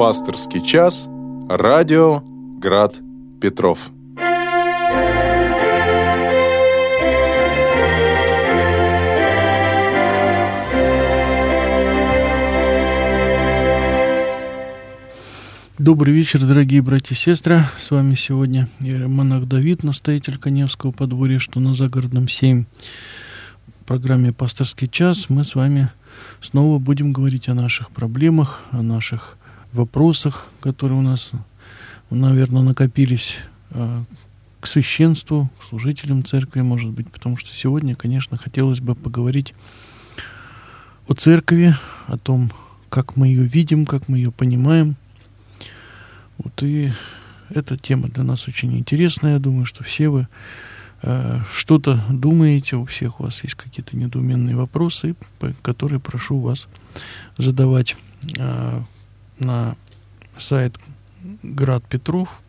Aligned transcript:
Пасторский 0.00 0.62
час. 0.62 1.06
Радио 1.50 2.22
Град 2.58 2.98
Петров. 3.38 3.90
Добрый 15.76 16.14
вечер, 16.14 16.40
дорогие 16.46 16.80
братья 16.80 17.14
и 17.14 17.18
сестры. 17.18 17.64
С 17.78 17.90
вами 17.90 18.14
сегодня 18.14 18.70
монах 18.80 19.44
Давид, 19.44 19.82
настоятель 19.82 20.38
Коневского 20.38 20.92
подворья, 20.92 21.38
что 21.38 21.60
на 21.60 21.74
Загородном 21.74 22.26
7. 22.26 22.64
В 23.82 23.84
программе 23.84 24.32
«Пасторский 24.32 24.88
час» 24.88 25.28
мы 25.28 25.44
с 25.44 25.54
вами 25.54 25.90
снова 26.40 26.78
будем 26.78 27.12
говорить 27.12 27.50
о 27.50 27.54
наших 27.54 27.90
проблемах, 27.90 28.62
о 28.70 28.80
наших 28.80 29.36
вопросах, 29.76 30.48
которые 30.60 30.98
у 30.98 31.02
нас, 31.02 31.32
наверное, 32.10 32.62
накопились 32.62 33.38
э, 33.70 34.02
к 34.60 34.66
священству, 34.66 35.50
к 35.60 35.64
служителям 35.64 36.24
церкви, 36.24 36.60
может 36.60 36.90
быть, 36.90 37.10
потому 37.10 37.36
что 37.36 37.54
сегодня, 37.54 37.94
конечно, 37.94 38.36
хотелось 38.36 38.80
бы 38.80 38.94
поговорить 38.94 39.54
о 41.08 41.14
церкви, 41.14 41.74
о 42.06 42.18
том, 42.18 42.50
как 42.88 43.16
мы 43.16 43.28
ее 43.28 43.44
видим, 43.44 43.86
как 43.86 44.08
мы 44.08 44.18
ее 44.18 44.30
понимаем– 44.30 44.96
вот 46.42 46.62
и 46.62 46.90
эта 47.50 47.76
тема 47.76 48.08
для 48.08 48.22
нас 48.22 48.48
очень 48.48 48.76
интересная. 48.78 49.34
Я 49.34 49.38
думаю, 49.38 49.66
что 49.66 49.84
все 49.84 50.08
вы 50.08 50.26
э, 51.02 51.40
что-то 51.52 52.02
думаете, 52.08 52.76
у 52.76 52.86
всех 52.86 53.20
у 53.20 53.24
вас 53.24 53.42
есть 53.42 53.56
какие-то 53.56 53.94
недоуменные 53.94 54.56
вопросы, 54.56 55.16
которые 55.60 56.00
прошу 56.00 56.40
вас 56.40 56.66
задавать 57.36 57.96
э, 58.38 58.80
на 59.40 59.76
сайт 60.36 60.78
Град 61.42 61.84
Петров 61.84 62.40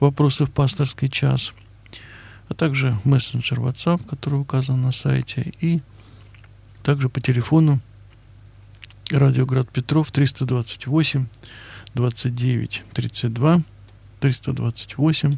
вопросы 0.00 0.44
в 0.44 0.50
пасторский 0.50 1.08
час, 1.08 1.52
а 2.48 2.54
также 2.54 2.96
мессенджер 3.04 3.60
WhatsApp, 3.60 4.06
который 4.08 4.40
указан 4.40 4.80
на 4.82 4.92
сайте, 4.92 5.52
и 5.60 5.80
также 6.82 7.08
по 7.08 7.20
телефону 7.20 7.80
Радио 9.10 9.46
Град 9.46 9.70
Петров 9.70 10.10
328 10.10 11.26
29 11.94 12.84
32 12.92 13.62
328 14.20 15.36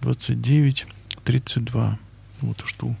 29 0.00 0.86
32. 1.24 1.98
Вот 2.40 2.62
что 2.66 2.94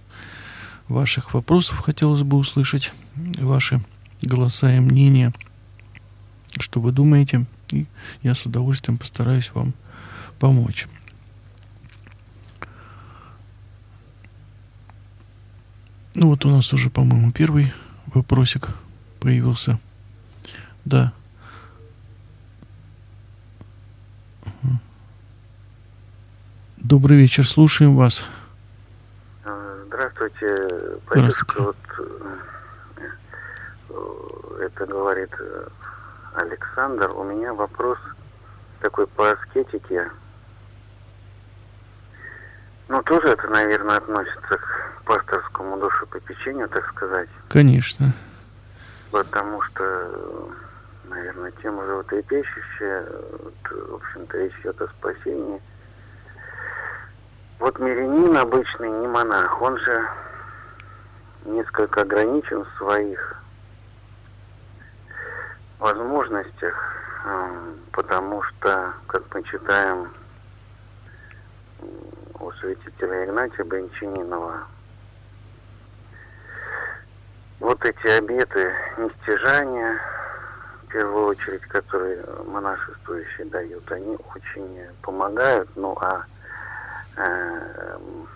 ваших 0.88 1.34
вопросов 1.34 1.78
хотелось 1.78 2.22
бы 2.22 2.36
услышать, 2.36 2.92
ваши 3.14 3.80
голоса 4.22 4.74
и 4.74 4.80
мнения, 4.80 5.32
что 6.58 6.80
вы 6.80 6.92
думаете, 6.92 7.46
и 7.72 7.86
я 8.22 8.34
с 8.34 8.46
удовольствием 8.46 8.98
постараюсь 8.98 9.50
вам 9.54 9.74
помочь. 10.38 10.86
Ну 16.14 16.28
вот 16.28 16.44
у 16.44 16.48
нас 16.48 16.72
уже, 16.72 16.90
по-моему, 16.90 17.32
первый 17.32 17.72
вопросик 18.06 18.68
появился. 19.20 19.80
Да. 20.84 21.12
Добрый 26.76 27.16
вечер, 27.16 27.48
слушаем 27.48 27.96
вас. 27.96 28.24
Здравствуйте, 29.86 30.46
Здравствуйте. 31.10 31.54
Вот, 31.62 31.76
э, 33.88 34.66
это 34.66 34.86
говорит 34.86 35.30
э, 35.38 35.68
Александр. 36.34 37.10
У 37.14 37.24
меня 37.24 37.52
вопрос 37.54 37.98
такой 38.80 39.06
по 39.06 39.32
аскетике. 39.32 40.10
Ну, 42.88 43.02
тоже 43.02 43.28
это, 43.28 43.48
наверное, 43.48 43.96
относится 43.96 44.58
к 44.58 45.02
пасторскому 45.04 45.78
душепопечению, 45.78 46.68
так 46.68 46.86
сказать. 46.90 47.28
Конечно. 47.48 48.12
Потому 49.10 49.62
что, 49.62 50.52
наверное, 51.04 51.52
тема 51.62 51.84
животрепещущая. 51.86 53.06
Вот, 53.42 53.54
в 53.70 53.94
общем-то, 53.94 54.38
речь 54.38 54.58
идет 54.60 54.80
о 54.82 54.88
спасении– 54.88 55.60
вот 57.64 57.78
мирянин 57.78 58.36
обычный, 58.36 58.90
не 58.90 59.06
монах, 59.06 59.62
он 59.62 59.78
же 59.78 60.06
несколько 61.46 62.02
ограничен 62.02 62.64
в 62.64 62.78
своих 62.78 63.42
возможностях, 65.78 66.74
эм, 67.24 67.78
потому 67.92 68.42
что, 68.42 68.94
как 69.06 69.22
мы 69.34 69.42
читаем 69.44 70.10
у 72.38 72.50
святителя 72.52 73.24
Игнатия 73.24 73.64
Бринчанинова, 73.64 74.66
вот 77.60 77.84
эти 77.84 78.06
обеты 78.06 78.72
нестяжания, 78.98 80.00
в 80.82 80.86
первую 80.88 81.26
очередь, 81.26 81.62
которые 81.62 82.24
монашествующие 82.46 83.46
дают, 83.46 83.90
они 83.90 84.16
очень 84.34 84.86
помогают, 85.02 85.68
ну 85.74 85.96
а 86.00 86.24
Эм, 87.16 88.26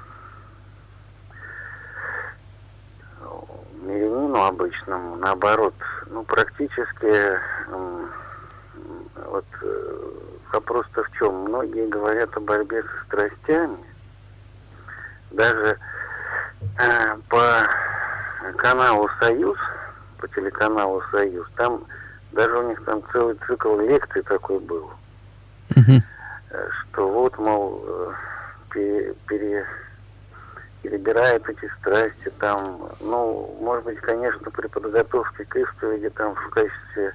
мирянину 3.89 4.45
обычному, 4.45 5.17
наоборот, 5.17 5.75
ну, 6.07 6.23
практически 6.25 7.39
вот 9.27 9.45
э, 9.63 10.11
вопрос-то 10.53 11.03
в 11.05 11.11
чем? 11.19 11.35
Многие 11.45 11.89
говорят 11.89 12.37
о 12.37 12.41
борьбе 12.41 12.83
со 12.83 13.05
страстями. 13.07 13.79
Даже 15.31 15.79
э, 16.79 17.17
по 17.29 17.67
каналу 18.57 19.09
«Союз», 19.21 19.59
по 20.19 20.29
телеканалу 20.29 21.03
«Союз», 21.11 21.47
там 21.57 21.85
даже 22.33 22.57
у 22.59 22.69
них 22.69 22.85
там 22.85 23.03
целый 23.13 23.37
цикл 23.47 23.79
лекций 23.81 24.23
такой 24.23 24.61
был. 24.61 24.91
Uh-huh. 25.71 26.03
Что 26.91 27.09
вот, 27.09 27.39
мол, 27.39 27.85
э, 27.87 28.13
пере, 28.71 29.15
пере, 29.27 29.67
перебирает 30.83 31.49
эти 31.49 31.71
страсти 31.81 32.31
там, 32.39 32.91
ну, 33.01 33.57
может 33.61 33.85
быть, 33.85 33.99
конечно, 34.01 34.51
при 34.51 34.67
подготовке 34.69 35.45
к 35.45 35.57
исповеди 35.57 36.09
там 36.11 36.35
в 36.35 36.51
качестве 36.51 37.15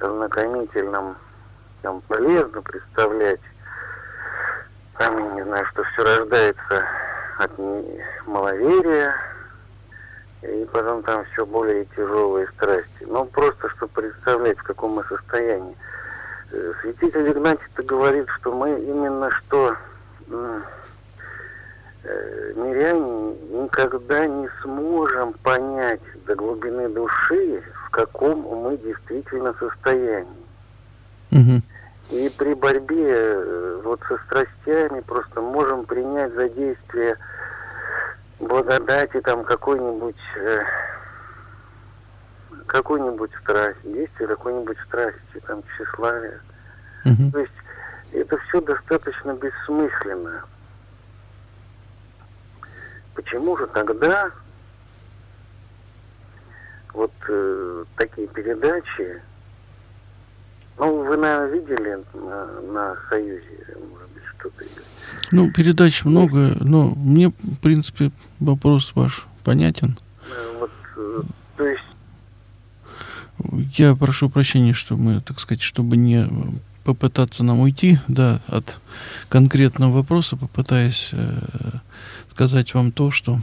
знакомительном 0.00 1.16
там 1.82 2.00
полезно 2.08 2.62
представлять, 2.62 3.40
там, 4.98 5.18
я 5.18 5.30
не 5.34 5.42
знаю, 5.42 5.66
что 5.66 5.84
все 5.84 6.02
рождается 6.02 6.84
от 7.38 7.52
маловерия, 8.26 9.14
и 10.42 10.66
потом 10.72 11.02
там 11.02 11.24
все 11.32 11.44
более 11.44 11.84
тяжелые 11.96 12.46
страсти. 12.48 13.04
Ну, 13.06 13.24
просто, 13.26 13.68
чтобы 13.70 13.92
представлять, 13.92 14.58
в 14.58 14.62
каком 14.62 14.92
мы 14.92 15.04
состоянии. 15.04 15.76
Э, 16.52 16.72
святитель 16.80 17.30
Игнатий-то 17.30 17.82
говорит, 17.82 18.28
что 18.40 18.54
мы 18.54 18.80
именно 18.80 19.30
что 19.30 19.76
миряне 22.56 23.36
никогда 23.62 24.26
не 24.26 24.48
сможем 24.62 25.32
понять 25.42 26.00
до 26.26 26.34
глубины 26.34 26.88
души, 26.88 27.62
в 27.86 27.90
каком 27.90 28.40
мы 28.40 28.76
действительно 28.78 29.54
состоянии. 29.58 30.26
Угу. 31.32 31.62
И 32.10 32.30
при 32.38 32.54
борьбе 32.54 33.10
э, 33.10 33.80
вот 33.82 34.00
со 34.08 34.16
страстями 34.26 35.00
просто 35.00 35.40
можем 35.40 35.84
принять 35.86 36.32
за 36.34 36.48
действие 36.48 37.16
благодати 38.38 39.20
там 39.22 39.44
какой-нибудь 39.44 40.16
э, 40.36 40.60
какой-нибудь 42.66 43.30
страсть, 43.42 43.78
действие 43.82 44.28
какой-нибудь 44.28 44.78
страсти, 44.86 45.40
там 45.46 45.62
тщеславия. 45.62 46.40
Угу. 47.04 47.30
То 47.32 47.38
есть 47.40 47.52
это 48.12 48.38
все 48.38 48.60
достаточно 48.60 49.32
бессмысленно. 49.34 50.44
Почему 53.16 53.56
же 53.56 53.66
тогда 53.68 54.30
вот 56.92 57.12
э, 57.28 57.84
такие 57.96 58.28
передачи, 58.28 59.22
ну, 60.78 61.02
вы, 61.02 61.16
наверное, 61.16 61.50
видели 61.50 62.04
на, 62.12 62.60
на 62.72 62.96
Союзе, 63.08 63.76
может 63.90 64.08
быть, 64.10 64.22
что-то. 64.38 64.64
Ну, 65.32 65.50
передач 65.50 66.04
много, 66.04 66.56
но 66.60 66.90
мне, 66.94 67.28
в 67.28 67.58
принципе, 67.62 68.12
вопрос 68.38 68.92
ваш 68.94 69.26
понятен. 69.44 69.98
Э, 70.30 70.58
вот, 70.58 70.70
э, 70.96 71.22
то 71.56 71.66
есть... 71.66 71.82
Я 73.78 73.94
прошу 73.94 74.28
прощения, 74.28 74.72
что 74.72 74.96
мы, 74.96 75.20
так 75.20 75.40
сказать, 75.40 75.62
чтобы 75.62 75.96
не 75.96 76.28
попытаться 76.84 77.44
нам 77.44 77.60
уйти, 77.60 77.98
да, 78.08 78.40
от 78.46 78.78
конкретного 79.28 79.92
вопроса, 79.92 80.36
попытаясь 80.36 81.10
э, 81.12 81.78
сказать 82.36 82.74
вам 82.74 82.92
то, 82.92 83.10
что 83.10 83.40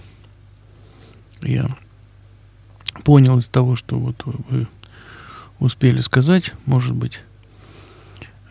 я 1.42 1.76
понял 3.04 3.40
из 3.40 3.48
того, 3.48 3.76
что 3.76 3.98
вот 3.98 4.22
вы 4.24 4.68
успели 5.58 6.00
сказать, 6.02 6.54
может 6.68 6.94
быть. 6.94 7.22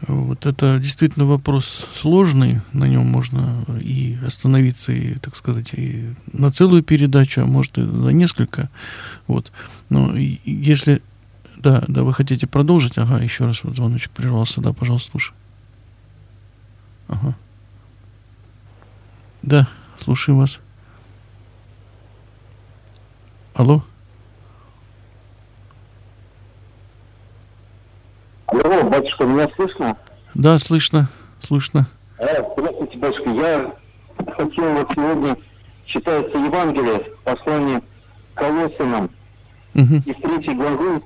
Вот 0.01 0.45
это 0.45 0.81
действительно 0.81 1.27
вопрос 1.27 1.87
сложный, 1.93 2.61
на 2.73 2.89
нем 2.89 3.07
можно 3.07 3.65
и 3.81 4.19
остановиться, 4.27 4.91
и, 4.91 5.15
так 5.15 5.37
сказать, 5.37 5.75
и 5.75 6.13
на 6.33 6.51
целую 6.51 6.83
передачу, 6.83 7.43
а 7.43 7.47
может 7.47 7.79
и 7.79 7.83
на 7.83 8.09
несколько. 8.09 8.69
Вот. 9.29 9.53
Но 9.91 10.17
если... 10.17 11.03
Да, 11.57 11.85
да, 11.87 12.03
вы 12.03 12.13
хотите 12.13 12.49
продолжить? 12.49 12.99
Ага, 12.99 13.23
еще 13.23 13.45
раз 13.45 13.63
вот 13.63 13.77
звоночек 13.77 14.11
прервался. 14.11 14.61
Да, 14.61 14.73
пожалуйста, 14.73 15.13
слушай. 15.13 15.35
Ага. 17.07 17.37
Да, 19.45 19.69
слушаю 20.03 20.37
вас. 20.37 20.61
Алло? 23.55 23.83
Алло, 28.47 28.83
батюшка, 28.85 29.25
меня 29.25 29.49
слышно? 29.55 29.97
Да, 30.35 30.59
слышно, 30.59 31.09
слышно. 31.41 31.87
А, 32.19 32.25
здравствуйте, 32.57 32.99
батюшка. 32.99 33.31
Я 33.31 33.75
хотел 34.35 34.73
вот 34.73 34.91
сегодня, 34.95 35.37
читается 35.87 36.39
Евангелие, 36.39 37.13
послание 37.25 37.83
Колосинам, 38.35 39.11
угу. 39.75 39.95
из 39.95 40.17
третьей 40.17 40.55
главы, 40.55 41.03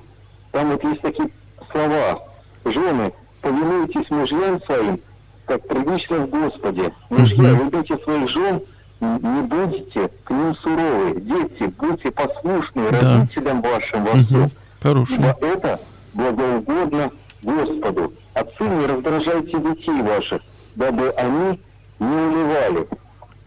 там 0.53 0.71
вот 0.71 0.83
есть 0.85 1.03
такие 1.03 1.31
слова. 1.71 2.23
Жены, 2.65 3.13
повинуйтесь 3.43 4.11
мужьям 4.11 4.61
своим, 4.63 5.01
как 5.45 5.67
прилично 5.69 6.19
в 6.19 6.31
Господе. 6.31 6.93
Мужья, 7.11 7.53
угу. 7.53 7.65
любите 7.65 7.99
своих 8.05 8.29
жен, 8.31 8.63
не 9.01 9.43
будьте 9.43 10.09
к 10.25 10.31
ним 10.31 10.57
суровы. 10.57 11.21
Дети, 11.21 11.73
будьте 11.79 12.11
послушны 12.11 12.91
да. 12.91 13.19
родителям 13.19 13.63
вашим 13.63 14.05
во 14.05 14.13
всем. 14.13 14.43
Угу. 14.45 14.51
Хорошо. 14.81 15.15
Ибо 15.15 15.37
это 15.41 15.81
благоугодно 16.15 17.11
Господу. 17.43 18.13
Отцы, 18.35 18.65
не 18.65 18.87
раздражайте 18.87 19.59
детей 19.59 20.03
ваших, 20.03 20.43
дабы 20.75 21.11
они 21.11 21.61
не 21.99 22.07
уливали. 22.07 22.89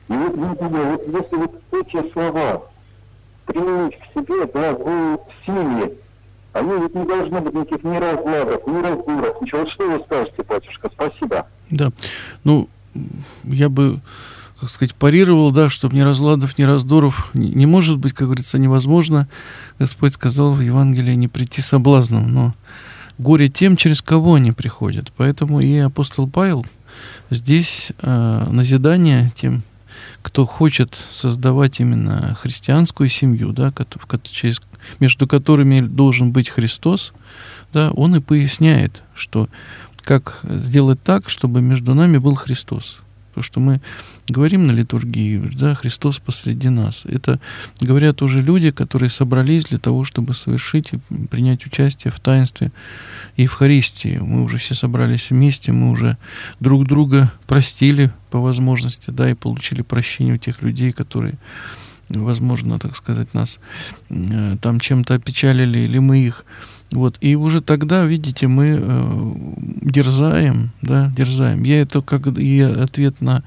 И 0.08 0.14
вот, 0.14 0.36
вот, 0.36 0.62
вот 0.62 1.08
если 1.08 1.36
вот 1.36 1.62
эти 1.72 2.12
слова 2.12 2.64
применить 3.46 4.00
к 4.00 4.20
себе, 4.20 4.46
да, 4.54 4.74
в 4.74 5.20
семье, 5.46 5.94
они 6.54 6.72
ведь 6.82 6.96
не 6.96 7.06
должны 7.06 7.42
быть 7.42 7.54
никаких 7.54 7.84
ни 7.84 7.98
разладов, 7.98 8.66
ни 8.66 8.82
раздуров, 8.82 9.42
ничего. 9.42 9.62
Вот 9.62 9.70
что 9.70 9.90
вы 9.90 10.04
скажете, 10.06 10.44
батюшка? 10.48 10.90
Спасибо. 10.94 11.48
Да. 11.70 11.92
Ну, 12.44 12.68
я 13.44 13.70
бы 13.70 14.00
как 14.60 14.70
сказать, 14.70 14.96
парировал, 14.96 15.52
да, 15.52 15.70
чтобы 15.70 15.96
ни 15.96 16.02
разладов, 16.02 16.58
ни 16.58 16.64
раздоров 16.64 17.30
не, 17.34 17.66
может 17.66 17.98
быть, 17.98 18.14
как 18.14 18.28
говорится, 18.28 18.58
невозможно. 18.58 19.28
Господь 19.78 20.14
сказал 20.14 20.54
в 20.54 20.62
Евангелии 20.62 21.14
не 21.14 21.28
прийти 21.28 21.62
соблазном, 21.62 22.34
но 22.34 22.54
горе 23.18 23.48
тем, 23.48 23.78
через 23.78 24.02
кого 24.02 24.36
они 24.36 24.52
приходят. 24.52 25.12
Поэтому 25.16 25.62
и 25.62 25.78
апостол 25.78 26.28
Павел 26.28 26.66
здесь 27.30 27.92
э, 28.02 28.48
назидание 28.50 29.32
тем, 29.36 29.64
кто 30.22 30.46
хочет 30.46 30.98
создавать 31.12 31.80
именно 31.80 32.36
христианскую 32.40 33.10
семью, 33.10 33.54
да, 33.54 33.74
через, 34.24 34.62
между 35.00 35.28
которыми 35.28 35.80
должен 35.80 36.32
быть 36.32 36.50
Христос, 36.50 37.14
да, 37.72 37.92
он 37.92 38.16
и 38.16 38.20
поясняет, 38.20 39.02
что 39.16 39.48
как 40.02 40.40
сделать 40.44 41.02
так, 41.04 41.30
чтобы 41.30 41.62
между 41.62 41.94
нами 41.94 42.18
был 42.18 42.36
Христос. 42.36 43.00
То, 43.40 43.44
что 43.44 43.62
мы 43.62 43.80
говорим 44.28 44.68
на 44.68 44.74
литургии, 44.74 45.38
да, 45.58 45.74
Христос 45.74 46.20
посреди 46.20 46.68
нас. 46.68 47.06
Это 47.06 47.40
говорят 47.80 48.22
уже 48.22 48.42
люди, 48.42 48.70
которые 48.70 49.10
собрались 49.10 49.64
для 49.64 49.78
того, 49.78 50.04
чтобы 50.04 50.34
совершить 50.34 50.92
и 50.92 51.26
принять 51.28 51.66
участие 51.66 52.12
в 52.12 52.20
таинстве 52.20 52.74
Евхаристии. 53.38 54.18
Мы 54.18 54.44
уже 54.44 54.58
все 54.58 54.76
собрались 54.76 55.30
вместе, 55.30 55.72
мы 55.72 55.92
уже 55.92 56.18
друг 56.60 56.86
друга 56.86 57.32
простили 57.48 58.12
по 58.30 58.42
возможности, 58.42 59.10
да, 59.10 59.32
и 59.32 59.36
получили 59.36 59.84
прощение 59.84 60.36
у 60.36 60.38
тех 60.38 60.62
людей, 60.62 60.92
которые 60.92 61.36
возможно, 62.10 62.78
так 62.78 62.98
сказать, 62.98 63.34
нас 63.34 63.60
э, 64.10 64.58
там 64.62 64.82
чем-то 64.82 65.14
опечалили, 65.14 65.80
или 65.80 66.00
мы 66.00 66.26
их. 66.26 66.44
Вот. 66.92 67.18
И 67.22 67.36
уже 67.36 67.62
тогда, 67.62 68.06
видите, 68.06 68.48
мы 68.48 68.80
э, 68.82 69.34
дерзаем, 69.82 70.72
да, 70.82 71.12
дерзаем. 71.16 71.64
Я 71.64 71.82
это 71.82 72.02
как 72.02 72.28
и 72.28 72.62
ответ 72.62 73.22
на 73.22 73.44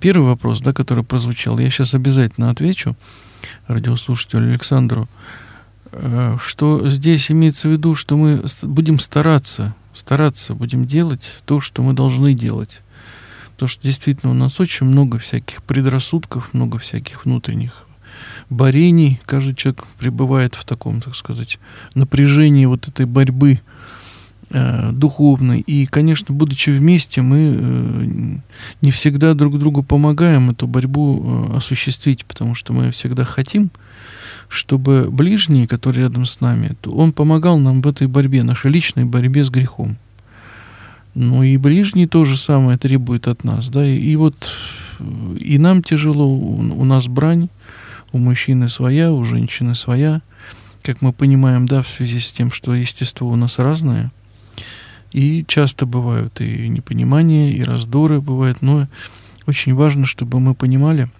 первый 0.00 0.26
вопрос, 0.26 0.60
да, 0.60 0.72
который 0.72 1.04
прозвучал, 1.04 1.58
я 1.58 1.70
сейчас 1.70 1.94
обязательно 1.94 2.50
отвечу 2.50 2.96
радиослушателю 3.68 4.48
Александру, 4.50 5.08
э, 5.92 6.36
что 6.40 6.88
здесь 6.88 7.30
имеется 7.30 7.68
в 7.68 7.72
виду, 7.72 7.94
что 7.94 8.16
мы 8.16 8.44
будем 8.62 8.98
стараться, 8.98 9.74
стараться 9.94 10.54
будем 10.54 10.86
делать 10.86 11.36
то, 11.44 11.60
что 11.60 11.82
мы 11.82 11.92
должны 11.92 12.34
делать. 12.34 12.80
Потому 13.52 13.68
что 13.68 13.82
действительно 13.82 14.32
у 14.32 14.34
нас 14.34 14.60
очень 14.60 14.86
много 14.86 15.18
всяких 15.18 15.62
предрассудков, 15.62 16.52
много 16.52 16.78
всяких 16.78 17.24
внутренних 17.24 17.85
борений. 18.50 19.20
Каждый 19.24 19.54
человек 19.54 19.84
пребывает 19.98 20.54
в 20.54 20.64
таком, 20.64 21.00
так 21.00 21.14
сказать, 21.14 21.58
напряжении 21.94 22.66
вот 22.66 22.88
этой 22.88 23.06
борьбы 23.06 23.60
э, 24.50 24.92
духовной. 24.92 25.60
И, 25.60 25.86
конечно, 25.86 26.34
будучи 26.34 26.70
вместе, 26.70 27.22
мы 27.22 27.56
э, 27.58 28.38
не 28.82 28.90
всегда 28.90 29.34
друг 29.34 29.58
другу 29.58 29.82
помогаем 29.82 30.50
эту 30.50 30.66
борьбу 30.66 31.50
э, 31.52 31.56
осуществить, 31.56 32.24
потому 32.24 32.54
что 32.54 32.72
мы 32.72 32.90
всегда 32.90 33.24
хотим, 33.24 33.70
чтобы 34.48 35.08
ближний, 35.10 35.66
который 35.66 36.00
рядом 36.00 36.26
с 36.26 36.40
нами, 36.40 36.76
то 36.80 36.92
он 36.92 37.12
помогал 37.12 37.58
нам 37.58 37.82
в 37.82 37.86
этой 37.86 38.06
борьбе, 38.06 38.42
нашей 38.42 38.70
личной 38.70 39.04
борьбе 39.04 39.44
с 39.44 39.50
грехом. 39.50 39.96
Ну 41.14 41.42
и 41.42 41.56
ближний 41.56 42.06
то 42.06 42.24
же 42.24 42.36
самое 42.36 42.76
требует 42.76 43.26
от 43.26 43.42
нас, 43.42 43.70
да, 43.70 43.84
и, 43.84 43.96
и 43.96 44.16
вот 44.16 44.36
э, 45.00 45.36
и 45.40 45.58
нам 45.58 45.82
тяжело, 45.82 46.28
у, 46.28 46.58
у 46.58 46.84
нас 46.84 47.06
брань, 47.06 47.48
у 48.12 48.18
мужчины 48.18 48.68
своя, 48.68 49.12
у 49.12 49.24
женщины 49.24 49.74
своя, 49.74 50.22
как 50.82 51.02
мы 51.02 51.12
понимаем, 51.12 51.66
да, 51.66 51.82
в 51.82 51.88
связи 51.88 52.20
с 52.20 52.32
тем, 52.32 52.52
что 52.52 52.74
естество 52.74 53.28
у 53.28 53.36
нас 53.36 53.58
разное, 53.58 54.12
и 55.12 55.44
часто 55.46 55.86
бывают 55.86 56.40
и 56.40 56.68
непонимания, 56.68 57.50
и 57.50 57.62
раздоры 57.62 58.20
бывают, 58.20 58.62
но 58.62 58.88
очень 59.46 59.74
важно, 59.74 60.06
чтобы 60.06 60.40
мы 60.40 60.54
понимали, 60.54 61.10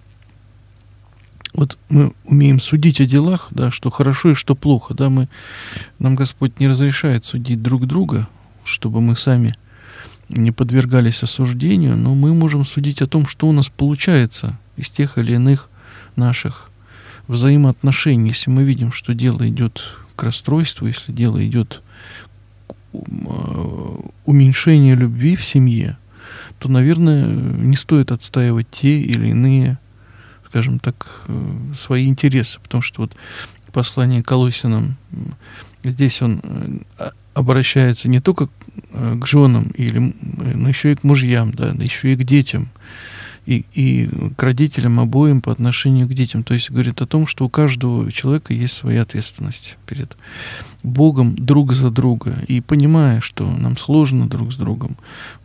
вот 1.53 1.77
мы 1.89 2.13
умеем 2.25 2.59
судить 2.59 3.01
о 3.01 3.05
делах, 3.05 3.47
да, 3.51 3.71
что 3.71 3.89
хорошо 3.89 4.31
и 4.31 4.35
что 4.35 4.55
плохо, 4.55 4.93
да, 4.93 5.09
мы, 5.09 5.27
нам 5.97 6.15
Господь 6.15 6.59
не 6.59 6.67
разрешает 6.67 7.25
судить 7.25 7.61
друг 7.61 7.87
друга, 7.87 8.27
чтобы 8.63 9.01
мы 9.01 9.15
сами 9.15 9.55
не 10.29 10.51
подвергались 10.51 11.23
осуждению, 11.23 11.97
но 11.97 12.13
мы 12.13 12.33
можем 12.33 12.65
судить 12.65 13.01
о 13.01 13.07
том, 13.07 13.25
что 13.25 13.47
у 13.47 13.51
нас 13.51 13.69
получается 13.69 14.59
из 14.75 14.89
тех 14.89 15.17
или 15.17 15.33
иных 15.33 15.69
наших 16.15 16.69
взаимоотношений. 17.27 18.29
Если 18.29 18.49
мы 18.49 18.63
видим, 18.63 18.91
что 18.91 19.13
дело 19.13 19.47
идет 19.47 19.83
к 20.15 20.23
расстройству, 20.23 20.87
если 20.87 21.11
дело 21.11 21.45
идет 21.45 21.81
Э, 22.93 23.97
уменьшения 24.25 24.95
любви 24.95 25.35
в 25.35 25.43
семье, 25.43 25.97
то, 26.59 26.69
наверное, 26.69 27.25
не 27.25 27.77
стоит 27.77 28.11
отстаивать 28.11 28.69
те 28.69 28.99
или 29.01 29.29
иные, 29.29 29.77
скажем 30.45 30.79
так, 30.79 31.21
э, 31.27 31.73
свои 31.75 32.07
интересы. 32.07 32.59
Потому 32.61 32.81
что 32.81 33.01
вот 33.01 33.15
послание 33.71 34.23
Колосинам, 34.23 34.97
здесь 35.83 36.21
он 36.21 36.41
э, 36.97 37.09
обращается 37.33 38.09
не 38.09 38.19
только 38.19 38.49
к 38.91 39.25
женам, 39.25 39.71
или, 39.75 40.13
но 40.21 40.69
еще 40.69 40.91
и 40.91 40.95
к 40.95 41.03
мужьям, 41.03 41.51
да, 41.51 41.69
еще 41.69 42.13
и 42.13 42.15
к 42.15 42.23
детям 42.23 42.69
и, 43.47 43.65
и 43.73 44.09
к 44.35 44.43
родителям 44.43 44.99
обоим 44.99 45.41
по 45.41 45.53
отношению 45.53 46.05
к 46.05 46.13
детям. 46.13 46.43
То 46.43 46.53
есть 46.53 46.69
говорит 46.69 47.01
о 47.01 47.07
том, 47.07 47.25
что 47.25 47.45
у 47.45 47.49
каждого 47.49 48.11
человека 48.11 48.53
есть 48.53 48.73
своя 48.73 49.03
ответственность 49.03 49.77
перед 49.85 50.17
Богом 50.83 51.33
друг 51.35 51.71
за 51.71 51.89
друга. 51.89 52.43
И 52.47 52.59
понимая, 52.59 53.21
что 53.21 53.49
нам 53.49 53.77
сложно 53.77 54.27
друг 54.27 54.51
с 54.51 54.57
другом, 54.57 54.97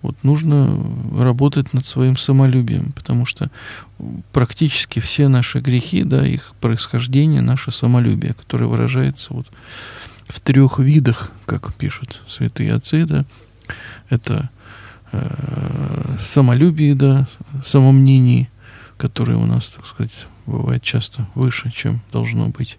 вот 0.02 0.16
нужно 0.24 0.84
работать 1.16 1.72
над 1.72 1.86
своим 1.86 2.16
самолюбием, 2.16 2.92
потому 2.92 3.24
что 3.24 3.52
практически 4.32 4.98
все 4.98 5.28
наши 5.28 5.60
грехи, 5.60 6.02
да, 6.02 6.26
их 6.26 6.54
происхождение, 6.60 7.40
наше 7.40 7.70
самолюбие, 7.70 8.34
которое 8.34 8.66
выражается 8.66 9.32
вот 9.32 9.46
в 10.26 10.40
трех 10.40 10.80
видах, 10.80 11.30
как 11.46 11.72
пишут 11.74 12.22
святые 12.26 12.74
отцы, 12.74 13.06
да, 13.06 13.24
это 14.08 14.50
самолюбии, 16.20 16.94
да, 16.94 17.28
самомнении, 17.64 18.48
которое 18.96 19.36
у 19.36 19.46
нас, 19.46 19.70
так 19.70 19.86
сказать, 19.86 20.26
бывает 20.46 20.82
часто 20.82 21.26
выше, 21.34 21.70
чем 21.74 22.00
должно 22.12 22.48
быть. 22.48 22.78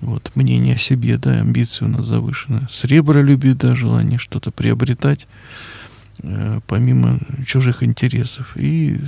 Вот, 0.00 0.30
мнение 0.34 0.74
о 0.74 0.78
себе, 0.78 1.16
да, 1.16 1.40
амбиции 1.40 1.84
у 1.84 1.88
нас 1.88 2.06
завышены. 2.06 2.66
Сребролюбие, 2.70 3.54
да, 3.54 3.74
желание 3.74 4.18
что-то 4.18 4.50
приобретать, 4.50 5.26
э, 6.18 6.60
помимо 6.66 7.18
чужих 7.46 7.82
интересов. 7.82 8.56
И 8.56 9.00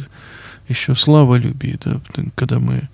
еще 0.69 0.95
славолюбие, 0.95 1.79
да, 1.85 2.01
когда 2.35 2.59
мы 2.59 2.89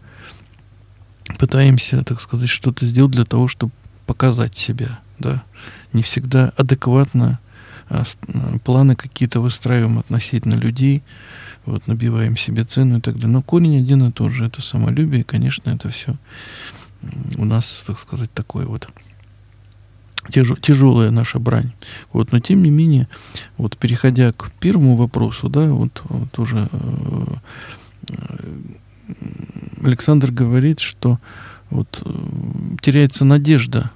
пытаемся, 1.39 2.03
так 2.05 2.21
сказать, 2.21 2.49
что-то 2.49 2.85
сделать 2.85 3.13
для 3.13 3.25
того, 3.25 3.47
чтобы 3.47 3.73
показать 4.07 4.57
себя, 4.57 5.01
да, 5.19 5.45
не 5.93 6.03
всегда 6.03 6.53
адекватно 6.57 7.39
планы 8.65 8.97
какие-то 8.97 9.41
выстраиваем 9.41 9.99
относительно 9.99 10.55
людей, 10.55 11.03
вот, 11.67 11.87
набиваем 11.87 12.37
себе 12.37 12.65
цену 12.65 12.99
и 12.99 13.01
так 13.01 13.15
далее. 13.15 13.31
Но 13.31 13.43
корень 13.43 13.79
один 13.79 14.05
и 14.09 14.13
тот 14.13 14.33
же, 14.33 14.47
это 14.47 14.63
самолюбие, 14.63 15.21
и, 15.21 15.25
конечно, 15.25 15.71
это 15.71 15.89
все 15.89 16.17
у 17.37 17.45
нас, 17.45 17.85
так 17.87 17.99
сказать, 17.99 18.33
такое 18.33 18.67
вот 18.67 18.89
тяж, 20.31 20.53
тяжелая 20.61 21.11
наша 21.11 21.39
брань. 21.39 21.73
Вот, 22.13 22.33
но 22.33 22.41
тем 22.41 22.63
не 22.63 22.71
менее, 22.71 23.09
вот 23.57 23.77
переходя 23.77 24.33
к 24.33 24.51
первому 24.61 24.97
вопросу, 24.97 25.49
да, 25.49 25.69
вот, 25.69 26.03
вот 26.05 26.31
тоже 26.33 26.69
э, 26.73 27.25
Александр 29.83 30.31
говорит, 30.31 30.81
что 30.81 31.19
вот 31.71 32.03
э, 32.05 32.11
теряется 32.81 33.25
надежда, 33.25 33.91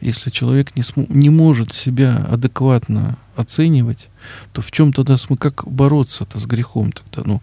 если 0.00 0.30
человек 0.30 0.76
не, 0.76 0.82
см- 0.82 1.12
не 1.14 1.30
может 1.30 1.72
себя 1.72 2.16
адекватно 2.30 3.16
оценивать, 3.34 4.08
то 4.52 4.62
в 4.62 4.70
чем 4.72 4.92
тогда 4.92 5.16
мы 5.28 5.36
как 5.36 5.66
бороться-то 5.66 6.38
с 6.38 6.46
грехом 6.46 6.92
тогда? 6.92 7.28
Ну, 7.28 7.42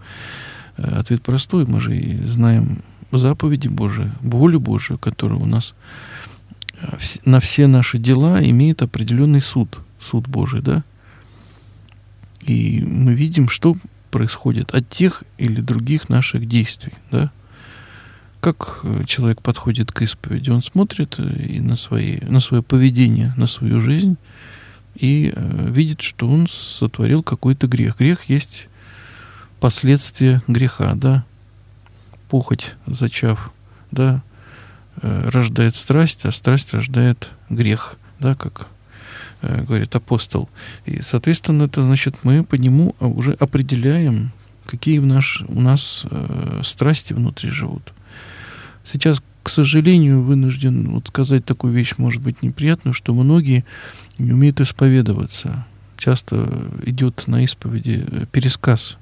э, 0.78 0.84
ответ 0.84 1.22
простой, 1.22 1.66
мы 1.66 1.82
же 1.82 1.96
и 1.98 2.18
знаем 2.28 2.84
заповеди 3.12 3.68
Божии, 3.68 4.12
волю 4.22 4.60
Божию, 4.60 4.98
которая 4.98 5.40
у 5.40 5.46
нас 5.46 5.74
э, 6.82 6.98
на 7.26 7.40
все 7.40 7.68
наши 7.68 7.98
дела 7.98 8.44
имеет 8.44 8.82
определенный 8.82 9.42
суд, 9.42 9.80
суд 10.00 10.28
Божий, 10.28 10.62
да? 10.62 10.84
И 12.42 12.84
мы 12.86 13.14
видим, 13.14 13.48
что 13.48 13.78
происходит 14.12 14.72
от 14.72 14.90
тех 14.90 15.24
или 15.38 15.62
других 15.62 16.10
наших 16.10 16.48
действий, 16.48 16.94
да? 17.12 17.32
Как 18.44 18.82
э, 18.84 19.04
человек 19.06 19.42
подходит 19.42 19.92
к 19.92 20.02
исповеди? 20.02 20.50
Он 20.50 20.62
смотрит 20.62 21.16
э, 21.18 21.24
и 21.24 21.60
на, 21.62 21.78
свои, 21.78 22.20
на 22.20 22.42
свое 22.42 22.62
поведение, 22.62 23.34
на 23.38 23.48
свою 23.48 23.80
жизнь 23.80 24.18
и 24.96 25.32
э, 25.34 25.72
видит, 25.72 26.02
что 26.02 26.28
он 26.28 26.48
сотворил 26.48 27.24
какой-то 27.24 27.68
грех. 27.68 27.98
Грех 27.98 28.26
есть 28.26 28.68
последствия 29.62 30.42
греха, 30.48 30.94
да? 30.96 31.24
Похоть, 32.30 32.74
зачав, 32.86 33.54
да, 33.92 34.22
э, 35.02 35.30
рождает 35.30 35.76
страсть, 35.76 36.26
а 36.26 36.32
страсть 36.34 36.74
рождает 36.74 37.30
грех, 37.50 37.96
да, 38.20 38.36
как 38.36 38.68
Э, 39.44 39.62
говорит 39.62 39.94
апостол. 39.94 40.50
И, 40.86 41.02
соответственно, 41.02 41.64
это 41.64 41.82
значит, 41.82 42.16
мы 42.24 42.46
по 42.46 42.56
нему 42.56 42.96
уже 43.02 43.34
определяем, 43.34 44.32
какие 44.66 45.00
в 45.00 45.06
наш, 45.06 45.44
у 45.50 45.60
нас 45.60 46.06
э, 46.10 46.62
страсти 46.64 47.12
внутри 47.12 47.50
живут. 47.50 47.94
Сейчас, 48.84 49.22
к 49.44 49.50
сожалению, 49.50 50.22
вынужден 50.24 50.92
вот 50.92 51.08
сказать 51.08 51.46
такую 51.46 51.74
вещь, 51.74 51.96
может 51.98 52.22
быть, 52.22 52.42
неприятную, 52.42 52.94
что 52.94 53.14
многие 53.14 53.66
не 54.18 54.34
умеют 54.34 54.62
исповедоваться. 54.62 55.66
Часто 55.98 56.68
идет 56.86 57.28
на 57.28 57.44
исповеди 57.44 58.06
э, 58.06 58.26
пересказ 58.32 58.98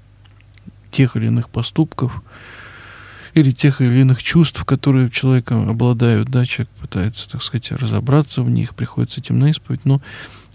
тех 0.91 1.15
или 1.15 1.27
иных 1.27 1.49
поступков, 1.49 2.21
или 3.33 3.51
тех 3.51 3.81
или 3.81 4.01
иных 4.01 4.21
чувств, 4.21 4.63
которые 4.65 5.09
человеком 5.09 5.69
обладают, 5.69 6.29
да, 6.29 6.45
человек 6.45 6.69
пытается, 6.79 7.29
так 7.29 7.41
сказать, 7.41 7.71
разобраться 7.71 8.43
в 8.43 8.49
них, 8.49 8.75
приходит 8.75 9.11
с 9.11 9.17
этим 9.17 9.39
на 9.39 9.49
исповедь, 9.49 9.85
но 9.85 10.01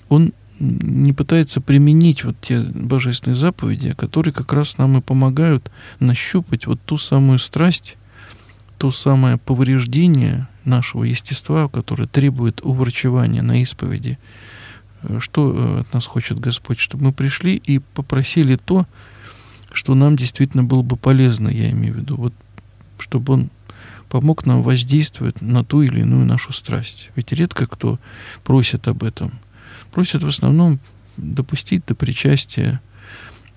он 0.09 0.33
не 0.59 1.13
пытается 1.13 1.61
применить 1.61 2.25
вот 2.25 2.37
те 2.41 2.61
божественные 2.61 3.37
заповеди, 3.37 3.95
которые 3.95 4.33
как 4.33 4.53
раз 4.53 4.79
нам 4.79 4.99
и 4.99 5.03
помогают 5.03 5.71
нащупать 6.01 6.67
вот 6.67 6.81
ту 6.85 6.97
самую 6.97 7.39
страсть, 7.39 7.97
то 8.79 8.91
самое 8.91 9.39
повреждение 9.39 10.49
нашего 10.65 11.05
естества, 11.05 11.69
которое 11.69 12.07
требует 12.07 12.61
уврачевания 12.63 13.43
на 13.43 13.63
исповеди. 13.63 14.19
Э, 15.03 15.19
что 15.21 15.53
э, 15.55 15.81
от 15.81 15.93
нас 15.93 16.07
хочет 16.07 16.39
Господь? 16.39 16.79
Чтобы 16.79 17.05
мы 17.05 17.13
пришли 17.13 17.57
и 17.57 17.79
попросили 17.79 18.57
то, 18.57 18.87
что 19.73 19.95
нам 19.95 20.17
действительно 20.17 20.65
было 20.65 20.83
бы 20.83 20.97
полезно, 20.97 21.49
я 21.49 21.71
имею 21.71 21.95
в 21.95 21.99
виду. 21.99 22.17
Вот 22.17 22.35
чтобы 22.99 23.35
он 23.35 23.51
помог 24.09 24.47
нам 24.47 24.63
воздействовать 24.63 25.41
на 25.43 25.65
ту 25.65 25.83
или 25.83 26.01
иную 26.01 26.25
нашу 26.25 26.53
страсть. 26.53 27.11
Ведь 27.17 27.33
редко 27.33 27.67
кто 27.67 27.99
просит 28.45 28.89
об 28.89 29.03
этом. 29.03 29.33
Просит 29.91 30.23
в 30.23 30.29
основном 30.29 30.79
допустить 31.17 31.85
до 31.87 31.95
причастия, 31.95 32.81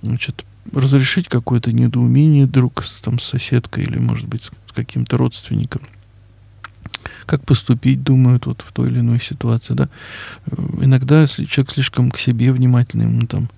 значит, 0.02 0.46
разрешить 0.74 1.28
какое-то 1.28 1.72
недоумение 1.72 2.46
друг 2.46 2.84
с, 2.84 3.02
там, 3.02 3.20
с 3.20 3.26
соседкой 3.26 3.84
или, 3.84 3.98
может 3.98 4.28
быть, 4.28 4.44
с 4.44 4.52
каким-то 4.74 5.18
родственником. 5.18 5.82
Как 7.26 7.46
поступить, 7.46 8.04
думают 8.04 8.46
вот 8.46 8.64
в 8.68 8.72
той 8.72 8.90
или 8.90 9.00
иной 9.00 9.20
ситуации, 9.22 9.74
да. 9.74 9.90
Иногда, 10.82 11.22
если 11.22 11.46
человек 11.46 11.74
слишком 11.74 12.12
к 12.12 12.20
себе 12.20 12.52
внимательный, 12.52 13.06
ну, 13.06 13.26
там, 13.28 13.50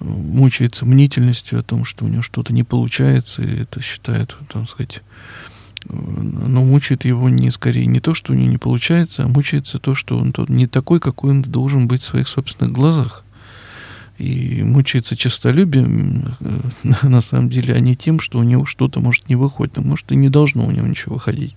мучается 0.00 0.86
мнительностью 0.86 1.58
о 1.58 1.62
том, 1.62 1.84
что 1.84 2.04
у 2.04 2.08
него 2.08 2.22
что-то 2.22 2.52
не 2.52 2.64
получается, 2.64 3.42
и 3.42 3.62
это 3.62 3.82
считает, 3.82 4.36
там 4.52 4.66
сказать, 4.66 5.02
но 5.88 6.64
мучает 6.64 7.04
его 7.04 7.28
не 7.28 7.50
скорее 7.50 7.86
не 7.86 8.00
то, 8.00 8.14
что 8.14 8.32
у 8.32 8.36
него 8.36 8.50
не 8.50 8.58
получается, 8.58 9.24
а 9.24 9.28
мучается 9.28 9.78
то, 9.78 9.94
что 9.94 10.18
он 10.18 10.32
тот 10.32 10.48
не 10.48 10.66
такой, 10.66 11.00
какой 11.00 11.30
он 11.30 11.42
должен 11.42 11.88
быть 11.88 12.02
в 12.02 12.06
своих 12.06 12.28
собственных 12.28 12.72
глазах. 12.72 13.24
И 14.18 14.62
мучается 14.64 15.16
честолюбием, 15.16 16.34
на 17.02 17.20
самом 17.20 17.48
деле, 17.48 17.74
а 17.74 17.80
не 17.80 17.94
тем, 17.94 18.20
что 18.20 18.38
у 18.38 18.42
него 18.42 18.64
что-то 18.64 19.00
может 19.00 19.28
не 19.28 19.36
выходит. 19.36 19.76
Ну, 19.76 19.82
может, 19.84 20.10
и 20.12 20.16
не 20.16 20.28
должно 20.28 20.66
у 20.66 20.70
него 20.70 20.86
ничего 20.86 21.14
выходить 21.14 21.56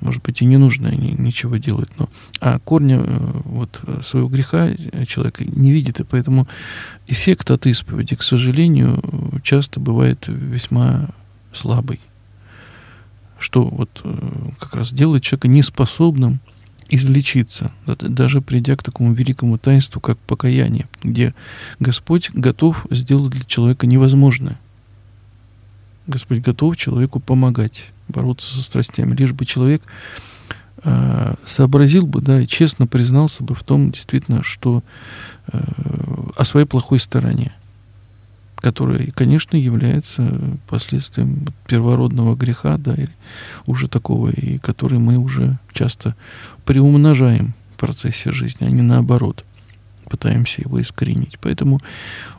может 0.00 0.22
быть, 0.22 0.42
и 0.42 0.44
не 0.44 0.56
нужно 0.56 0.88
ничего 0.88 1.56
делать. 1.56 1.88
Но, 1.98 2.08
а 2.40 2.58
корня 2.58 3.00
э, 3.02 3.30
вот, 3.44 3.80
своего 4.02 4.28
греха 4.28 4.70
человек 5.06 5.40
не 5.40 5.72
видит, 5.72 6.00
и 6.00 6.04
поэтому 6.04 6.46
эффект 7.06 7.50
от 7.50 7.66
исповеди, 7.66 8.14
к 8.14 8.22
сожалению, 8.22 9.02
часто 9.42 9.80
бывает 9.80 10.24
весьма 10.26 11.08
слабый. 11.52 12.00
Что 13.38 13.64
вот 13.64 14.00
э, 14.04 14.28
как 14.58 14.74
раз 14.74 14.92
делает 14.92 15.22
человека 15.22 15.48
неспособным 15.48 16.40
излечиться, 16.88 17.72
даже 17.86 18.40
придя 18.40 18.76
к 18.76 18.82
такому 18.82 19.12
великому 19.12 19.58
таинству, 19.58 20.00
как 20.00 20.18
покаяние, 20.18 20.86
где 21.02 21.34
Господь 21.80 22.30
готов 22.30 22.86
сделать 22.90 23.32
для 23.32 23.44
человека 23.44 23.86
невозможное. 23.86 24.58
Господь 26.06 26.38
готов 26.38 26.76
человеку 26.76 27.18
помогать 27.20 27.84
бороться 28.08 28.54
со 28.54 28.62
страстями, 28.62 29.16
лишь 29.16 29.32
бы 29.32 29.44
человек 29.44 29.82
э, 30.84 31.34
сообразил 31.44 32.06
бы, 32.06 32.20
да, 32.20 32.40
и 32.40 32.46
честно 32.46 32.86
признался 32.86 33.42
бы 33.42 33.54
в 33.54 33.64
том, 33.64 33.90
действительно, 33.90 34.44
что 34.44 34.84
э, 35.52 35.58
о 36.36 36.44
своей 36.44 36.66
плохой 36.66 37.00
стороне, 37.00 37.52
которая, 38.56 39.08
конечно, 39.14 39.56
является 39.56 40.58
последствием 40.68 41.46
первородного 41.66 42.34
греха, 42.34 42.78
да, 42.78 42.94
или 42.94 43.14
уже 43.66 43.88
такого, 43.88 44.30
и 44.30 44.58
который 44.58 44.98
мы 44.98 45.18
уже 45.18 45.58
часто 45.72 46.16
приумножаем 46.64 47.54
в 47.74 47.78
процессе 47.78 48.32
жизни, 48.32 48.64
а 48.66 48.70
не 48.70 48.82
наоборот 48.82 49.44
пытаемся 50.08 50.62
его 50.62 50.80
искоренить. 50.80 51.38
Поэтому 51.40 51.80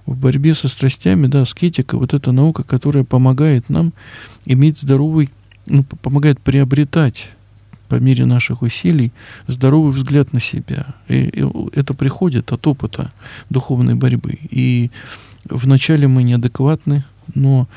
в 0.06 0.16
борьбе 0.16 0.54
со 0.54 0.68
страстями, 0.70 1.28
да, 1.28 1.42
аскетика, 1.42 1.98
вот 1.98 2.14
эта 2.14 2.32
наука, 2.32 2.64
которая 2.64 3.04
помогает 3.04 3.70
нам 3.70 3.94
иметь 4.46 4.80
здоровый 4.80 5.30
ну, 5.68 5.84
помогает 5.84 6.40
приобретать 6.40 7.30
по 7.90 7.96
мере 7.96 8.26
наших 8.26 8.62
усилий 8.62 9.12
здоровый 9.48 9.94
взгляд 9.94 10.34
на 10.34 10.40
себя. 10.40 10.88
И, 11.08 11.24
и 11.24 11.46
это 11.74 11.94
приходит 11.94 12.52
от 12.52 12.66
опыта 12.68 13.12
духовной 13.50 13.96
борьбы. 13.96 14.38
И 14.50 14.92
вначале 15.50 16.08
мы 16.08 16.24
неадекватны, 16.24 17.04
но 17.36 17.68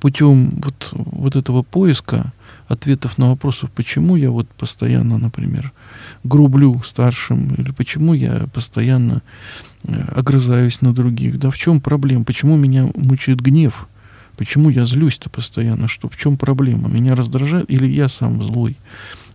путем 0.00 0.60
вот, 0.62 0.88
вот 0.92 1.36
этого 1.36 1.62
поиска 1.62 2.32
ответов 2.68 3.18
на 3.18 3.30
вопросы, 3.30 3.68
почему 3.74 4.16
я 4.16 4.30
вот 4.30 4.48
постоянно, 4.48 5.18
например, 5.18 5.72
грублю 6.22 6.80
старшим, 6.84 7.54
или 7.54 7.72
почему 7.72 8.14
я 8.14 8.46
постоянно 8.52 9.22
э, 9.82 9.92
огрызаюсь 10.14 10.80
на 10.80 10.94
других, 10.94 11.38
да, 11.38 11.50
в 11.50 11.58
чем 11.58 11.80
проблема, 11.80 12.24
почему 12.24 12.56
меня 12.56 12.88
мучает 12.94 13.40
гнев, 13.40 13.88
Почему 14.40 14.70
я 14.70 14.86
злюсь-то 14.86 15.28
постоянно? 15.28 15.86
Что, 15.86 16.08
в 16.08 16.16
чем 16.16 16.38
проблема? 16.38 16.88
Меня 16.88 17.14
раздражает 17.14 17.70
или 17.70 17.86
я 17.86 18.08
сам 18.08 18.42
злой? 18.42 18.78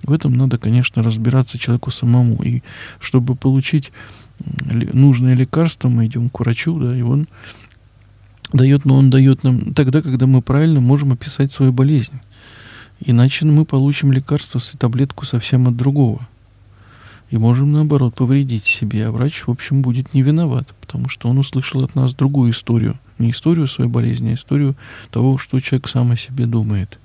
В 0.01 0.11
этом 0.11 0.33
надо, 0.33 0.57
конечно, 0.57 1.03
разбираться 1.03 1.59
человеку 1.59 1.91
самому. 1.91 2.41
И 2.41 2.63
чтобы 2.99 3.35
получить 3.35 3.91
нужное 4.39 5.35
лекарство, 5.35 5.89
мы 5.89 6.07
идем 6.07 6.29
к 6.29 6.39
врачу, 6.39 6.79
да, 6.79 6.97
и 6.97 7.03
он 7.03 7.27
дает, 8.53 8.85
но 8.85 8.95
он 8.95 9.09
дает 9.09 9.43
нам 9.43 9.73
тогда, 9.73 10.01
когда 10.01 10.27
мы 10.27 10.41
правильно 10.41 10.79
можем 10.79 11.11
описать 11.11 11.51
свою 11.51 11.73
болезнь. 11.73 12.19
Иначе 12.99 13.45
мы 13.45 13.65
получим 13.65 14.11
лекарство, 14.11 14.61
таблетку 14.77 15.25
совсем 15.25 15.67
от 15.67 15.75
другого. 15.75 16.27
И 17.29 17.37
можем, 17.37 17.71
наоборот, 17.71 18.15
повредить 18.15 18.63
себе. 18.63 19.07
А 19.07 19.11
врач, 19.11 19.43
в 19.45 19.49
общем, 19.49 19.81
будет 19.81 20.13
не 20.13 20.21
виноват, 20.21 20.73
потому 20.79 21.09
что 21.09 21.27
он 21.27 21.37
услышал 21.39 21.83
от 21.83 21.95
нас 21.95 22.13
другую 22.13 22.51
историю. 22.51 22.97
Не 23.17 23.31
историю 23.31 23.67
своей 23.67 23.89
болезни, 23.89 24.29
а 24.29 24.33
историю 24.35 24.75
того, 25.11 25.37
что 25.37 25.59
человек 25.59 25.87
сам 25.87 26.11
о 26.11 26.17
себе 26.17 26.45
думает. 26.45 26.99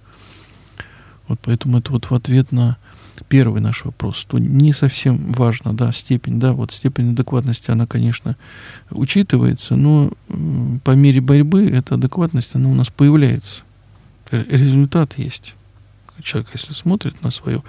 Вот 1.26 1.40
поэтому 1.42 1.78
это 1.78 1.92
вот 1.92 2.10
в 2.10 2.14
ответ 2.14 2.52
на 2.52 2.76
первый 3.24 3.60
наш 3.60 3.84
вопрос, 3.84 4.24
то 4.28 4.38
не 4.38 4.72
совсем 4.72 5.32
важно, 5.32 5.72
да, 5.72 5.92
степень, 5.92 6.40
да, 6.40 6.52
вот 6.52 6.72
степень 6.72 7.12
адекватности, 7.12 7.70
она, 7.70 7.86
конечно, 7.86 8.36
учитывается, 8.90 9.76
но 9.76 10.12
по 10.84 10.92
мере 10.92 11.20
борьбы 11.20 11.66
эта 11.66 11.94
адекватность, 11.94 12.54
она 12.54 12.68
у 12.68 12.74
нас 12.74 12.88
появляется. 12.88 13.62
Результат 14.30 15.18
есть. 15.18 15.54
Человек, 16.22 16.50
если 16.52 16.72
смотрит 16.72 17.22
на, 17.22 17.30
свое, 17.30 17.62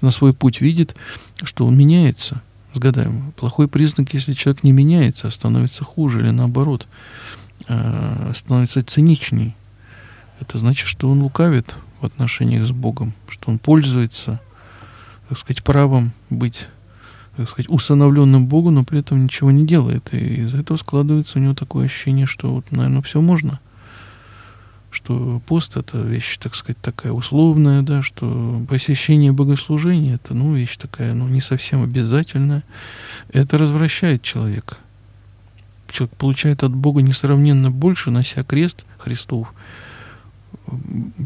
на 0.00 0.10
свой 0.10 0.32
путь, 0.32 0.60
видит, 0.60 0.96
что 1.42 1.66
он 1.66 1.76
меняется 1.76 2.40
с 2.72 2.78
годами. 2.78 3.32
Плохой 3.36 3.68
признак, 3.68 4.14
если 4.14 4.32
человек 4.32 4.62
не 4.62 4.72
меняется, 4.72 5.28
а 5.28 5.30
становится 5.30 5.84
хуже 5.84 6.20
или 6.20 6.30
наоборот, 6.30 6.86
а, 7.68 8.32
становится 8.34 8.82
циничней. 8.82 9.54
Это 10.40 10.58
значит, 10.58 10.86
что 10.86 11.10
он 11.10 11.20
лукавит 11.20 11.74
в 12.00 12.06
отношениях 12.06 12.66
с 12.66 12.70
Богом, 12.70 13.12
что 13.28 13.50
он 13.50 13.58
пользуется, 13.58 14.40
так 15.30 15.38
сказать, 15.38 15.62
правом 15.62 16.10
быть, 16.28 16.66
так 17.36 17.48
сказать, 17.48 17.70
усыновленным 17.70 18.48
Богу, 18.48 18.70
но 18.70 18.82
при 18.82 18.98
этом 18.98 19.22
ничего 19.22 19.52
не 19.52 19.64
делает. 19.64 20.12
И 20.12 20.16
из-за 20.16 20.58
этого 20.58 20.76
складывается 20.76 21.38
у 21.38 21.40
него 21.40 21.54
такое 21.54 21.84
ощущение, 21.84 22.26
что 22.26 22.52
вот, 22.52 22.72
наверное, 22.72 23.00
все 23.02 23.20
можно. 23.20 23.60
Что 24.90 25.40
пост 25.46 25.76
это 25.76 26.02
вещь, 26.02 26.36
так 26.38 26.56
сказать, 26.56 26.78
такая 26.82 27.12
условная, 27.12 27.82
да, 27.82 28.02
что 28.02 28.60
посещение 28.68 29.30
богослужения 29.30 30.16
это, 30.16 30.34
ну, 30.34 30.52
вещь 30.52 30.76
такая, 30.76 31.14
ну, 31.14 31.28
не 31.28 31.40
совсем 31.40 31.84
обязательная. 31.84 32.64
Это 33.32 33.56
развращает 33.56 34.22
человека. 34.22 34.78
Человек 35.92 36.16
получает 36.16 36.64
от 36.64 36.74
Бога 36.74 37.02
несравненно 37.02 37.70
больше, 37.70 38.10
нося 38.10 38.42
крест 38.42 38.84
Христов, 38.98 39.54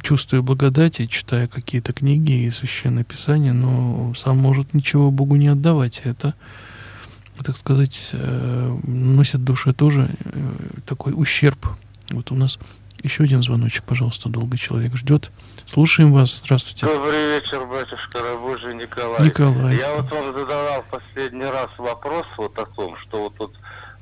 чувствуя 0.02 0.42
благодати, 0.42 1.06
читая 1.06 1.46
какие-то 1.46 1.92
книги 1.92 2.32
и 2.32 2.50
священное 2.50 3.04
писание, 3.04 3.52
но 3.52 4.14
сам 4.14 4.38
может 4.38 4.74
ничего 4.74 5.10
Богу 5.10 5.36
не 5.36 5.48
отдавать. 5.48 6.02
Это, 6.04 6.34
так 7.42 7.56
сказать, 7.56 8.10
э, 8.12 8.76
носит 8.84 9.44
душе 9.44 9.72
тоже 9.72 10.10
э, 10.24 10.80
такой 10.86 11.12
ущерб. 11.16 11.66
Вот 12.10 12.30
у 12.30 12.34
нас 12.34 12.58
еще 13.02 13.24
один 13.24 13.42
звоночек, 13.42 13.84
пожалуйста, 13.84 14.28
долго 14.30 14.56
человек 14.56 14.96
ждет. 14.96 15.30
Слушаем 15.66 16.12
вас. 16.12 16.40
Здравствуйте. 16.42 16.86
Добрый 16.86 17.38
вечер, 17.38 17.66
батюшка 17.66 18.20
Рабожий 18.22 18.74
Николай. 18.74 19.22
Николай. 19.22 19.76
Я 19.76 19.94
вот 19.94 20.10
вам 20.10 20.34
задавал 20.34 20.82
в 20.82 20.86
последний 20.86 21.44
раз 21.44 21.68
вопрос 21.76 22.26
вот 22.38 22.58
о 22.58 22.64
том, 22.64 22.96
что 22.98 23.24
вот 23.24 23.36
тут 23.36 23.52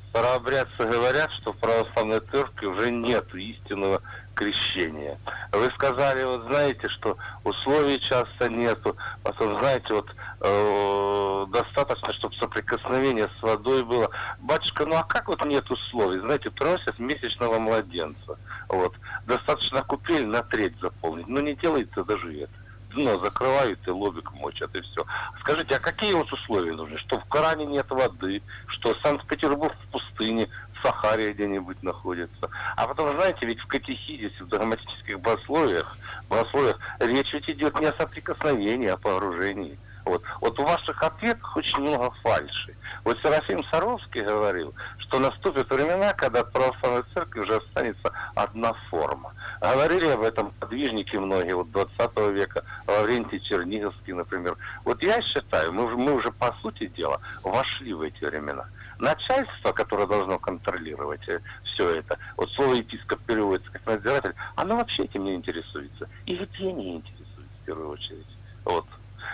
старообрядцы 0.09 0.77
говорят, 0.77 1.31
что 1.41 1.53
в 1.53 1.57
православной 1.57 2.21
церкви 2.31 2.65
уже 2.67 2.91
нет 2.91 3.25
истинного 3.35 4.01
крещения. 4.33 5.17
Вы 5.51 5.69
сказали, 5.75 6.23
вот 6.23 6.45
знаете, 6.47 6.89
что 6.89 7.17
условий 7.43 7.99
часто 7.99 8.49
нету. 8.49 8.95
Потом, 9.23 9.57
знаете, 9.59 9.93
вот 9.93 10.09
э, 10.41 11.45
достаточно, 11.49 12.13
чтобы 12.13 12.35
соприкосновение 12.35 13.29
с 13.39 13.41
водой 13.41 13.83
было. 13.83 14.09
Батюшка, 14.39 14.85
ну 14.85 14.95
а 14.95 15.03
как 15.03 15.27
вот 15.27 15.43
нет 15.45 15.69
условий? 15.69 16.19
Знаете, 16.19 16.51
просят 16.51 16.99
месячного 16.99 17.59
младенца. 17.59 18.37
Вот. 18.69 18.93
Достаточно 19.25 19.83
купель 19.83 20.25
на 20.25 20.43
треть 20.43 20.79
заполнить. 20.81 21.27
Но 21.27 21.39
не 21.39 21.55
делается 21.55 22.03
даже 22.03 22.41
это 22.41 22.63
дно 22.93 23.17
закрывают 23.17 23.79
и 23.87 23.91
лобик 23.91 24.31
мочат, 24.33 24.75
и 24.75 24.81
все. 24.81 25.05
Скажите, 25.41 25.75
а 25.75 25.79
какие 25.79 26.13
вот 26.13 26.31
условия 26.31 26.73
нужны? 26.73 26.97
Что 26.99 27.19
в 27.19 27.25
Коране 27.25 27.65
нет 27.65 27.89
воды, 27.89 28.41
что 28.67 28.95
Санкт-Петербург 29.03 29.75
в 29.87 29.91
пустыне, 29.91 30.47
Сахаре 30.83 31.33
где-нибудь 31.33 31.81
находится. 31.81 32.49
А 32.75 32.87
потом, 32.87 33.15
знаете, 33.15 33.45
ведь 33.45 33.59
в 33.59 33.67
катехизисе, 33.67 34.43
в 34.43 34.47
догматических 34.47 35.19
богословиях, 35.19 35.97
богословиях 36.29 36.77
речь 36.99 37.33
ведь 37.33 37.49
идет 37.49 37.79
не 37.79 37.87
о 37.87 37.93
соприкосновении, 37.93 38.89
а 38.89 38.95
о 38.95 38.97
погружении. 38.97 39.77
Вот. 40.05 40.21
вот 40.41 40.59
в 40.59 40.63
ваших 40.63 41.01
ответах 41.01 41.55
очень 41.55 41.79
много 41.79 42.11
фальши. 42.21 42.75
Вот 43.05 43.17
Серафим 43.21 43.63
Саровский 43.65 44.21
говорил, 44.21 44.73
что 44.97 45.19
наступят 45.19 45.69
времена, 45.69 46.13
когда 46.13 46.43
в 46.43 46.51
православной 46.51 47.03
церкви 47.13 47.39
уже 47.39 47.55
останется 47.55 48.11
одна 48.35 48.73
форма. 48.89 49.33
Говорили 49.61 50.07
об 50.07 50.21
этом 50.21 50.51
подвижники 50.59 51.15
многие, 51.15 51.55
вот 51.55 51.71
20 51.71 52.17
века, 52.33 52.63
Лаврентий 52.87 53.39
Черниговский, 53.39 54.13
например. 54.13 54.57
Вот 54.83 55.01
я 55.01 55.21
считаю, 55.21 55.71
мы, 55.71 55.87
мы 55.95 56.13
уже, 56.13 56.31
по 56.31 56.53
сути 56.61 56.87
дела, 56.87 57.21
вошли 57.43 57.93
в 57.93 58.01
эти 58.01 58.25
времена 58.25 58.65
начальство, 58.99 59.71
которое 59.71 60.07
должно 60.07 60.39
контролировать 60.39 61.27
э, 61.27 61.39
все 61.63 61.89
это, 61.95 62.17
вот 62.37 62.51
слово 62.51 62.75
епископ 62.75 63.19
переводится 63.21 63.71
как 63.71 63.85
надзиратель, 63.85 64.33
оно 64.55 64.77
вообще 64.77 65.03
этим 65.03 65.25
не 65.25 65.35
интересуется. 65.35 66.09
И 66.25 66.35
людей 66.35 66.71
не 66.71 66.95
интересует 66.95 67.47
в 67.61 67.65
первую 67.65 67.89
очередь. 67.89 68.27
Вот. 68.65 68.85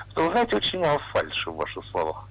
Потому, 0.10 0.32
знаете, 0.32 0.56
очень 0.56 0.80
мало 0.80 1.00
фальши 1.12 1.52
в 1.52 1.56
ваших 1.56 1.86
словах. 1.91 2.28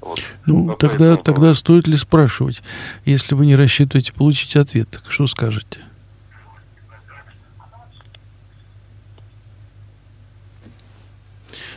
Вот. 0.00 0.20
Ну, 0.46 0.74
тогда, 0.74 1.16
тогда 1.16 1.54
стоит 1.54 1.86
ли 1.86 1.96
спрашивать, 1.96 2.62
если 3.04 3.34
вы 3.34 3.46
не 3.46 3.54
рассчитываете 3.54 4.12
получить 4.12 4.56
ответ, 4.56 4.90
так 4.90 5.10
что 5.10 5.26
скажете? 5.28 5.80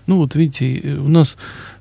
Ну 0.07 0.17
вот 0.17 0.35
видите, 0.35 0.97
у 0.99 1.07
нас 1.07 1.37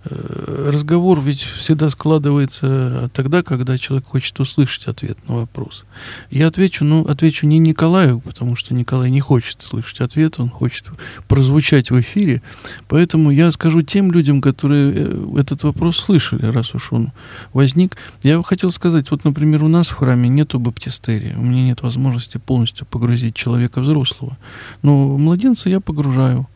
Э, 0.06 0.70
разговор 0.70 1.22
ведь 1.22 1.40
всегда 1.40 1.88
складывается 1.88 3.10
тогда, 3.14 3.42
когда 3.42 3.78
человек 3.78 4.06
хочет 4.06 4.38
услышать 4.38 4.86
ответ 4.86 5.16
на 5.28 5.36
вопрос. 5.36 5.84
Я 6.30 6.48
отвечу, 6.48 6.84
ну, 6.84 7.06
отвечу 7.06 7.46
не 7.46 7.58
Николаю, 7.58 8.20
потому 8.20 8.54
что 8.54 8.74
Николай 8.74 9.10
не 9.10 9.20
хочет 9.20 9.62
слышать 9.62 10.00
ответ, 10.00 10.38
он 10.38 10.50
хочет 10.50 10.88
прозвучать 11.26 11.90
в 11.90 11.98
эфире. 12.00 12.42
Поэтому 12.88 13.30
я 13.30 13.50
скажу 13.50 13.80
тем 13.80 14.12
людям, 14.12 14.42
которые 14.42 14.92
э, 14.94 15.40
этот 15.40 15.62
вопрос 15.62 15.96
слышали, 15.96 16.44
раз 16.46 16.74
уж 16.74 16.92
он 16.92 17.12
возник. 17.54 17.96
Я 18.22 18.42
хотел 18.42 18.70
сказать, 18.72 19.10
вот, 19.10 19.24
например, 19.24 19.62
у 19.62 19.68
нас 19.68 19.88
в 19.88 19.94
храме 19.94 20.28
нету 20.28 20.58
баптистерии, 20.58 21.34
у 21.34 21.42
меня 21.42 21.64
нет 21.64 21.82
возможности 21.82 22.36
полностью 22.36 22.86
погрузить 22.86 23.34
человека 23.34 23.80
взрослого. 23.80 24.36
Но 24.82 25.16
младенца 25.16 25.70
я 25.70 25.80
погружаю. 25.80 26.46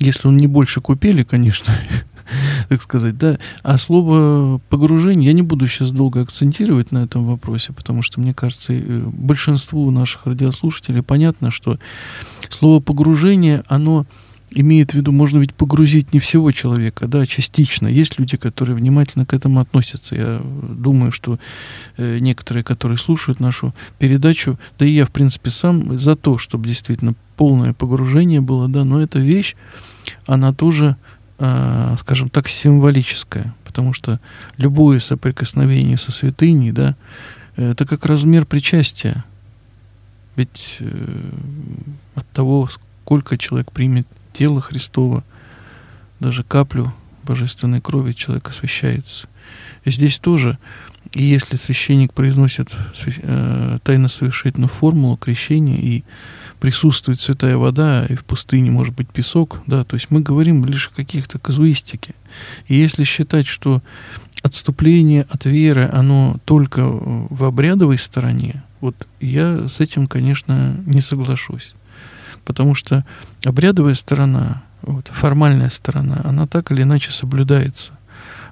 Если 0.00 0.26
он 0.26 0.36
не 0.38 0.46
больше 0.46 0.80
купели, 0.80 1.22
конечно, 1.22 1.72
так 2.68 2.80
сказать, 2.80 3.18
да. 3.18 3.38
А 3.62 3.78
слово 3.78 4.60
погружение 4.70 5.26
я 5.26 5.32
не 5.34 5.42
буду 5.42 5.66
сейчас 5.66 5.92
долго 5.92 6.22
акцентировать 6.22 6.90
на 6.90 7.04
этом 7.04 7.26
вопросе, 7.26 7.72
потому 7.72 8.02
что, 8.02 8.18
мне 8.18 8.34
кажется, 8.34 8.72
большинству 8.72 9.90
наших 9.90 10.26
радиослушателей 10.26 11.02
понятно, 11.02 11.50
что 11.50 11.78
слово 12.48 12.80
погружение, 12.80 13.62
оно 13.68 14.06
имеет 14.52 14.92
в 14.92 14.94
виду, 14.94 15.12
можно 15.12 15.38
ведь 15.38 15.54
погрузить 15.54 16.12
не 16.12 16.20
всего 16.20 16.50
человека, 16.52 17.06
да, 17.06 17.26
частично. 17.26 17.86
Есть 17.86 18.18
люди, 18.18 18.36
которые 18.36 18.76
внимательно 18.76 19.24
к 19.24 19.32
этому 19.32 19.60
относятся. 19.60 20.14
Я 20.16 20.42
думаю, 20.42 21.12
что 21.12 21.38
э, 21.96 22.18
некоторые, 22.18 22.64
которые 22.64 22.98
слушают 22.98 23.40
нашу 23.40 23.74
передачу, 23.98 24.58
да 24.78 24.86
и 24.86 24.90
я, 24.90 25.06
в 25.06 25.10
принципе, 25.10 25.50
сам 25.50 25.98
за 25.98 26.16
то, 26.16 26.38
чтобы 26.38 26.68
действительно 26.68 27.14
полное 27.36 27.72
погружение 27.72 28.40
было, 28.40 28.68
да, 28.68 28.84
но 28.84 29.00
эта 29.00 29.18
вещь, 29.18 29.54
она 30.26 30.52
тоже 30.52 30.96
э, 31.38 31.96
скажем 32.00 32.28
так, 32.28 32.48
символическое, 32.48 33.54
потому 33.64 33.92
что 33.92 34.20
любое 34.56 34.98
соприкосновение 34.98 35.96
со 35.96 36.12
святыней, 36.12 36.72
да, 36.72 36.96
это 37.56 37.86
как 37.86 38.06
размер 38.06 38.46
причастия. 38.46 39.24
Ведь 40.36 40.76
э, 40.80 41.20
от 42.14 42.28
того, 42.30 42.68
сколько 42.68 43.36
человек 43.36 43.72
примет 43.72 44.06
тело 44.32 44.60
Христова, 44.60 45.24
даже 46.18 46.42
каплю 46.42 46.92
божественной 47.24 47.80
крови 47.80 48.12
человек 48.12 48.48
освящается. 48.48 49.28
И 49.84 49.90
здесь 49.90 50.18
тоже, 50.18 50.58
и 51.12 51.22
если 51.22 51.56
священник 51.56 52.12
произносит 52.12 52.76
э, 53.06 53.78
тайно 53.82 54.08
совершительную 54.08 54.68
формулу 54.68 55.16
крещения 55.16 55.76
и 55.76 56.04
присутствует 56.60 57.20
святая 57.20 57.56
вода, 57.56 58.06
и 58.06 58.14
в 58.14 58.24
пустыне 58.24 58.70
может 58.70 58.94
быть 58.94 59.08
песок, 59.08 59.62
да, 59.66 59.84
то 59.84 59.96
есть 59.96 60.10
мы 60.10 60.20
говорим 60.20 60.64
лишь 60.66 60.88
о 60.88 60.94
каких-то 60.94 61.38
казуистике. 61.38 62.14
И 62.68 62.76
если 62.76 63.04
считать, 63.04 63.46
что 63.46 63.82
отступление 64.42 65.26
от 65.30 65.46
веры, 65.46 65.88
оно 65.92 66.36
только 66.44 66.82
в 66.84 67.44
обрядовой 67.44 67.98
стороне, 67.98 68.62
вот 68.80 69.06
я 69.20 69.68
с 69.68 69.80
этим, 69.80 70.06
конечно, 70.06 70.76
не 70.86 71.00
соглашусь. 71.00 71.74
Потому 72.44 72.74
что 72.74 73.04
обрядовая 73.44 73.94
сторона, 73.94 74.62
вот, 74.82 75.08
формальная 75.08 75.70
сторона, 75.70 76.20
она 76.24 76.46
так 76.46 76.70
или 76.72 76.82
иначе 76.82 77.10
соблюдается. 77.12 77.92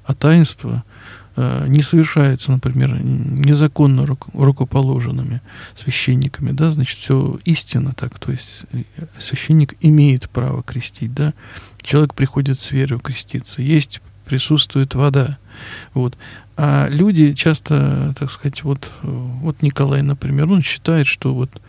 А 0.04 0.14
таинство— 0.14 0.84
Э, 1.40 1.66
не 1.68 1.82
совершается, 1.82 2.50
например, 2.50 3.00
незаконно 3.00 4.04
рукоположенными 4.34 5.40
священниками, 5.76 6.50
да, 6.50 6.72
значит, 6.72 6.98
все 6.98 7.38
истинно 7.44 7.92
так, 7.94 8.18
то 8.18 8.32
есть 8.32 8.64
э, 8.72 8.82
священник 9.20 9.74
имеет 9.80 10.28
право 10.30 10.64
крестить, 10.64 11.14
да, 11.14 11.34
человек 11.80 12.14
приходит 12.14 12.58
с 12.58 12.72
верой 12.72 12.98
креститься, 12.98 13.62
есть, 13.62 14.00
присутствует 14.24 14.96
вода, 14.96 15.38
вот. 15.94 16.18
А 16.56 16.88
люди 16.88 17.34
часто, 17.34 18.16
так 18.18 18.32
сказать, 18.32 18.64
вот, 18.64 18.90
вот 19.02 19.62
Николай, 19.62 20.02
например, 20.02 20.50
он 20.50 20.62
считает, 20.62 21.06
что 21.06 21.32
вот 21.32 21.62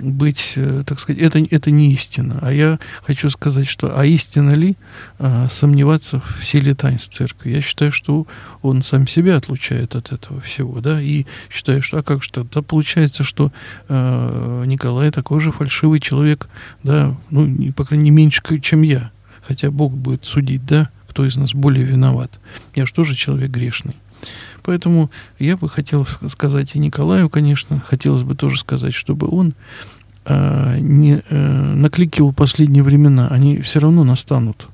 быть, 0.00 0.52
э, 0.56 0.84
так 0.86 1.00
сказать, 1.00 1.20
это, 1.20 1.38
это 1.38 1.70
не 1.70 1.92
истина. 1.92 2.38
А 2.42 2.52
я 2.52 2.78
хочу 3.02 3.30
сказать, 3.30 3.66
что 3.66 3.98
а 3.98 4.04
истина 4.04 4.54
ли 4.54 4.76
а, 5.18 5.48
сомневаться 5.50 6.20
в 6.20 6.44
силе 6.44 6.74
таинств 6.74 7.14
церкви? 7.14 7.50
Я 7.50 7.62
считаю, 7.62 7.92
что 7.92 8.26
он 8.62 8.82
сам 8.82 9.06
себя 9.06 9.36
отлучает 9.36 9.94
от 9.94 10.12
этого 10.12 10.40
всего, 10.40 10.80
да, 10.80 11.00
и 11.00 11.26
считаю, 11.50 11.82
что, 11.82 11.98
а 11.98 12.02
как 12.02 12.22
же 12.22 12.30
тогда 12.30 12.62
получается, 12.62 13.24
что 13.24 13.52
а, 13.88 14.64
Николай 14.64 15.10
такой 15.10 15.40
же 15.40 15.52
фальшивый 15.52 16.00
человек, 16.00 16.48
да, 16.82 17.16
ну, 17.30 17.44
не, 17.44 17.72
по 17.72 17.84
крайней 17.84 18.10
мере, 18.10 18.18
меньше, 18.24 18.42
чем 18.60 18.82
я. 18.82 19.10
Хотя 19.46 19.70
Бог 19.70 19.92
будет 19.92 20.24
судить, 20.24 20.64
да, 20.66 20.90
кто 21.08 21.24
из 21.24 21.36
нас 21.36 21.54
более 21.54 21.84
виноват. 21.84 22.38
Я 22.74 22.86
же 22.86 22.92
тоже 22.92 23.14
человек 23.14 23.50
грешный. 23.50 23.94
Поэтому 24.68 25.10
я 25.38 25.56
бы 25.56 25.66
хотел 25.66 26.06
сказать 26.28 26.74
и 26.74 26.78
Николаю, 26.78 27.30
конечно, 27.30 27.80
хотелось 27.86 28.22
бы 28.22 28.34
тоже 28.34 28.58
сказать, 28.58 28.92
чтобы 28.92 29.26
он 29.26 29.54
э, 30.26 30.78
не 30.78 31.22
э, 31.26 31.74
накликивал 31.74 32.34
последние 32.34 32.82
времена. 32.82 33.28
Они 33.28 33.62
все 33.62 33.80
равно 33.80 34.04
настанут. 34.04 34.68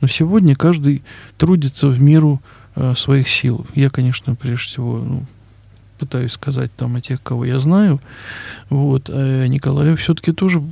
Но 0.00 0.06
сегодня 0.06 0.54
каждый 0.54 1.02
трудится 1.36 1.88
в 1.88 2.00
меру 2.00 2.40
э, 2.76 2.94
своих 2.94 3.28
сил. 3.28 3.66
Я, 3.74 3.90
конечно, 3.90 4.36
прежде 4.36 4.66
всего 4.66 4.98
ну, 4.98 5.26
пытаюсь 5.98 6.30
сказать 6.30 6.70
там 6.76 6.94
о 6.94 7.00
тех, 7.00 7.20
кого 7.20 7.44
я 7.44 7.58
знаю. 7.58 8.00
Вот. 8.70 9.10
А 9.12 9.48
Николаю 9.48 9.96
все-таки 9.96 10.30
тоже 10.30 10.62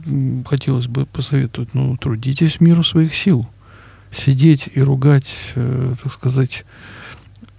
хотелось 0.46 0.86
бы 0.86 1.04
посоветовать, 1.04 1.74
ну, 1.74 1.96
трудитесь 1.96 2.58
в 2.58 2.60
меру 2.60 2.84
своих 2.84 3.12
сил. 3.12 3.48
Сидеть 4.12 4.68
и 4.72 4.80
ругать, 4.80 5.34
э, 5.56 5.94
так 6.00 6.12
сказать, 6.12 6.64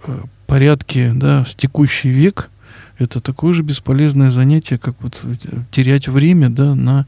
э, 0.06 0.22
порядке, 0.52 1.12
да, 1.14 1.46
с 1.46 1.54
текущий 1.54 2.10
век, 2.10 2.50
это 2.98 3.20
такое 3.20 3.54
же 3.54 3.62
бесполезное 3.62 4.30
занятие, 4.30 4.76
как 4.76 4.94
вот 5.00 5.18
терять 5.70 6.08
время, 6.08 6.50
да, 6.50 6.74
на, 6.74 7.06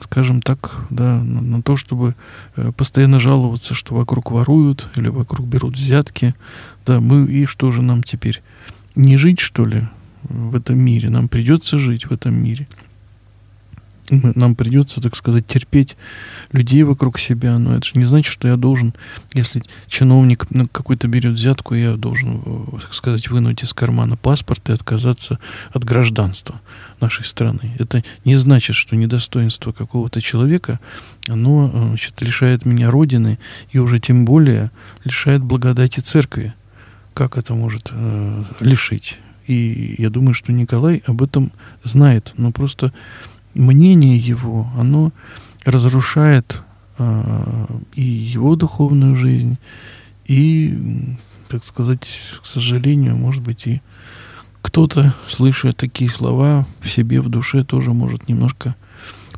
скажем 0.00 0.42
так, 0.42 0.84
да, 0.90 1.22
на, 1.22 1.40
на 1.40 1.62
то, 1.62 1.76
чтобы 1.76 2.16
э, 2.56 2.72
постоянно 2.76 3.20
жаловаться, 3.20 3.74
что 3.74 3.94
вокруг 3.94 4.32
воруют 4.32 4.88
или 4.96 5.06
вокруг 5.06 5.46
берут 5.46 5.76
взятки, 5.76 6.34
да, 6.84 6.98
мы 6.98 7.30
и 7.30 7.46
что 7.46 7.70
же 7.70 7.80
нам 7.80 8.02
теперь? 8.02 8.42
Не 8.96 9.18
жить 9.18 9.38
что 9.38 9.64
ли 9.64 9.84
в 10.24 10.56
этом 10.56 10.76
мире? 10.76 11.10
Нам 11.10 11.28
придется 11.28 11.78
жить 11.78 12.06
в 12.06 12.12
этом 12.12 12.34
мире 12.34 12.66
нам 14.10 14.54
придется, 14.54 15.00
так 15.00 15.16
сказать, 15.16 15.46
терпеть 15.46 15.96
людей 16.52 16.82
вокруг 16.82 17.18
себя, 17.18 17.58
но 17.58 17.76
это 17.76 17.86
же 17.86 17.92
не 17.94 18.04
значит, 18.04 18.32
что 18.32 18.48
я 18.48 18.56
должен, 18.56 18.94
если 19.32 19.62
чиновник 19.88 20.46
какой-то 20.72 21.08
берет 21.08 21.32
взятку, 21.32 21.74
я 21.74 21.96
должен, 21.96 22.42
э, 22.44 22.78
так 22.80 22.94
сказать, 22.94 23.28
вынуть 23.28 23.62
из 23.62 23.72
кармана 23.72 24.16
паспорт 24.16 24.68
и 24.68 24.72
отказаться 24.72 25.38
от 25.72 25.84
гражданства 25.84 26.60
нашей 27.00 27.24
страны. 27.24 27.74
Это 27.78 28.04
не 28.24 28.36
значит, 28.36 28.76
что 28.76 28.96
недостоинство 28.96 29.72
какого-то 29.72 30.20
человека, 30.20 30.80
оно 31.28 31.70
э, 31.72 31.88
значит, 31.88 32.20
лишает 32.20 32.66
меня 32.66 32.90
Родины 32.90 33.38
и 33.70 33.78
уже 33.78 33.98
тем 33.98 34.24
более 34.24 34.70
лишает 35.04 35.42
благодати 35.42 36.00
церкви. 36.00 36.54
Как 37.14 37.38
это 37.38 37.54
может 37.54 37.90
э, 37.92 38.44
лишить? 38.60 39.18
И 39.46 39.96
я 39.98 40.10
думаю, 40.10 40.34
что 40.34 40.52
Николай 40.52 41.02
об 41.06 41.22
этом 41.22 41.52
знает, 41.84 42.32
но 42.36 42.50
просто 42.50 42.92
мнение 43.54 44.16
его, 44.18 44.68
оно 44.78 45.12
разрушает 45.64 46.62
э, 46.98 47.66
и 47.94 48.02
его 48.02 48.56
духовную 48.56 49.16
жизнь, 49.16 49.58
и, 50.26 51.16
так 51.48 51.64
сказать, 51.64 52.20
к 52.42 52.46
сожалению, 52.46 53.16
может 53.16 53.42
быть, 53.42 53.66
и 53.66 53.82
кто-то, 54.62 55.14
слыша 55.28 55.72
такие 55.72 56.10
слова, 56.10 56.66
в 56.80 56.90
себе, 56.90 57.20
в 57.20 57.28
душе 57.28 57.64
тоже 57.64 57.92
может 57.92 58.28
немножко 58.28 58.74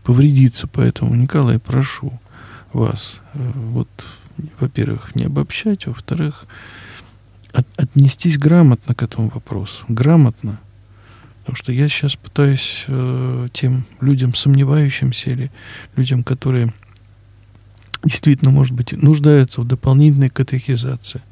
повредиться. 0.05 0.68
Поэтому, 0.68 1.14
Николай, 1.16 1.59
прошу 1.59 2.12
вас, 2.72 3.20
э, 3.35 3.50
вот, 3.55 3.88
во-первых, 4.61 5.16
не 5.16 5.24
обобщать, 5.24 5.87
во-вторых, 5.87 6.46
от, 7.52 7.66
отнестись 7.76 8.38
грамотно 8.38 8.94
к 8.94 9.02
этому 9.02 9.29
вопросу. 9.29 9.85
Грамотно. 9.88 10.61
Потому 11.47 11.59
что 11.59 11.71
я 11.71 11.89
сейчас 11.89 12.17
пытаюсь 12.17 12.83
э, 12.89 13.47
тем 13.53 13.85
людям, 14.01 14.35
сомневающимся 14.35 15.31
или 15.31 15.53
людям, 15.95 16.25
которые 16.25 16.75
действительно, 18.03 18.51
может 18.51 18.75
быть, 18.75 18.91
нуждаются 18.91 19.61
в 19.61 19.65
дополнительной 19.65 20.29
катехизации. 20.29 21.23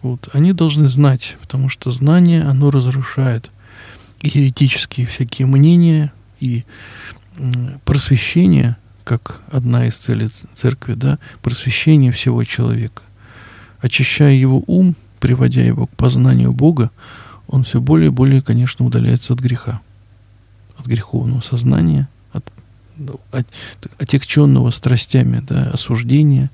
Вот. 0.00 0.30
Они 0.32 0.54
должны 0.54 0.88
знать, 0.88 1.36
потому 1.42 1.68
что 1.68 1.90
знание, 1.90 2.42
оно 2.42 2.70
разрушает 2.70 3.50
еретические 4.22 5.06
всякие 5.06 5.46
мнения 5.46 6.10
и 6.40 6.64
просвещение, 7.84 8.78
как 9.04 9.42
одна 9.50 9.88
из 9.88 9.96
целей 9.96 10.28
церкви, 10.54 10.94
да, 10.94 11.18
просвещение 11.42 12.12
всего 12.12 12.44
человека. 12.44 13.02
Очищая 13.82 14.32
его 14.32 14.64
ум, 14.66 14.96
приводя 15.20 15.60
его 15.62 15.86
к 15.86 15.90
познанию 15.90 16.54
Бога, 16.54 16.90
он 17.50 17.64
все 17.64 17.80
более 17.80 18.08
и 18.08 18.12
более, 18.12 18.40
конечно, 18.40 18.86
удаляется 18.86 19.32
от 19.32 19.40
греха, 19.40 19.80
от 20.78 20.86
греховного 20.86 21.40
сознания, 21.40 22.08
от, 22.32 22.44
от 23.32 23.46
отягченного 23.98 24.70
страстями, 24.70 25.40
да, 25.40 25.70
осуждения, 25.70 26.50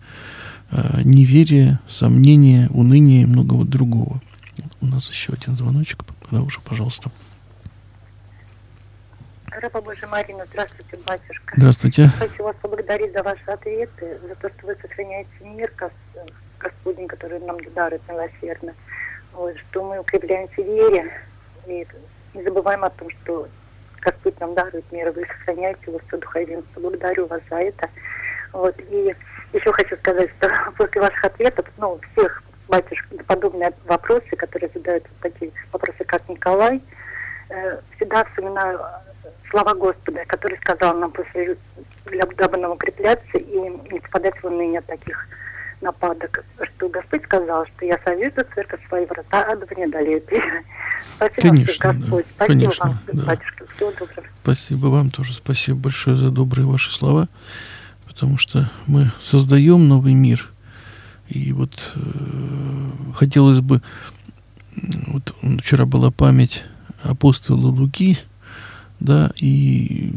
э, 0.70 1.02
неверия, 1.04 1.80
сомнения, 1.86 2.68
уныния 2.70 3.22
и 3.22 3.26
многого 3.26 3.64
другого. 3.66 4.20
У 4.80 4.86
нас 4.86 5.10
еще 5.10 5.34
один 5.34 5.54
звоночек, 5.56 6.02
тогда 6.22 6.42
уже, 6.42 6.60
пожалуйста. 6.60 7.10
Раба 9.48 9.80
Божия 9.82 10.08
Марина, 10.08 10.44
здравствуйте, 10.50 10.98
батюшка. 11.06 11.54
Здравствуйте. 11.56 12.08
Хочу 12.18 12.42
вас 12.42 12.56
поблагодарить 12.60 13.12
за 13.12 13.22
ваши 13.22 13.44
ответы, 13.46 14.18
за 14.26 14.34
то, 14.34 14.48
что 14.48 14.66
вы 14.66 14.76
сохраняете 14.80 15.30
мир 15.42 15.70
Господень, 16.58 17.06
который 17.06 17.40
нам 17.40 17.58
дарит 17.74 18.00
милосердно 18.08 18.72
вот, 19.36 19.54
что 19.58 19.84
мы 19.84 19.98
укрепляемся 19.98 20.62
в 20.62 20.66
вере 20.66 21.12
и 21.66 21.86
не 22.34 22.42
забываем 22.42 22.84
о 22.84 22.90
том, 22.90 23.08
что 23.10 23.48
Господь 24.00 24.38
нам 24.40 24.54
дарует 24.54 24.84
мир, 24.90 25.10
вы 25.12 25.26
сохраняете 25.26 25.80
его 25.86 26.00
все 26.06 26.16
духовенство. 26.16 26.80
Благодарю 26.80 27.26
вас 27.26 27.40
за 27.50 27.56
это. 27.56 27.88
Вот, 28.52 28.74
и 28.78 29.14
еще 29.52 29.72
хочу 29.72 29.96
сказать, 29.96 30.30
что 30.38 30.50
после 30.78 31.00
ваших 31.00 31.24
ответов, 31.24 31.66
ну, 31.76 32.00
всех 32.12 32.42
батюшек, 32.68 33.06
подобные 33.26 33.72
вопросы, 33.84 34.28
которые 34.36 34.70
задают 34.74 35.04
вот 35.04 35.32
такие 35.32 35.52
вопросы, 35.72 36.04
как 36.04 36.28
Николай, 36.28 36.80
э, 37.50 37.80
всегда 37.96 38.24
вспоминаю 38.24 38.80
слова 39.50 39.74
Господа, 39.74 40.24
который 40.26 40.58
сказал 40.58 40.96
нам 40.96 41.12
после 41.12 41.56
для, 42.06 42.24
дабы 42.26 42.56
нам 42.56 42.72
укрепляться 42.72 43.38
и 43.38 43.58
не 43.58 44.00
попадать 44.00 44.40
в 44.40 44.46
уныние 44.46 44.80
таких 44.82 45.26
нападок, 45.86 46.44
что 46.76 46.88
Господь 46.88 47.24
сказал, 47.24 47.64
что 47.66 47.86
я 47.86 47.98
советую 48.04 48.46
церковь 48.54 48.80
свои 48.88 49.06
врата 49.06 49.46
ада 49.48 49.66
не 49.76 49.86
далее. 49.86 50.22
Спасибо, 51.16 51.42
Конечно, 51.42 51.92
Господь. 51.92 52.24
Да. 52.24 52.30
Спасибо 52.34 52.46
Конечно, 52.46 52.86
вам, 52.86 52.98
да. 53.12 53.22
батюшка. 53.24 53.66
Всего 53.76 53.90
доброго. 53.92 54.26
Спасибо 54.42 54.86
вам 54.86 55.10
тоже. 55.10 55.34
Спасибо 55.34 55.78
большое 55.78 56.16
за 56.16 56.30
добрые 56.30 56.66
ваши 56.66 56.92
слова, 56.92 57.28
потому 58.06 58.36
что 58.36 58.70
мы 58.86 59.10
создаем 59.20 59.88
новый 59.88 60.14
мир. 60.14 60.48
И 61.28 61.52
вот 61.52 61.72
э, 61.94 62.00
хотелось 63.14 63.60
бы, 63.60 63.82
вот 65.08 65.34
вчера 65.60 65.86
была 65.86 66.10
память 66.10 66.64
апостола 67.02 67.66
Луки, 67.66 68.18
да, 69.00 69.30
и 69.36 70.12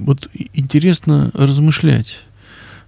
вот 0.00 0.28
интересно 0.52 1.30
размышлять 1.34 2.24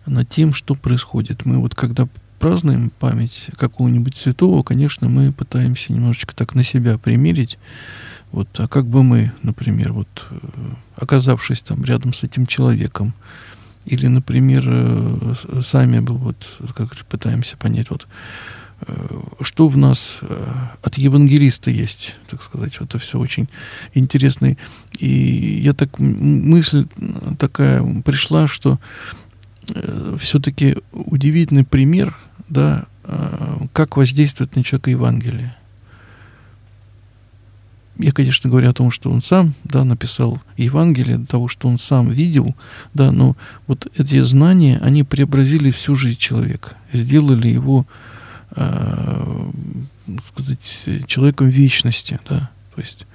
над 0.07 0.29
тем, 0.29 0.55
что 0.55 0.75
происходит. 0.75 1.45
Мы 1.45 1.59
вот 1.59 1.75
когда 1.75 2.09
празднуем 2.39 2.91
память 2.99 3.47
какого-нибудь 3.57 4.17
святого, 4.17 4.63
конечно, 4.63 5.09
мы 5.09 5.33
пытаемся 5.33 5.93
немножечко 5.93 6.35
так 6.35 6.55
на 6.55 6.63
себя 6.63 6.99
примерить. 6.99 7.59
Вот, 8.33 8.49
а 8.59 8.69
как 8.69 8.85
бы 8.87 9.03
мы, 9.03 9.33
например, 9.43 9.93
вот, 9.93 10.09
э, 10.29 10.37
оказавшись 10.97 11.63
там 11.63 11.85
рядом 11.85 12.13
с 12.13 12.25
этим 12.25 12.47
человеком, 12.47 13.15
или, 13.87 14.09
например, 14.09 14.65
э, 14.67 15.35
сами 15.63 16.01
бы 16.01 16.15
вот 16.15 16.37
как 16.75 16.95
пытаемся 17.07 17.57
понять, 17.57 17.91
вот, 17.91 18.09
э, 18.89 19.21
что 19.41 19.69
в 19.69 19.77
нас 19.77 20.19
от 20.83 20.99
евангелиста 20.99 21.71
есть, 21.71 22.17
так 22.29 22.43
сказать, 22.43 22.81
вот 22.81 22.91
это 22.91 22.99
все 22.99 23.19
очень 23.19 23.49
интересно. 23.95 24.57
И 24.99 25.61
я 25.63 25.73
так, 25.73 25.99
мысль 25.99 26.87
такая 27.39 27.83
пришла, 28.03 28.49
что 28.49 28.81
э, 29.69 30.17
все-таки 30.21 30.77
удивительный 30.93 31.65
пример, 31.65 32.17
да, 32.49 32.87
э, 33.05 33.57
как 33.73 33.97
воздействует 33.97 34.57
на 34.57 34.65
человека 34.65 34.91
Евангелие. 34.91 35.57
Я, 37.97 38.11
конечно, 38.11 38.51
говорю 38.51 38.71
о 38.71 38.75
том, 38.75 38.91
что 38.91 39.11
он 39.11 39.23
сам, 39.23 39.55
да, 39.63 39.85
написал 39.85 40.43
Евангелие, 40.57 41.25
того, 41.27 41.47
что 41.47 41.69
он 41.69 41.79
сам 41.79 42.11
видел, 42.11 42.57
да, 42.93 43.13
но 43.13 43.37
вот 43.69 43.87
эти 43.97 44.21
знания, 44.23 44.81
они 44.83 45.05
преобразили 45.05 45.71
всю 45.71 45.95
жизнь 45.95 46.19
человека, 46.19 46.77
сделали 46.93 47.49
его, 47.49 47.87
э, 48.57 49.51
сказать, 50.27 50.89
человеком 51.07 51.49
вечности, 51.49 52.19
да, 52.29 52.51
то 52.75 52.81
есть 52.81 53.07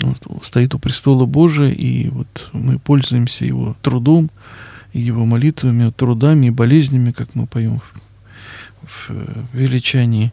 вот, 0.00 0.44
стоит 0.44 0.74
у 0.74 0.78
престола 0.78 1.26
Божия, 1.26 1.70
и 1.70 2.08
вот 2.08 2.48
мы 2.52 2.78
пользуемся 2.78 3.44
его 3.44 3.76
трудом, 3.82 4.30
его 4.92 5.24
молитвами, 5.24 5.90
трудами 5.90 6.46
и 6.46 6.50
болезнями, 6.50 7.12
как 7.12 7.34
мы 7.34 7.46
поем 7.46 7.80
в, 7.80 9.10
в 9.10 9.10
величании. 9.52 10.32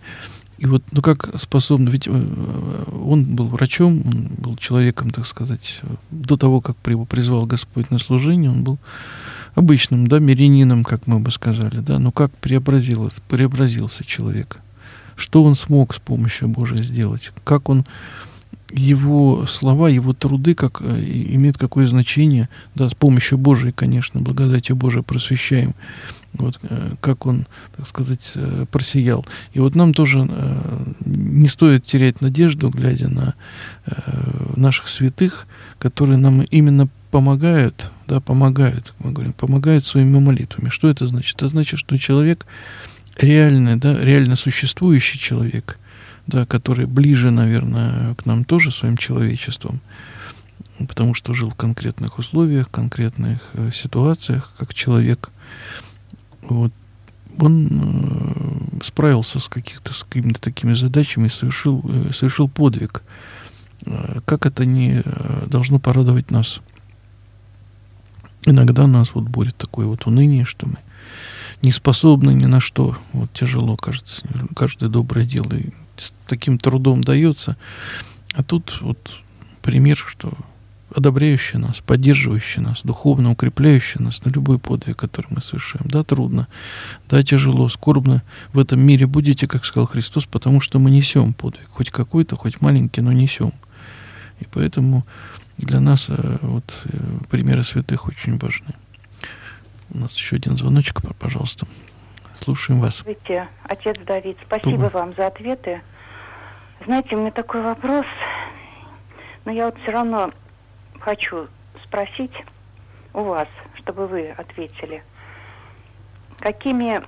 И 0.57 0.65
вот, 0.65 0.83
ну 0.91 1.01
как 1.01 1.39
способен, 1.39 1.87
ведь 1.87 2.07
э, 2.07 2.83
он 3.01 3.23
был 3.23 3.47
врачом, 3.47 4.01
он 4.05 4.27
был 4.37 4.57
человеком, 4.57 5.09
так 5.09 5.25
сказать, 5.25 5.79
до 6.11 6.35
того, 6.35 6.59
как 6.59 6.75
его 6.85 7.05
призвал 7.05 7.45
Господь 7.45 7.89
на 7.91 7.97
служение, 7.97 8.51
он 8.51 8.63
был 8.63 8.77
обычным, 9.55 10.07
да, 10.07 10.19
мирянином, 10.19 10.83
как 10.83 11.07
мы 11.07 11.19
бы 11.19 11.31
сказали, 11.31 11.79
да, 11.79 11.97
но 11.97 12.11
как 12.11 12.31
преобразился, 12.37 13.21
преобразился 13.29 14.03
человек, 14.03 14.59
что 15.15 15.43
он 15.43 15.55
смог 15.55 15.95
с 15.95 15.99
помощью 15.99 16.49
Божией 16.49 16.83
сделать, 16.83 17.31
как 17.45 17.69
он 17.69 17.85
его 18.71 19.45
слова, 19.47 19.89
его 19.89 20.13
труды 20.13 20.53
как, 20.53 20.81
э, 20.81 21.03
имеют 21.03 21.57
какое 21.57 21.87
значение, 21.87 22.49
да, 22.75 22.89
с 22.89 22.93
помощью 22.93 23.37
Божией, 23.37 23.71
конечно, 23.71 24.19
благодатью 24.19 24.75
Божией 24.75 25.03
просвещаем, 25.03 25.73
вот 26.33 26.59
э, 26.63 26.91
как 27.01 27.25
он, 27.25 27.47
так 27.75 27.87
сказать, 27.87 28.33
э, 28.35 28.65
просиял. 28.71 29.25
И 29.53 29.59
вот 29.59 29.75
нам 29.75 29.93
тоже 29.93 30.27
не 31.05 31.47
стоит 31.47 31.83
терять 31.83 32.21
надежду, 32.21 32.69
глядя 32.69 33.07
на 33.07 33.33
наших 34.55 34.89
святых, 34.89 35.47
которые 35.79 36.17
нам 36.17 36.41
именно 36.41 36.87
помогают, 37.11 37.91
да, 38.07 38.19
помогают, 38.19 38.93
мы 38.99 39.11
говорим, 39.11 39.33
помогают 39.33 39.83
своими 39.83 40.19
молитвами. 40.19 40.69
Что 40.69 40.89
это 40.89 41.07
значит? 41.07 41.37
Это 41.37 41.47
значит, 41.47 41.79
что 41.79 41.97
человек 41.97 42.45
реальный, 43.17 43.77
да, 43.77 43.97
реально 43.99 44.35
существующий 44.35 45.17
человек– 45.17 45.77
да, 46.29 46.45
который 46.45 46.85
ближе, 46.85 47.31
наверное, 47.31 48.15
к 48.15 48.25
нам 48.25 48.45
тоже 48.45 48.71
своим 48.71 48.97
человечеством, 48.97 49.81
потому 50.87 51.13
что 51.13 51.33
жил 51.33 51.49
в 51.49 51.55
конкретных 51.55 52.19
условиях, 52.19 52.69
конкретных 52.69 53.39
э, 53.53 53.71
ситуациях, 53.73 54.53
как 54.57 54.73
человек. 54.73 55.29
Вот. 56.41 56.71
Он 57.39 57.67
э, 57.71 58.83
справился 58.83 59.39
с, 59.39 59.47
каких-то, 59.47 59.93
с 59.93 60.03
какими-то 60.03 60.39
такими 60.39 60.73
задачами 60.73 61.27
и 61.27 61.29
совершил, 61.29 61.83
э, 61.83 62.13
совершил 62.13 62.47
подвиг. 62.47 63.01
Э, 63.85 64.19
как 64.25 64.45
это 64.45 64.65
не 64.65 65.01
э, 65.03 65.47
должно 65.47 65.79
порадовать 65.79 66.31
нас? 66.31 66.61
Иногда 68.45 68.87
нас 68.87 69.13
вот 69.13 69.25
будет 69.25 69.57
такое 69.57 69.85
вот 69.85 70.05
уныние, 70.05 70.45
что 70.45 70.67
мы 70.67 70.77
не 71.61 71.71
способны 71.71 72.31
ни 72.31 72.45
на 72.45 72.59
что. 72.59 72.97
Вот 73.13 73.33
тяжело, 73.33 73.75
кажется, 73.75 74.21
каждое 74.55 74.89
доброе 74.89 75.25
дело. 75.25 75.51
С 76.01 76.13
таким 76.27 76.57
трудом 76.57 77.03
дается. 77.03 77.57
А 78.33 78.43
тут 78.43 78.79
вот 78.81 78.97
пример, 79.61 79.97
что 79.97 80.33
одобряющий 80.95 81.59
нас, 81.59 81.81
поддерживающий 81.85 82.61
нас, 82.61 82.81
духовно 82.83 83.31
укрепляющий 83.31 84.01
нас 84.01 84.23
на 84.25 84.29
любой 84.29 84.59
подвиг, 84.59 84.97
который 84.97 85.27
мы 85.29 85.41
совершаем. 85.41 85.85
Да, 85.87 86.03
трудно, 86.03 86.47
да, 87.09 87.23
тяжело, 87.23 87.69
скорбно 87.69 88.23
в 88.53 88.59
этом 88.59 88.79
мире 88.79 89.05
будете, 89.05 89.47
как 89.47 89.65
сказал 89.65 89.87
Христос, 89.87 90.25
потому 90.25 90.61
что 90.61 90.79
мы 90.79 90.91
несем 90.91 91.33
подвиг, 91.33 91.67
хоть 91.69 91.89
какой-то, 91.89 92.35
хоть 92.35 92.61
маленький, 92.61 93.01
но 93.01 93.11
несем. 93.11 93.53
И 94.39 94.45
поэтому 94.51 95.05
для 95.57 95.79
нас 95.79 96.05
э, 96.07 96.37
вот 96.41 96.63
э, 96.85 96.97
примеры 97.29 97.63
святых 97.63 98.07
очень 98.07 98.37
важны. 98.37 98.73
У 99.91 99.97
нас 99.97 100.15
еще 100.15 100.37
один 100.37 100.57
звоночек, 100.57 101.01
пожалуйста. 101.17 101.67
Слушаем 102.41 102.79
вас. 102.79 102.99
Здравствуйте, 102.99 103.49
отец 103.63 103.97
Давид. 104.05 104.37
Спасибо 104.45 104.77
Дума. 104.77 104.89
вам 104.89 105.13
за 105.15 105.27
ответы. 105.27 105.81
Знаете, 106.85 107.17
у 107.17 107.19
меня 107.19 107.31
такой 107.31 107.61
вопрос, 107.61 108.05
но 109.43 109.51
я 109.51 109.65
вот 109.65 109.77
все 109.81 109.91
равно 109.91 110.31
хочу 111.01 111.49
спросить 111.83 112.31
у 113.13 113.23
вас, 113.23 113.49
чтобы 113.75 114.07
вы 114.07 114.29
ответили. 114.29 115.03
Какими 116.39 117.01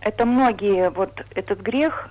это 0.00 0.26
многие 0.26 0.90
вот 0.90 1.26
этот 1.34 1.60
грех, 1.60 2.08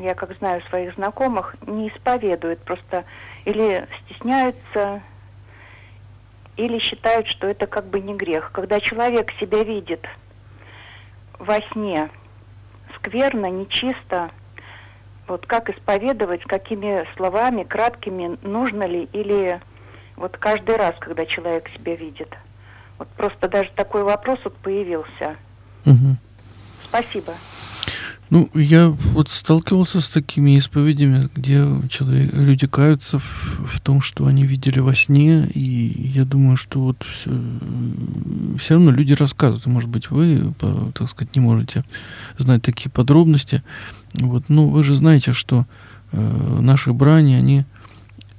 я 0.00 0.14
как 0.14 0.38
знаю 0.38 0.62
своих 0.68 0.94
знакомых, 0.94 1.56
не 1.66 1.88
исповедуют, 1.88 2.60
просто 2.60 3.04
или 3.44 3.88
стесняются, 4.04 5.02
или 6.56 6.78
считают, 6.78 7.26
что 7.26 7.48
это 7.48 7.66
как 7.66 7.86
бы 7.86 8.00
не 8.00 8.14
грех. 8.14 8.52
Когда 8.52 8.78
человек 8.78 9.32
себя 9.40 9.64
видит– 9.64 10.06
во 11.40 11.60
сне 11.72 12.10
скверно, 12.96 13.46
нечисто, 13.46 14.30
вот 15.26 15.46
как 15.46 15.70
исповедовать, 15.70 16.42
какими 16.44 17.06
словами, 17.16 17.64
краткими, 17.64 18.38
нужно 18.42 18.84
ли, 18.84 19.04
или 19.12 19.60
вот 20.16 20.36
каждый 20.36 20.76
раз, 20.76 20.94
когда 21.00 21.24
человек 21.24 21.68
себя 21.70 21.96
видит. 21.96 22.36
Вот 22.98 23.08
просто 23.08 23.48
даже 23.48 23.70
такой 23.74 24.02
вопрос 24.02 24.38
вот 24.44 24.56
появился. 24.58 25.36
Угу. 25.86 26.16
Спасибо. 26.84 27.34
Ну, 28.30 28.48
я 28.54 28.88
вот 28.88 29.28
сталкивался 29.28 30.00
с 30.00 30.08
такими 30.08 30.56
исповедями, 30.56 31.28
где 31.34 31.66
человек, 31.88 32.32
люди 32.32 32.68
каются 32.68 33.18
в, 33.18 33.66
в 33.66 33.80
том, 33.80 34.00
что 34.00 34.26
они 34.26 34.44
видели 34.44 34.78
во 34.78 34.94
сне, 34.94 35.48
и 35.48 36.10
я 36.14 36.24
думаю, 36.24 36.56
что 36.56 36.80
вот 36.80 37.02
все, 37.02 37.30
все 38.56 38.74
равно 38.74 38.92
люди 38.92 39.14
рассказывают. 39.14 39.66
Может 39.66 39.88
быть, 39.88 40.10
вы, 40.10 40.54
так 40.94 41.10
сказать, 41.10 41.34
не 41.34 41.42
можете 41.42 41.84
знать 42.38 42.62
такие 42.62 42.88
подробности. 42.88 43.64
Вот, 44.14 44.44
ну, 44.48 44.68
вы 44.68 44.84
же 44.84 44.94
знаете, 44.94 45.32
что 45.32 45.66
э, 46.12 46.58
наши 46.60 46.92
брани, 46.92 47.34
они 47.34 47.64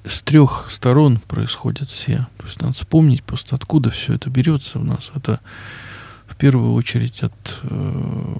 с 0.05 0.21
трех 0.21 0.67
сторон 0.71 1.19
происходят 1.27 1.89
все. 1.89 2.27
То 2.37 2.45
есть 2.45 2.61
надо 2.61 2.73
вспомнить 2.73 3.23
просто, 3.23 3.55
откуда 3.55 3.91
все 3.91 4.13
это 4.13 4.29
берется 4.29 4.79
у 4.79 4.83
нас. 4.83 5.11
Это 5.13 5.41
в 6.31 6.35
первую 6.37 6.73
очередь 6.73 7.23
от 7.23 7.59
э, 7.63 8.35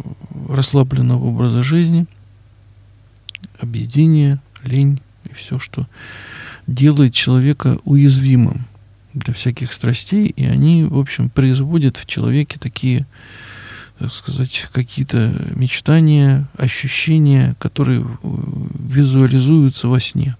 расслабленного 0.49 1.25
образа 1.25 1.62
жизни, 1.62 2.06
объедения, 3.60 4.41
лень 4.63 5.01
и 5.30 5.34
все, 5.34 5.60
что 5.60 5.88
делает 6.67 7.13
человека 7.13 7.80
уязвимым 7.84 8.65
для 9.13 9.34
всяких 9.34 9.73
страстей, 9.73 10.27
и 10.27 10.45
они, 10.45 10.86
в 10.86 10.97
общем, 10.97 11.30
производят 11.30 11.97
в 11.97 12.06
человеке 12.06 12.58
такие, 12.60 13.06
так 13.99 14.13
сказать, 14.13 14.69
какие-то 14.71 15.36
мечтания, 15.54 16.47
ощущения, 16.58 17.56
которые 17.60 18.01
э, 18.01 18.06
визуализуются 18.23 19.89
во 19.89 19.99
сне. 19.99 20.38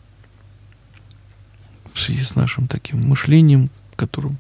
В 1.94 2.00
связи 2.00 2.24
с 2.24 2.36
нашим 2.36 2.68
таким 2.68 3.10
мышлением, 3.10 3.70
которым 3.98 4.38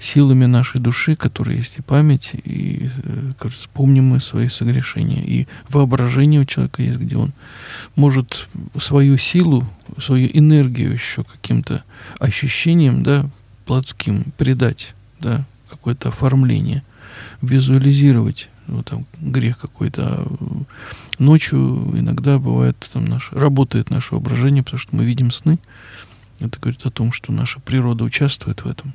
силами 0.00 0.46
нашей 0.46 0.80
души, 0.80 1.16
которые 1.16 1.58
есть 1.58 1.78
и 1.78 1.82
память, 1.82 2.30
и 2.44 2.90
э, 3.02 3.32
кажется, 3.38 3.68
помним 3.72 4.10
мы 4.10 4.20
свои 4.20 4.48
согрешения. 4.48 5.22
И 5.22 5.46
воображение 5.68 6.40
у 6.40 6.44
человека 6.44 6.82
есть, 6.82 6.98
где 6.98 7.16
он 7.16 7.32
может 7.96 8.48
свою 8.78 9.18
силу, 9.18 9.68
свою 10.00 10.28
энергию 10.32 10.92
еще 10.92 11.24
каким-то 11.24 11.82
ощущением, 12.18 13.02
да, 13.02 13.28
плотским 13.66 14.32
придать, 14.36 14.94
да, 15.20 15.44
какое-то 15.68 16.10
оформление, 16.10 16.82
визуализировать 17.42 18.48
ну, 18.68 18.82
там, 18.82 19.06
грех 19.20 19.58
какой-то. 19.58 20.02
А 20.06 20.64
ночью 21.18 21.58
иногда 21.94 22.38
бывает, 22.38 22.76
там, 22.92 23.04
наш, 23.06 23.32
работает 23.32 23.90
наше 23.90 24.14
воображение, 24.14 24.62
потому 24.62 24.78
что 24.78 24.94
мы 24.94 25.04
видим 25.04 25.30
сны. 25.30 25.58
Это 26.38 26.58
говорит 26.60 26.86
о 26.86 26.90
том, 26.90 27.10
что 27.12 27.32
наша 27.32 27.58
природа 27.60 28.04
участвует 28.04 28.64
в 28.64 28.68
этом. 28.68 28.94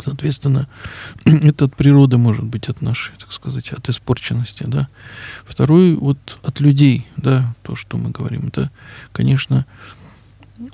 Соответственно, 0.00 0.68
это 1.24 1.66
от 1.66 1.76
природы 1.76 2.18
может 2.18 2.44
быть, 2.44 2.68
от 2.68 2.82
нашей, 2.82 3.14
так 3.18 3.32
сказать, 3.32 3.72
от 3.72 3.88
испорченности, 3.88 4.64
да. 4.66 4.88
Второй 5.44 5.94
вот 5.94 6.38
от 6.42 6.60
людей, 6.60 7.06
да, 7.16 7.54
то, 7.62 7.76
что 7.76 7.96
мы 7.96 8.10
говорим, 8.10 8.48
это, 8.48 8.70
конечно, 9.12 9.66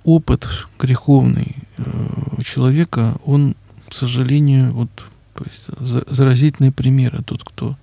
опыт 0.04 0.48
греховный 0.78 1.56
э, 1.78 2.42
человека, 2.44 3.16
он, 3.24 3.56
к 3.88 3.94
сожалению, 3.94 4.72
вот, 4.72 4.90
то 5.35 5.44
есть 5.44 5.66
заразительные 5.78 6.72
примеры. 6.72 7.22
Тот, 7.22 7.42
кто 7.44 7.76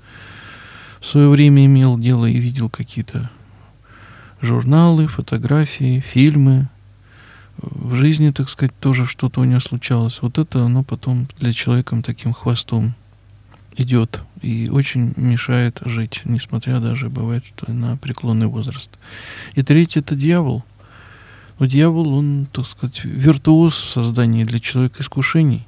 в 0.99 1.05
свое 1.05 1.29
время 1.29 1.65
имел 1.65 1.97
дело 1.97 2.25
и 2.25 2.37
видел 2.37 2.69
какие-то 2.69 3.29
журналы, 4.41 5.07
фотографии, 5.07 5.99
фильмы, 5.99 6.69
в 7.61 7.95
жизни, 7.95 8.31
так 8.31 8.49
сказать, 8.49 8.77
тоже 8.79 9.05
что-то 9.05 9.41
у 9.41 9.43
него 9.43 9.59
случалось. 9.59 10.21
Вот 10.21 10.37
это 10.37 10.65
оно 10.65 10.83
потом 10.83 11.27
для 11.39 11.53
человека 11.53 12.01
таким 12.03 12.33
хвостом 12.33 12.95
идет 13.75 14.21
и 14.41 14.69
очень 14.69 15.13
мешает 15.15 15.81
жить, 15.85 16.21
несмотря 16.25 16.79
даже 16.79 17.09
бывает, 17.09 17.45
что 17.45 17.71
на 17.71 17.97
преклонный 17.97 18.47
возраст. 18.47 18.91
И 19.55 19.63
третье 19.63 19.99
это 19.99 20.15
дьявол. 20.15 20.63
Но 21.59 21.65
дьявол, 21.65 22.13
он, 22.13 22.47
так 22.51 22.65
сказать, 22.65 23.03
виртуоз 23.03 23.75
в 23.75 23.89
создании 23.89 24.45
для 24.45 24.59
человека 24.59 25.03
искушений. 25.03 25.65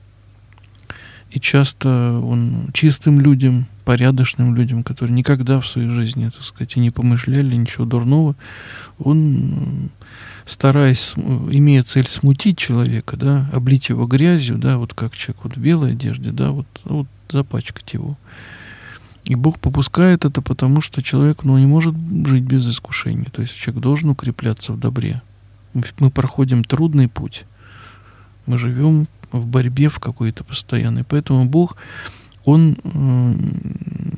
И 1.32 1.40
часто 1.40 2.20
он 2.24 2.70
чистым 2.74 3.20
людям, 3.20 3.66
порядочным 3.86 4.56
людям, 4.56 4.84
которые 4.84 5.16
никогда 5.16 5.62
в 5.62 5.68
своей 5.68 5.90
жизни, 5.90 6.30
так 6.30 6.44
сказать, 6.44 6.76
и 6.76 6.80
не 6.80 6.92
помышляли 6.92 7.56
ничего 7.56 7.86
дурного, 7.86 8.36
он, 9.00 9.90
стараясь, 10.46 11.14
имея 11.16 11.84
цель 11.84 12.08
смутить 12.08 12.58
человека, 12.58 13.16
да, 13.16 13.50
облить 13.54 13.90
его 13.90 14.06
грязью, 14.06 14.58
да, 14.58 14.78
вот 14.78 14.94
как 14.94 15.16
человек 15.16 15.44
вот 15.44 15.56
в 15.56 15.60
белой 15.60 15.94
одежде, 15.94 16.32
да, 16.32 16.52
вот, 16.52 16.68
вот 16.84 17.08
запачкать 17.30 17.94
его. 17.94 18.18
И 19.24 19.36
Бог 19.36 19.60
попускает 19.60 20.26
это, 20.26 20.42
потому 20.42 20.82
что 20.82 21.02
человек 21.02 21.44
ну, 21.44 21.58
не 21.58 21.68
может 21.68 21.96
жить 22.26 22.44
без 22.44 22.68
искушений. 22.68 23.28
То 23.32 23.44
есть 23.44 23.56
человек 23.56 23.82
должен 23.82 24.10
укрепляться 24.10 24.74
в 24.74 24.80
добре. 24.80 25.22
Мы 26.00 26.10
проходим 26.12 26.64
трудный 26.64 27.08
путь. 27.08 27.46
Мы 28.48 28.58
живем 28.58 29.08
в 29.32 29.46
борьбе 29.46 29.90
в 29.90 30.00
какой-то 30.00 30.44
постоянной. 30.44 31.04
Поэтому 31.04 31.46
Бог, 31.46 31.78
Он 32.46 32.78
э, 32.84 33.34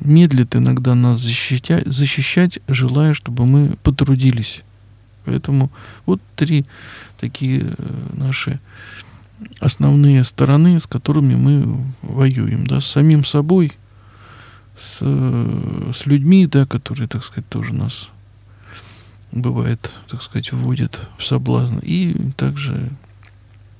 медлит 0.00 0.56
иногда 0.56 0.94
нас 0.94 1.20
защищать, 1.20 1.86
защищать, 1.86 2.58
желая, 2.68 3.14
чтобы 3.14 3.46
мы 3.46 3.76
потрудились. 3.82 4.62
Поэтому 5.24 5.70
вот 6.06 6.20
три 6.36 6.66
такие 7.18 7.60
э, 7.60 8.08
наши 8.14 8.60
основные 9.60 10.24
стороны, 10.24 10.78
с 10.78 10.86
которыми 10.86 11.34
мы 11.34 11.84
воюем. 12.02 12.66
Да, 12.66 12.80
с 12.80 12.86
самим 12.86 13.24
собой, 13.24 13.72
с, 14.78 14.98
с 15.00 16.06
людьми, 16.06 16.46
да, 16.46 16.66
которые, 16.66 17.08
так 17.08 17.24
сказать, 17.24 17.48
тоже 17.48 17.74
нас 17.74 18.10
бывает, 19.32 19.90
так 20.08 20.22
сказать, 20.22 20.52
вводят 20.52 21.08
в 21.18 21.24
соблазн. 21.24 21.78
И 21.82 22.14
также 22.36 22.90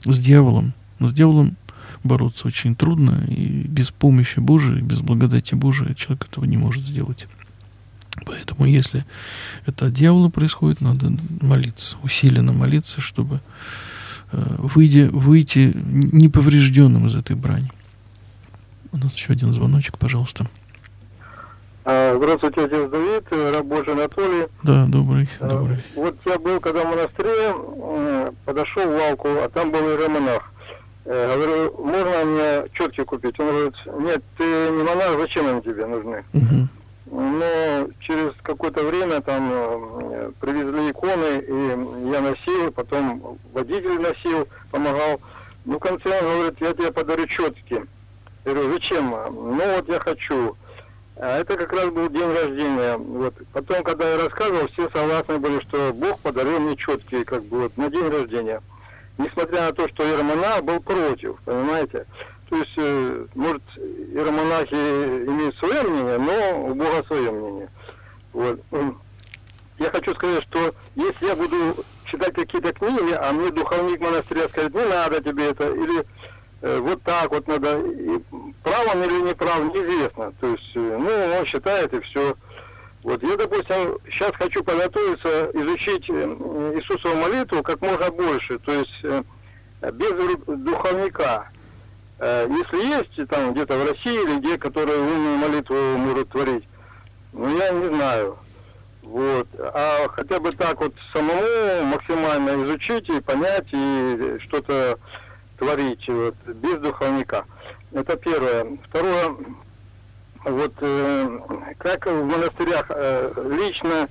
с 0.04 0.18
дьяволом. 0.18 0.74
Но 0.98 1.08
с 1.08 1.12
дьяволом 1.12 1.56
бороться 2.02 2.46
очень 2.46 2.76
трудно, 2.76 3.24
и 3.28 3.64
без 3.66 3.90
помощи 3.90 4.38
Божией, 4.38 4.82
без 4.82 5.00
благодати 5.00 5.54
Божией 5.54 5.94
человек 5.94 6.26
этого 6.30 6.44
не 6.44 6.56
может 6.56 6.84
сделать. 6.84 7.26
Поэтому, 8.26 8.66
если 8.66 9.04
это 9.66 9.86
от 9.86 9.92
дьявола 9.92 10.28
происходит, 10.28 10.80
надо 10.80 11.12
молиться, 11.40 11.96
усиленно 12.02 12.52
молиться, 12.52 13.00
чтобы 13.00 13.40
э, 14.30 14.38
выйти, 14.58 15.08
выйти 15.10 15.72
неповрежденным 15.74 17.06
из 17.08 17.16
этой 17.16 17.34
брани. 17.34 17.70
У 18.92 18.98
нас 18.98 19.16
еще 19.16 19.32
один 19.32 19.52
звоночек, 19.52 19.98
пожалуйста. 19.98 20.46
А, 21.84 22.16
здравствуйте, 22.16 22.64
отец 22.64 22.90
Давид, 22.90 23.24
раб 23.30 23.66
Божий 23.66 23.92
Анатолий. 23.92 24.46
Да, 24.62 24.86
добрый, 24.86 25.28
а, 25.40 25.48
добрый. 25.48 25.84
Вот 25.96 26.16
я 26.24 26.38
был, 26.38 26.60
когда 26.60 26.84
в 26.84 26.90
монастыре, 26.90 28.32
подошел 28.44 28.86
в 28.86 28.96
лавку, 28.96 29.28
а 29.28 29.50
там 29.52 29.72
был 29.72 29.80
иеромонах. 29.80 30.53
Э, 31.06 31.34
говорю, 31.34 31.74
можно 31.78 32.24
мне 32.24 32.68
четки 32.72 33.04
купить? 33.04 33.38
Он 33.38 33.48
говорит, 33.48 33.74
нет, 33.98 34.22
ты 34.38 34.44
не 34.44 34.82
монах, 34.82 35.18
зачем 35.18 35.46
они 35.48 35.60
тебе 35.60 35.86
нужны? 35.86 36.24
Угу. 36.32 36.68
Но 37.20 37.88
через 38.00 38.32
какое-то 38.42 38.82
время 38.82 39.20
там 39.20 39.50
э, 39.52 40.30
привезли 40.40 40.90
иконы, 40.90 41.40
и 41.46 42.10
я 42.10 42.20
носил, 42.20 42.72
потом 42.72 43.38
водитель 43.52 44.00
носил, 44.00 44.48
помогал. 44.70 45.20
Ну, 45.66 45.76
в 45.76 45.80
конце 45.80 46.20
он 46.20 46.38
говорит, 46.38 46.60
я 46.60 46.72
тебе 46.72 46.90
подарю 46.90 47.26
четки. 47.26 47.84
Я 48.44 48.52
говорю, 48.52 48.72
зачем? 48.72 49.10
Ну, 49.10 49.74
вот 49.76 49.88
я 49.88 50.00
хочу. 50.00 50.56
А 51.16 51.38
это 51.38 51.56
как 51.56 51.72
раз 51.72 51.90
был 51.90 52.08
день 52.08 52.32
рождения. 52.32 52.96
Вот. 52.96 53.34
Потом, 53.52 53.82
когда 53.84 54.10
я 54.10 54.18
рассказывал, 54.18 54.68
все 54.68 54.90
согласны 54.90 55.38
были, 55.38 55.60
что 55.60 55.92
Бог 55.92 56.18
подарил 56.20 56.58
мне 56.58 56.76
четкие, 56.76 57.24
как 57.24 57.44
бы 57.44 57.60
вот, 57.60 57.76
на 57.76 57.88
день 57.88 58.08
рождения. 58.08 58.60
Несмотря 59.18 59.66
на 59.66 59.72
то, 59.72 59.88
что 59.88 60.04
Иеромонах 60.04 60.62
был 60.64 60.80
против, 60.80 61.38
понимаете? 61.44 62.06
То 62.50 62.56
есть, 62.56 62.72
э, 62.76 63.26
может, 63.34 63.62
иеромонахи 63.76 64.74
имеют 64.74 65.56
свое 65.56 65.82
мнение, 65.82 66.18
но 66.18 66.66
у 66.66 66.74
Бога 66.74 67.04
свое 67.06 67.30
мнение. 67.30 67.68
Вот. 68.32 68.60
Я 69.78 69.90
хочу 69.90 70.14
сказать, 70.14 70.44
что 70.44 70.74
если 70.94 71.26
я 71.26 71.36
буду 71.36 71.56
читать 72.06 72.34
какие-то 72.34 72.72
книги, 72.72 73.12
а 73.12 73.32
мне 73.32 73.50
духовник 73.50 74.00
монастыря 74.00 74.48
скажет, 74.48 74.74
не 74.74 74.84
надо 74.84 75.22
тебе 75.22 75.50
это, 75.50 75.68
или 75.70 76.04
Э, 76.64 76.78
вот 76.78 77.02
так 77.02 77.30
вот 77.30 77.46
надо. 77.46 77.78
И 77.78 78.18
прав 78.62 78.94
он 78.94 79.02
или 79.02 79.20
не 79.20 79.34
прав, 79.34 79.60
неизвестно. 79.64 80.32
То 80.40 80.46
есть, 80.46 80.70
э, 80.74 80.98
ну, 80.98 81.38
он 81.38 81.44
считает 81.44 81.92
и 81.92 82.00
все. 82.00 82.34
Вот 83.04 83.22
я, 83.22 83.36
допустим, 83.36 83.98
сейчас 84.10 84.32
хочу 84.34 84.64
подготовиться, 84.64 85.50
изучить 85.52 86.08
э, 86.08 86.12
Иисусову 86.74 87.14
молитву 87.16 87.62
как 87.62 87.80
можно 87.82 88.10
больше, 88.10 88.58
то 88.58 88.72
есть 88.72 89.04
без 89.92 90.10
духовника. 90.46 91.48
Если 92.18 92.88
есть 92.88 93.28
там 93.28 93.52
где-то 93.52 93.76
в 93.76 93.90
России 93.90 94.22
или 94.22 94.38
где, 94.38 94.56
которые 94.56 94.98
умную 94.98 95.36
молитву 95.36 95.76
могут 95.98 96.30
творить, 96.30 96.64
ну 97.34 97.58
я 97.58 97.70
не 97.70 97.94
знаю. 97.94 98.38
Вот. 99.02 99.48
А 99.58 100.08
хотя 100.08 100.40
бы 100.40 100.50
так 100.52 100.80
вот 100.80 100.94
самому 101.12 101.84
максимально 101.84 102.64
изучить 102.64 103.08
и 103.10 103.20
понять, 103.20 103.66
и 103.72 104.38
что-то 104.40 104.98
творить 105.58 106.08
вот, 106.08 106.36
без 106.46 106.78
духовника. 106.78 107.44
Это 107.92 108.16
первое. 108.16 108.78
Второе, 108.88 109.36
вот 110.44 110.72
э, 110.80 111.38
как 111.78 112.06
в 112.06 112.24
монастырях 112.24 112.86
э, 112.90 113.32
лично 113.58 114.08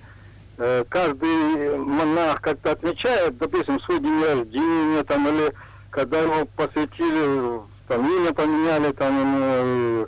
э, 0.57 0.83
каждый 0.89 1.77
монах 1.77 2.41
как-то 2.41 2.71
отмечает, 2.71 3.37
допустим, 3.37 3.79
свой 3.81 3.99
день 3.99 4.23
рождения, 4.23 5.03
там, 5.03 5.27
или 5.27 5.53
когда 5.89 6.19
ему 6.21 6.45
посвятили, 6.55 7.61
там, 7.87 8.07
имя 8.07 8.33
поменяли, 8.33 8.91
там, 8.93 9.35
э, 9.37 10.05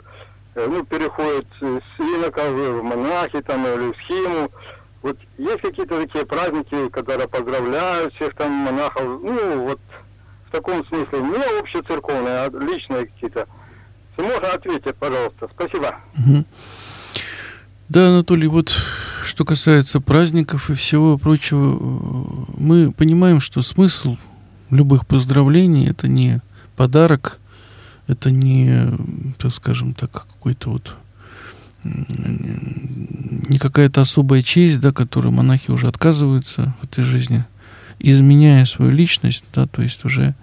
ну, 0.56 0.84
переходит 0.84 1.46
с 1.60 2.00
инока 2.00 2.50
в 2.50 2.82
монахи, 2.82 3.40
там, 3.42 3.66
или 3.66 3.92
в 3.92 3.96
схему. 4.04 4.50
Вот 5.02 5.18
есть 5.38 5.60
какие-то 5.60 6.00
такие 6.00 6.26
праздники, 6.26 6.88
когда 6.88 7.28
поздравляют 7.28 8.14
всех 8.14 8.34
там 8.34 8.50
монахов, 8.50 9.04
ну, 9.22 9.66
вот 9.68 9.80
в 10.48 10.50
таком 10.50 10.84
смысле, 10.86 11.20
не 11.20 11.60
общецерковные, 11.60 12.38
а 12.38 12.50
личные 12.50 13.06
какие-то. 13.06 13.46
Можно 14.16 14.52
ответить, 14.52 14.94
пожалуйста. 14.96 15.48
Спасибо. 15.52 15.96
Угу. 16.18 16.44
Да, 17.88 18.08
Анатолий, 18.08 18.48
вот 18.48 18.72
что 19.24 19.44
касается 19.44 20.00
праздников 20.00 20.70
и 20.70 20.74
всего 20.74 21.18
прочего, 21.18 21.78
мы 22.56 22.90
понимаем, 22.90 23.40
что 23.40 23.62
смысл 23.62 24.16
любых 24.70 25.06
поздравлений 25.06 25.88
это 25.88 26.08
не 26.08 26.40
подарок, 26.76 27.38
это 28.06 28.30
не, 28.30 28.90
так 29.38 29.52
скажем 29.52 29.94
так, 29.94 30.10
какой-то 30.10 30.70
вот 30.70 30.94
не 31.84 33.58
какая-то 33.58 34.00
особая 34.00 34.42
честь, 34.42 34.80
да, 34.80 34.90
которую 34.90 35.32
монахи 35.32 35.70
уже 35.70 35.86
отказываются 35.86 36.74
в 36.80 36.84
этой 36.84 37.04
жизни 37.04 37.44
изменяя 37.98 38.64
свою 38.64 38.90
личность, 38.90 39.44
да, 39.54 39.66
то 39.66 39.82
есть 39.82 40.04
уже 40.04 40.34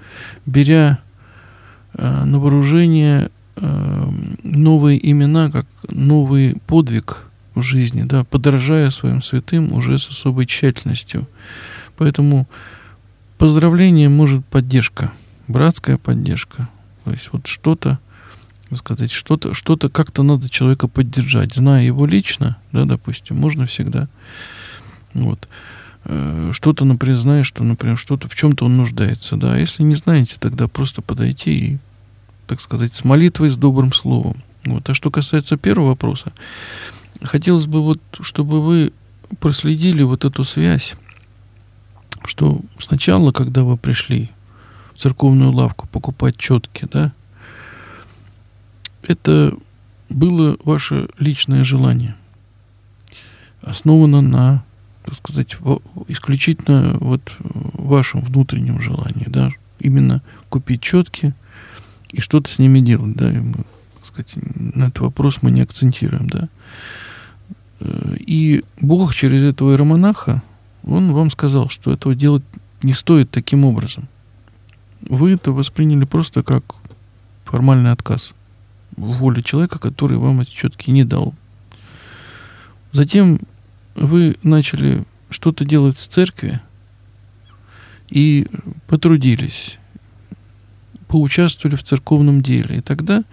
беря 0.46 1.00
э, 1.94 2.24
на 2.24 2.40
вооружение 2.40 3.26
э, 3.26 3.30
новые 4.44 5.12
имена, 5.12 5.50
как 5.50 5.66
новый 5.90 6.58
подвиг 6.68 7.26
в 7.56 7.62
жизни, 7.62 8.04
да, 8.04 8.24
подражая 8.24 8.90
своим 8.90 9.22
святым 9.22 9.74
уже 9.74 10.00
с 10.00 10.10
особой 10.10 10.46
тщательностью. 10.46 11.28
Поэтому 11.98 12.48
поздравление 13.38 14.10
может 14.10 14.46
поддержка, 14.46 15.12
братская 15.48 15.98
поддержка. 15.98 16.70
То 17.04 17.12
есть 17.12 17.30
вот 17.32 17.48
что-то, 17.48 18.00
сказать, 18.76 19.12
что-то, 19.12 19.54
что-то 19.54 19.90
как-то 19.90 20.24
надо 20.24 20.50
человека 20.50 20.88
поддержать. 20.88 21.54
Зная 21.54 21.84
его 21.84 22.06
лично, 22.06 22.58
да, 22.72 22.86
допустим, 22.86 23.38
можно 23.38 23.66
всегда. 23.68 24.08
Вот. 25.14 25.48
Э, 26.06 26.52
что-то, 26.54 26.86
например, 26.86 27.18
знаешь, 27.18 27.48
что, 27.48 27.64
например, 27.64 27.98
что-то 27.98 28.28
в 28.28 28.36
чем-то 28.36 28.66
он 28.66 28.78
нуждается, 28.78 29.38
да. 29.38 29.54
А 29.54 29.58
если 29.58 29.84
не 29.84 29.96
знаете, 29.96 30.36
тогда 30.40 30.68
просто 30.68 31.02
подойти 31.02 31.52
и, 31.52 31.78
так 32.48 32.62
сказать, 32.62 32.94
с 32.94 33.04
молитвой, 33.04 33.50
с 33.50 33.58
добрым 33.58 33.94
словом. 33.94 34.44
Вот. 34.66 34.90
А 34.90 34.94
что 34.94 35.12
касается 35.12 35.58
первого 35.58 35.90
вопроса, 35.90 36.34
хотелось 37.22 37.68
бы 37.68 37.82
вот, 37.82 38.02
чтобы 38.22 38.62
вы 38.62 38.94
проследили 39.40 40.04
вот 40.04 40.26
эту 40.26 40.44
связь, 40.44 40.96
что 42.26 42.62
сначала, 42.80 43.32
когда 43.32 43.64
вы 43.64 43.78
пришли 43.78 44.30
в 44.94 45.00
церковную 45.00 45.52
лавку 45.52 45.88
покупать 45.88 46.38
четки, 46.38 46.88
да, 46.92 47.14
это 49.02 49.56
было 50.10 50.58
ваше 50.64 51.10
личное 51.18 51.64
желание, 51.64 52.16
основано 53.62 54.22
на 54.22 54.64
так 55.04 55.16
сказать, 55.16 55.58
исключительно 56.08 56.98
вот 57.00 57.22
вашем 57.42 58.22
внутреннем 58.22 58.82
желании, 58.82 59.26
да, 59.28 59.52
именно 59.80 60.22
купить 60.50 60.82
четки 60.82 61.34
и 62.14 62.22
что-то 62.22 62.50
с 62.50 62.60
ними 62.60 62.80
делать, 62.80 63.16
да, 63.16 63.32
и 63.32 63.40
мы, 63.40 63.56
так 63.96 64.06
сказать, 64.06 64.34
на 64.36 64.86
этот 64.86 65.00
вопрос 65.00 65.40
мы 65.42 65.52
не 65.52 65.62
акцентируем, 65.62 66.28
да. 66.30 66.48
Э, 67.80 68.16
и 68.20 68.64
Бог 68.80 69.14
через 69.14 69.42
этого 69.44 69.72
иеромонаха, 69.72 70.42
он 70.84 71.12
вам 71.12 71.30
сказал, 71.32 71.70
что 71.70 71.92
этого 71.92 72.16
делать 72.16 72.44
не 72.82 72.94
стоит 72.94 73.32
таким 73.32 73.66
образом. 73.66 74.08
Вы 75.02 75.32
это 75.32 75.52
восприняли 75.52 76.06
просто 76.06 76.44
как 76.44 76.64
формальный 77.44 77.92
отказ. 77.92 78.34
воли 78.96 79.42
человека, 79.42 79.80
который 79.80 80.18
вам 80.18 80.42
эти 80.42 80.52
четкие 80.52 80.94
не 80.94 81.04
дал. 81.04 81.34
Затем 82.92 83.40
вы 83.96 84.38
начали 84.44 85.04
что-то 85.30 85.66
делать 85.66 85.98
в 85.98 86.08
церкви 86.08 86.62
и 88.10 88.48
потрудились, 88.88 89.80
поучаствовали 91.14 91.76
в 91.76 91.84
церковном 91.84 92.42
деле. 92.42 92.78
И 92.78 92.82
тогда 92.82 93.24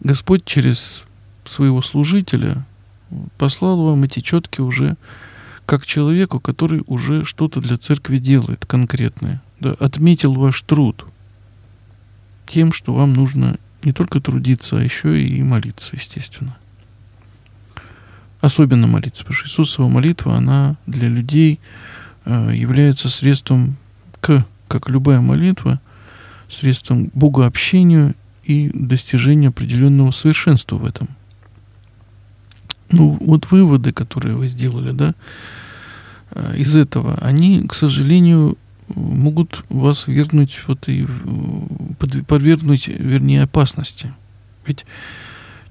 Господь 0.00 0.46
через 0.46 1.02
своего 1.44 1.82
служителя 1.82 2.64
послал 3.36 3.82
вам 3.82 4.04
эти 4.04 4.20
четки 4.20 4.62
уже 4.62 4.96
как 5.66 5.84
человеку, 5.84 6.40
который 6.40 6.82
уже 6.86 7.26
что-то 7.26 7.60
для 7.60 7.76
церкви 7.76 8.16
делает 8.16 8.64
конкретное. 8.64 9.42
Да, 9.60 9.72
отметил 9.78 10.32
ваш 10.32 10.62
труд 10.62 11.04
тем, 12.46 12.72
что 12.72 12.94
вам 12.94 13.12
нужно 13.12 13.58
не 13.82 13.92
только 13.92 14.18
трудиться, 14.18 14.78
а 14.78 14.82
еще 14.82 15.22
и 15.22 15.42
молиться, 15.42 15.96
естественно. 15.96 16.56
Особенно 18.40 18.86
молиться, 18.86 19.22
потому 19.22 19.36
что 19.36 19.48
Иисусова 19.48 19.88
молитва, 19.88 20.34
она 20.34 20.76
для 20.86 21.10
людей 21.10 21.60
э, 22.24 22.52
является 22.54 23.10
средством 23.10 23.76
к, 24.22 24.46
как 24.66 24.88
любая 24.88 25.20
молитва, 25.20 25.78
средством 26.48 27.10
богообщению 27.14 28.14
и 28.44 28.70
достижению 28.72 29.50
определенного 29.50 30.10
совершенства 30.10 30.76
в 30.76 30.84
этом. 30.84 31.08
Ну, 32.90 33.18
вот 33.20 33.50
выводы, 33.50 33.92
которые 33.92 34.34
вы 34.34 34.48
сделали, 34.48 34.92
да, 34.92 35.14
э, 36.30 36.56
из 36.56 36.74
этого, 36.74 37.18
они, 37.20 37.66
к 37.66 37.74
сожалению, 37.74 38.56
могут 38.94 39.64
вас 39.68 40.06
вернуть 40.06 40.58
вот 40.66 40.88
и 40.88 41.06
подвергнуть, 41.98 42.88
вернее, 42.88 43.42
опасности. 43.42 44.14
Ведь 44.66 44.86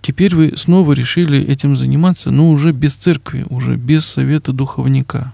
теперь 0.01 0.35
вы 0.35 0.53
снова 0.55 0.93
решили 0.93 1.39
этим 1.39 1.75
заниматься, 1.75 2.29
но 2.29 2.51
уже 2.51 2.71
без 2.71 2.93
церкви, 2.93 3.45
уже 3.49 3.75
без 3.75 4.05
совета 4.05 4.51
духовника. 4.51 5.33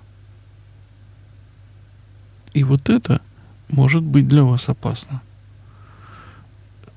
И 2.53 2.63
вот 2.63 2.89
это 2.89 3.21
может 3.69 4.03
быть 4.03 4.27
для 4.27 4.43
вас 4.43 4.69
опасно. 4.69 5.21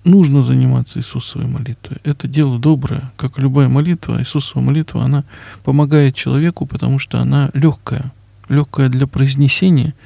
Нужно 0.07 0.43
заниматься 0.43 1.01
Иисусовой 1.01 1.49
молитвой. 1.49 1.99
Это 2.05 2.29
дело 2.29 2.59
доброе, 2.59 3.11
как 3.17 3.39
любая 3.39 3.69
молитва. 3.69 4.21
Иисусова 4.21 4.63
молитва, 4.63 5.05
она 5.05 5.25
помогает 5.65 6.15
человеку, 6.15 6.65
потому 6.65 6.99
что 6.99 7.21
она 7.21 7.51
легкая. 7.53 8.13
Легкая 8.49 8.89
для 8.89 9.07
произнесения– 9.07 9.95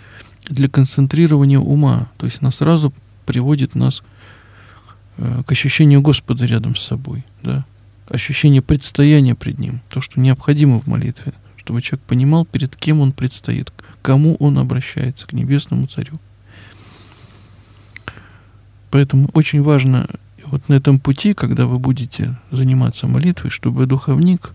для 0.50 0.68
концентрирования 0.68 1.58
ума. 1.58 2.08
То 2.18 2.26
есть 2.26 2.38
она 2.40 2.50
сразу 2.50 2.92
приводит 3.26 3.74
нас 3.74 4.02
э, 5.16 5.42
к 5.46 5.52
ощущению 5.52 6.02
Господа 6.02 6.44
рядом 6.44 6.76
с 6.76 6.82
собой, 6.82 7.24
да, 7.42 7.64
ощущение 8.08 8.62
предстояния 8.62 9.34
пред 9.34 9.58
Ним, 9.58 9.80
то, 9.88 10.00
что 10.00 10.20
необходимо 10.20 10.80
в 10.80 10.86
молитве, 10.86 11.32
чтобы 11.56 11.80
человек 11.80 12.04
понимал, 12.06 12.44
перед 12.44 12.74
кем 12.76 13.00
он 13.00 13.12
предстоит, 13.12 13.70
к 13.70 13.84
кому 14.02 14.34
он 14.36 14.58
обращается, 14.58 15.26
к 15.26 15.32
Небесному 15.32 15.86
Царю. 15.86 16.18
Поэтому 18.90 19.30
очень 19.34 19.62
важно 19.62 20.08
вот 20.46 20.68
на 20.68 20.74
этом 20.74 20.98
пути, 20.98 21.32
когда 21.32 21.66
вы 21.66 21.78
будете 21.78 22.36
заниматься 22.50 23.06
молитвой, 23.06 23.50
чтобы 23.50 23.86
духовник 23.86 24.52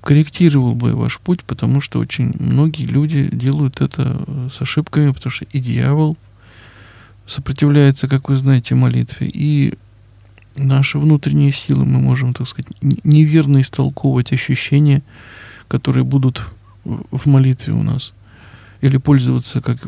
корректировал 0.00 0.74
бы 0.74 0.94
ваш 0.94 1.18
путь, 1.18 1.44
потому 1.44 1.80
что 1.80 1.98
очень 1.98 2.34
многие 2.38 2.84
люди 2.84 3.28
делают 3.32 3.80
это 3.80 4.22
э, 4.26 4.48
с 4.52 4.60
ошибками, 4.60 5.12
потому 5.12 5.30
что 5.30 5.46
и 5.46 5.58
дьявол 5.58 6.18
сопротивляется, 7.26 8.06
как 8.06 8.28
вы 8.28 8.36
знаете, 8.36 8.74
молитве, 8.74 9.30
и 9.32 9.74
наши 10.56 10.98
внутренние 10.98 11.52
силы 11.52 11.86
мы 11.86 12.00
можем, 12.00 12.34
так 12.34 12.46
сказать, 12.46 12.70
неверно 12.82 13.62
истолковывать 13.62 14.32
ощущения, 14.32 15.02
которые 15.68 16.04
будут 16.04 16.42
в 16.84 17.26
молитве 17.26 17.72
у 17.72 17.82
нас. 17.82 18.12
Или 18.84 18.98
пользоваться, 18.98 19.60
как 19.60 19.78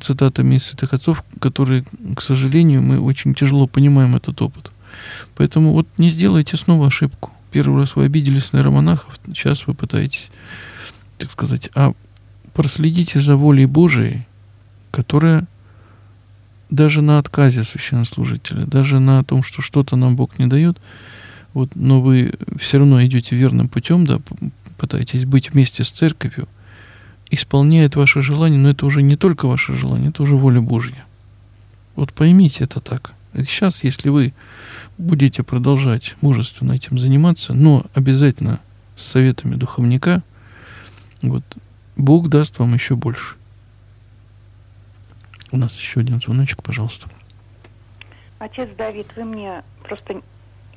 цитатами 0.00 0.56
из 0.56 0.64
святых 0.64 0.92
отцов, 0.92 1.24
которые, 1.40 1.84
к 2.16 2.20
сожалению, 2.20 2.82
мы 2.82 3.00
очень 3.00 3.34
тяжело 3.34 3.66
понимаем 3.66 4.16
этот 4.16 4.42
опыт. 4.42 4.72
Поэтому 5.36 5.72
вот 5.72 5.86
не 5.98 6.10
сделайте 6.10 6.56
снова 6.56 6.88
ошибку 6.88 7.30
первый 7.54 7.82
раз 7.82 7.94
вы 7.94 8.06
обиделись 8.06 8.52
на 8.52 8.64
романахов, 8.64 9.20
сейчас 9.28 9.68
вы 9.68 9.74
пытаетесь, 9.74 10.28
так 11.18 11.30
сказать, 11.30 11.70
а 11.76 11.92
проследите 12.52 13.20
за 13.20 13.36
волей 13.36 13.66
Божией, 13.66 14.26
которая 14.90 15.46
даже 16.68 17.00
на 17.00 17.20
отказе 17.20 17.62
священнослужителя, 17.62 18.66
даже 18.66 18.98
на 18.98 19.22
том, 19.22 19.44
что 19.44 19.62
что-то 19.62 19.94
нам 19.94 20.16
Бог 20.16 20.36
не 20.40 20.48
дает, 20.48 20.78
вот, 21.52 21.76
но 21.76 22.02
вы 22.02 22.34
все 22.58 22.78
равно 22.78 23.04
идете 23.04 23.36
верным 23.36 23.68
путем, 23.68 24.04
да, 24.04 24.18
пытаетесь 24.76 25.24
быть 25.24 25.52
вместе 25.52 25.84
с 25.84 25.92
церковью, 25.92 26.48
исполняет 27.30 27.96
ваше 27.96 28.20
желание, 28.20 28.58
но 28.58 28.70
это 28.70 28.86
уже 28.86 29.02
не 29.02 29.16
только 29.16 29.46
ваше 29.46 29.74
желание, 29.74 30.10
это 30.10 30.22
уже 30.22 30.36
воля 30.36 30.60
Божья. 30.60 31.04
Вот 31.96 32.12
поймите 32.12 32.64
это 32.64 32.80
так. 32.80 33.12
Сейчас, 33.34 33.82
если 33.82 34.08
вы 34.08 34.32
будете 34.98 35.42
продолжать 35.42 36.14
мужественно 36.20 36.72
этим 36.72 36.98
заниматься, 36.98 37.52
но 37.52 37.84
обязательно 37.94 38.60
с 38.96 39.04
советами 39.04 39.56
духовника, 39.56 40.22
вот, 41.22 41.42
Бог 41.96 42.28
даст 42.28 42.58
вам 42.58 42.74
еще 42.74 42.94
больше. 42.94 43.36
У 45.50 45.56
нас 45.56 45.78
еще 45.78 46.00
один 46.00 46.20
звоночек, 46.20 46.62
пожалуйста. 46.62 47.08
Отец 48.38 48.68
Давид, 48.76 49.06
вы 49.16 49.24
мне 49.24 49.62
просто... 49.84 50.20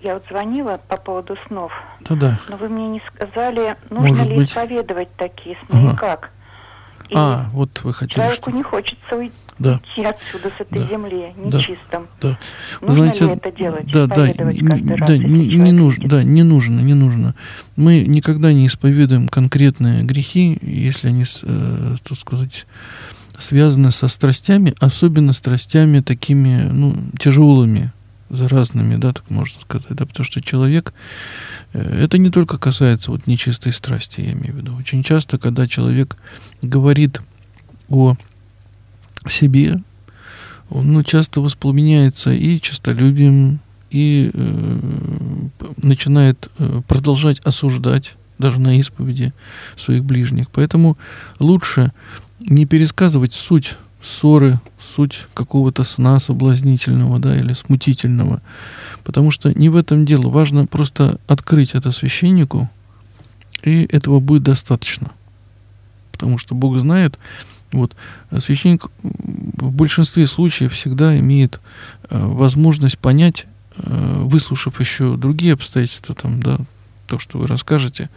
Я 0.01 0.13
вот 0.13 0.23
звонила 0.29 0.79
по 0.87 0.97
поводу 0.97 1.35
снов. 1.47 1.71
Да-да. 2.01 2.39
Но 2.49 2.57
вы 2.57 2.69
мне 2.69 2.87
не 2.87 3.01
сказали, 3.15 3.75
нужно 3.89 4.09
Может 4.09 4.27
ли 4.27 4.35
быть. 4.35 4.49
исповедовать 4.49 5.09
такие 5.17 5.57
сны 5.65 5.79
Ага. 5.79 5.93
и 5.93 5.95
как. 5.95 6.31
И 7.09 7.13
А, 7.15 7.49
вот 7.53 7.81
вы 7.83 7.93
хотели, 7.93 8.15
человеку 8.15 8.49
что... 8.49 8.51
не 8.51 8.63
хочется 8.63 9.15
уйти 9.15 9.31
Да. 9.59 9.79
отсюда, 9.97 10.51
с 10.57 10.61
этой 10.61 10.79
Да. 10.79 10.87
земли, 10.87 11.33
Да. 11.37 11.57
нечистым. 11.57 12.07
Да. 12.21 12.37
Вы 12.81 12.87
Нужно 12.87 13.03
знаете, 13.03 13.25
ли 13.25 13.31
это 13.31 13.51
делать? 13.51 13.91
Да, 13.91 14.07
да, 14.07 14.15
каждый 14.15 14.95
раз, 14.95 15.07
да, 15.09 15.17
не, 15.17 15.47
не 15.47 15.71
нужно, 15.71 16.09
да, 16.09 16.23
не 16.23 16.43
нужно, 16.43 16.79
не 16.81 16.93
нужно. 16.93 17.35
Мы 17.75 18.01
никогда 18.01 18.51
не 18.51 18.67
исповедуем 18.67 19.27
конкретные 19.29 20.03
грехи, 20.03 20.57
если 20.61 21.07
они, 21.07 21.23
э, 21.43 21.95
так 22.03 22.17
сказать, 22.17 22.65
связаны 23.37 23.91
со 23.91 24.07
страстями, 24.07 24.73
особенно 24.79 25.31
страстями 25.33 26.01
такими, 26.01 26.63
ну, 26.71 26.95
тяжелыми, 27.19 27.91
заразными, 28.29 28.95
да, 28.95 29.13
так 29.13 29.29
можно 29.29 29.59
сказать, 29.61 29.87
да, 29.89 30.05
потому 30.05 30.25
что 30.25 30.41
человек, 30.41 30.93
э, 31.73 32.03
это 32.03 32.17
не 32.17 32.29
только 32.29 32.57
касается 32.57 33.11
вот 33.11 33.27
нечистой 33.27 33.73
страсти, 33.73 34.21
я 34.21 34.33
имею 34.33 34.53
в 34.53 34.57
виду. 34.57 34.75
Очень 34.75 35.03
часто, 35.03 35.37
когда 35.37 35.67
человек 35.67 36.17
говорит 36.61 37.21
о 37.89 38.15
себе, 39.29 39.81
он 40.69 40.91
ну, 40.91 41.03
часто 41.03 41.41
воспламеняется 41.41 42.33
и 42.33 42.59
честолюбием, 42.59 43.59
и 43.89 44.31
э, 44.33 44.79
начинает 45.77 46.49
э, 46.59 46.81
продолжать 46.87 47.39
осуждать 47.39 48.15
даже 48.37 48.59
на 48.59 48.77
исповеди 48.77 49.33
своих 49.75 50.03
ближних. 50.03 50.49
Поэтому 50.51 50.97
лучше 51.39 51.93
не 52.39 52.65
пересказывать 52.65 53.33
суть 53.33 53.75
ссоры, 54.01 54.59
суть 54.79 55.25
какого-то 55.33 55.83
сна 55.83 56.19
соблазнительного, 56.19 57.19
да, 57.19 57.35
или 57.35 57.53
смутительного, 57.53 58.41
потому 59.03 59.31
что 59.31 59.53
не 59.53 59.69
в 59.69 59.75
этом 59.75 60.05
дело. 60.05 60.29
Важно 60.29 60.65
просто 60.65 61.19
открыть 61.27 61.71
это 61.71 61.91
священнику, 61.91 62.69
и 63.63 63.87
этого 63.91 64.19
будет 64.19 64.43
достаточно. 64.43 65.11
Потому 66.11 66.37
что 66.37 66.55
Бог 66.55 66.77
знает, 66.79 67.17
вот 67.71 67.95
священник 68.39 68.87
в 69.03 69.71
большинстве 69.71 70.25
случаев 70.27 70.73
всегда 70.73 71.17
имеет 71.19 71.59
э, 72.09 72.19
возможность 72.19 72.97
понять, 72.97 73.45
э, 73.75 74.21
выслушав 74.23 74.79
еще 74.79 75.17
другие 75.17 75.53
обстоятельства, 75.53 76.15
там, 76.15 76.41
да, 76.41 76.59
то, 77.07 77.19
что 77.19 77.37
вы 77.37 77.47
расскажете, 77.47 78.09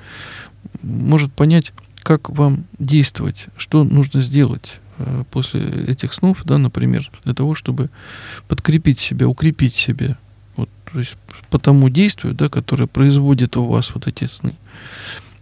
может 0.82 1.32
понять, 1.32 1.72
как 2.02 2.30
вам 2.30 2.64
действовать, 2.78 3.46
что 3.56 3.84
нужно 3.84 4.22
сделать 4.22 4.80
после 5.30 5.62
этих 5.86 6.14
снов, 6.14 6.42
да, 6.44 6.58
например, 6.58 7.10
для 7.24 7.34
того, 7.34 7.54
чтобы 7.54 7.90
подкрепить 8.48 8.98
себя, 8.98 9.28
укрепить 9.28 9.74
себя, 9.74 10.18
вот, 10.56 10.68
то 10.92 10.98
есть 10.98 11.16
по 11.50 11.58
тому 11.58 11.88
действию, 11.88 12.34
да, 12.34 12.48
которое 12.48 12.86
производит 12.86 13.56
у 13.56 13.66
вас 13.66 13.94
вот 13.94 14.06
эти 14.06 14.24
сны. 14.24 14.54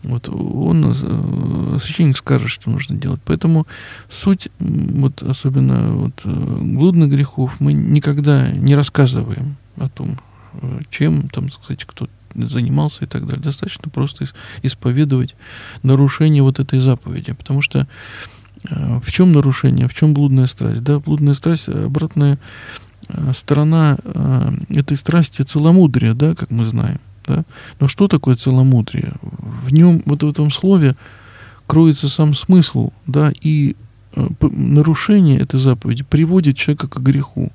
Вот 0.03 0.29
он, 0.29 0.85
э, 0.93 1.79
священник 1.83 2.17
скажет, 2.17 2.51
что 2.51 2.71
нужно 2.71 2.97
делать. 2.97 3.21
Поэтому 3.25 3.67
суть, 4.09 4.49
вот 4.61 5.23
особенно 5.23 5.93
вот, 5.93 6.21
э, 6.25 6.59
блудных 6.63 7.11
грехов, 7.11 7.57
мы 7.59 7.73
никогда 7.73 8.51
не 8.53 8.77
рассказываем 8.77 9.57
о 9.77 9.89
том, 9.89 10.21
э, 10.63 10.81
чем, 10.91 11.29
там, 11.31 11.51
сказать, 11.51 11.85
кто 11.85 12.09
занимался 12.35 13.05
и 13.05 13.09
так 13.09 13.27
далее. 13.27 13.43
Достаточно 13.43 13.91
просто 13.91 14.25
ис- 14.25 14.35
исповедовать 14.63 15.35
нарушение 15.83 16.43
вот 16.43 16.61
этой 16.61 16.79
заповеди. 16.79 17.33
Потому 17.33 17.61
что 17.61 17.81
э, 17.81 17.87
в 18.71 19.11
чем 19.11 19.33
нарушение, 19.33 19.89
в 19.89 19.95
чем 19.95 20.15
блудная 20.15 20.47
страсть? 20.47 20.83
Да, 20.83 20.99
блудная 20.99 21.35
страсть, 21.35 21.69
обратное 21.69 22.39
э, 23.09 23.33
сторона 23.35 23.99
э, 24.03 24.53
этой 24.71 24.97
страсти 24.97 25.43
целомудрия, 25.43 26.15
да, 26.15 26.35
как 26.35 26.51
мы 26.51 26.67
знаем. 26.67 27.01
Да? 27.27 27.45
Но 27.81 27.89
что 27.89 28.09
такое 28.09 28.35
целомудрие? 28.35 29.15
В 29.23 29.73
нем, 29.73 30.03
вот 30.07 30.23
в 30.23 30.29
этом 30.29 30.51
слове, 30.51 30.97
кроется 31.67 32.09
сам 32.09 32.35
смысл, 32.35 32.91
да, 33.07 33.33
и 33.41 33.77
нарушение 34.41 35.39
этой 35.39 35.61
заповеди 35.61 36.03
приводит 36.03 36.57
человека 36.57 36.89
к 36.89 37.01
греху. 37.01 37.53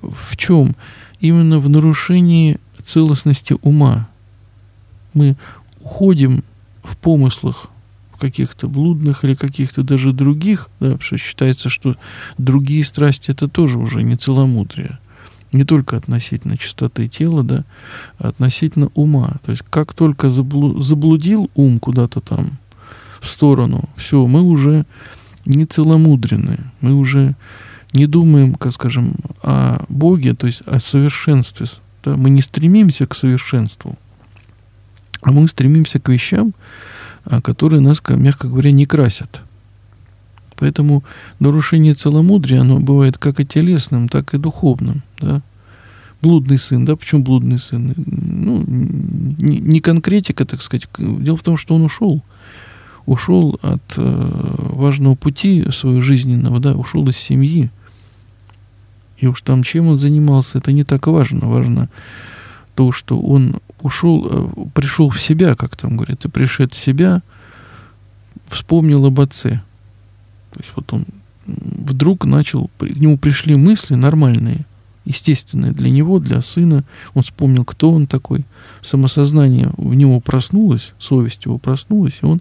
В 0.00 0.36
чем? 0.36 0.76
Именно 1.20 1.58
в 1.58 1.68
нарушении 1.68 2.60
целостности 2.82 3.56
ума. 3.62 4.08
Мы 5.14 5.36
уходим 5.80 6.44
в 6.82 6.96
помыслах 6.96 7.70
каких-то 8.24 8.68
блудных 8.68 9.24
или 9.24 9.34
каких-то 9.34 9.82
даже 9.82 10.12
других, 10.12 10.68
да, 10.80 10.92
потому 10.92 11.02
что 11.02 11.18
считается, 11.18 11.68
что 11.68 11.96
другие 12.38 12.84
страсти 12.84 13.30
это 13.32 13.48
тоже 13.48 13.78
уже 13.78 14.02
не 14.02 14.16
целомудрие. 14.16 14.98
Не 15.52 15.64
только 15.64 15.96
относительно 15.96 16.56
чистоты 16.56 17.06
тела, 17.06 17.42
да, 17.42 17.64
а 18.18 18.28
относительно 18.28 18.88
ума. 18.94 19.36
То 19.44 19.50
есть 19.50 19.62
как 19.68 19.92
только 19.92 20.30
заблудил 20.30 21.50
ум 21.54 21.78
куда-то 21.78 22.20
там 22.20 22.58
в 23.20 23.28
сторону, 23.28 23.84
все, 23.96 24.26
мы 24.26 24.40
уже 24.40 24.86
не 25.44 25.66
целомудренные, 25.66 26.60
мы 26.80 26.94
уже 26.94 27.36
не 27.92 28.06
думаем, 28.06 28.54
как 28.54 28.72
скажем, 28.72 29.16
о 29.42 29.84
Боге, 29.88 30.34
то 30.34 30.46
есть 30.46 30.62
о 30.62 30.80
совершенстве. 30.80 31.66
Да? 32.02 32.16
Мы 32.16 32.30
не 32.30 32.40
стремимся 32.40 33.06
к 33.06 33.14
совершенству, 33.14 33.96
а 35.22 35.30
мы 35.30 35.46
стремимся 35.46 36.00
к 36.00 36.08
вещам, 36.08 36.54
которые 37.42 37.80
нас, 37.80 38.02
мягко 38.08 38.48
говоря, 38.48 38.70
не 38.70 38.86
красят. 38.86 39.42
Поэтому 40.56 41.04
нарушение 41.40 41.94
целомудрия, 41.94 42.60
оно 42.60 42.78
бывает 42.78 43.18
как 43.18 43.40
и 43.40 43.44
телесным, 43.44 44.08
так 44.08 44.34
и 44.34 44.38
духовным. 44.38 45.02
Да? 45.20 45.42
Блудный 46.22 46.58
сын, 46.58 46.84
да, 46.84 46.96
почему 46.96 47.22
блудный 47.22 47.58
сын? 47.58 47.92
Ну, 47.96 48.64
не, 48.66 49.58
не 49.58 49.80
конкретика, 49.80 50.44
так 50.44 50.62
сказать. 50.62 50.88
Дело 50.98 51.36
в 51.36 51.42
том, 51.42 51.56
что 51.56 51.74
он 51.74 51.82
ушел. 51.82 52.22
Ушел 53.04 53.58
от 53.60 53.82
э, 53.96 54.54
важного 54.70 55.14
пути 55.14 55.66
своего 55.70 56.00
жизненного, 56.00 56.60
да, 56.60 56.74
ушел 56.74 57.06
из 57.08 57.16
семьи. 57.16 57.70
И 59.18 59.26
уж 59.26 59.42
там 59.42 59.62
чем 59.62 59.88
он 59.88 59.98
занимался, 59.98 60.58
это 60.58 60.72
не 60.72 60.84
так 60.84 61.06
важно. 61.06 61.48
Важно 61.48 61.90
то, 62.74 62.92
что 62.92 63.20
он 63.20 63.56
ушел, 63.84 64.26
э, 64.28 64.48
пришел 64.74 65.10
в 65.10 65.20
себя, 65.20 65.54
как 65.54 65.76
там 65.76 65.96
говорят, 65.96 66.24
и 66.24 66.28
пришед 66.28 66.74
в 66.74 66.78
себя, 66.78 67.22
вспомнил 68.48 69.04
об 69.04 69.20
отце. 69.20 69.62
То 70.52 70.60
есть 70.60 70.72
вот 70.74 70.92
он 70.92 71.04
вдруг 71.46 72.24
начал, 72.24 72.70
к 72.78 72.82
нему 72.84 73.18
пришли 73.18 73.54
мысли 73.56 73.94
нормальные, 73.94 74.64
естественные 75.04 75.72
для 75.72 75.90
него, 75.90 76.18
для 76.18 76.40
сына. 76.40 76.84
Он 77.12 77.22
вспомнил, 77.22 77.64
кто 77.66 77.92
он 77.92 78.06
такой. 78.06 78.46
Самосознание 78.80 79.70
в 79.76 79.94
него 79.94 80.20
проснулось, 80.20 80.94
совесть 80.98 81.44
его 81.44 81.58
проснулась, 81.58 82.18
и 82.22 82.26
он 82.26 82.40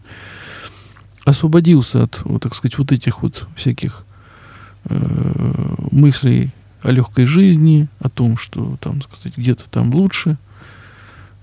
освободился 1.26 2.04
от, 2.04 2.22
вот, 2.24 2.42
так 2.44 2.56
сказать, 2.56 2.78
вот 2.78 2.94
этих 2.94 3.22
вот 3.22 3.48
всяких 3.58 4.06
э, 4.86 5.76
мыслей 5.92 6.52
о 6.82 6.92
легкой 6.92 7.26
жизни, 7.26 7.90
о 8.00 8.10
том, 8.10 8.38
что 8.38 8.78
там, 8.80 9.02
сказать, 9.02 9.38
где-то 9.38 9.64
там 9.70 9.94
лучше, 9.94 10.38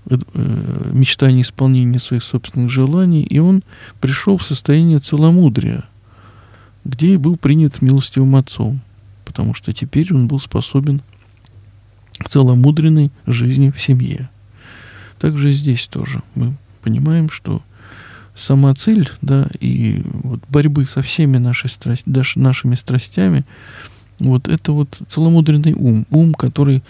мечтание 0.05 1.43
исполнения 1.43 1.99
своих 1.99 2.23
собственных 2.23 2.69
желаний, 2.69 3.21
и 3.21 3.39
он 3.39 3.63
пришел 3.99 4.37
в 4.37 4.43
состояние 4.43 4.99
целомудрия, 4.99 5.85
где 6.83 7.13
и 7.13 7.17
был 7.17 7.37
принят 7.37 7.81
милостивым 7.81 8.35
отцом, 8.35 8.81
потому 9.25 9.53
что 9.53 9.73
теперь 9.73 10.13
он 10.13 10.27
был 10.27 10.39
способен 10.39 11.01
к 12.17 12.29
целомудренной 12.29 13.11
жизни 13.27 13.71
в 13.71 13.81
семье. 13.81 14.29
Также 15.19 15.53
здесь 15.53 15.87
тоже 15.87 16.23
мы 16.35 16.55
понимаем, 16.81 17.29
что 17.29 17.61
сама 18.35 18.73
цель, 18.73 19.09
да, 19.21 19.47
и 19.59 20.01
вот 20.23 20.39
борьбы 20.49 20.85
со 20.85 21.01
всеми 21.01 21.37
наши 21.37 21.67
страсть, 21.67 22.07
нашими 22.07 22.75
страстями, 22.75 23.45
вот 24.19 24.47
это 24.47 24.71
вот 24.71 24.99
целомудренный 25.07 25.73
ум, 25.73 26.05
ум, 26.09 26.33
который 26.33 26.83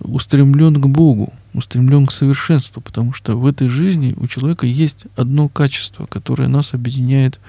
устремлен 0.00 0.80
к 0.80 0.86
Богу, 0.86 1.32
устремлен 1.52 2.06
к 2.06 2.12
совершенству, 2.12 2.80
потому 2.80 3.12
что 3.12 3.36
в 3.36 3.46
этой 3.46 3.68
жизни 3.68 4.14
у 4.16 4.26
человека 4.26 4.66
есть 4.66 5.04
одно 5.16 5.48
качество, 5.48 6.06
которое 6.06 6.48
нас 6.48 6.74
объединяет, 6.74 7.40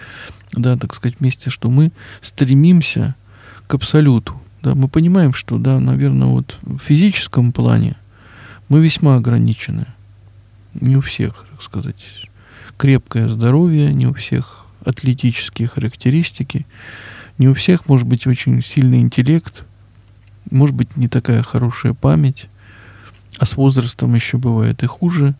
да, 0.54 0.78
так 0.78 0.94
сказать, 0.94 1.18
вместе, 1.20 1.50
что 1.50 1.70
мы 1.70 1.92
стремимся 2.22 3.16
к 3.68 3.74
абсолюту. 3.74 4.40
Да, 4.62 4.74
мы 4.74 4.88
понимаем, 4.88 5.34
что, 5.34 5.58
да, 5.58 5.80
наверное, 5.80 6.28
вот 6.28 6.58
в 6.62 6.80
физическом 6.80 7.52
плане 7.52 7.96
мы 8.70 8.84
весьма 8.84 9.16
ограничены. 9.16 9.86
Не 10.74 10.98
у 10.98 11.02
всех, 11.02 11.46
так 11.52 11.62
сказать, 11.62 12.30
крепкое 12.78 13.30
здоровье, 13.30 13.94
не 13.94 14.08
у 14.08 14.14
всех 14.14 14.66
атлетические 14.84 15.68
характеристики. 15.68 16.66
Не 17.38 17.50
у 17.50 17.54
всех 17.54 17.88
может 17.88 18.08
быть 18.08 18.28
очень 18.28 18.64
сильный 18.64 19.00
интеллект, 19.00 19.64
может 20.52 20.76
быть 20.76 20.96
не 20.98 21.08
такая 21.08 21.42
хорошая 21.42 21.94
память, 21.94 22.48
а 23.38 23.46
с 23.46 23.56
возрастом 23.56 24.16
еще 24.16 24.38
бывает 24.38 24.84
и 24.84 24.86
хуже. 24.86 25.36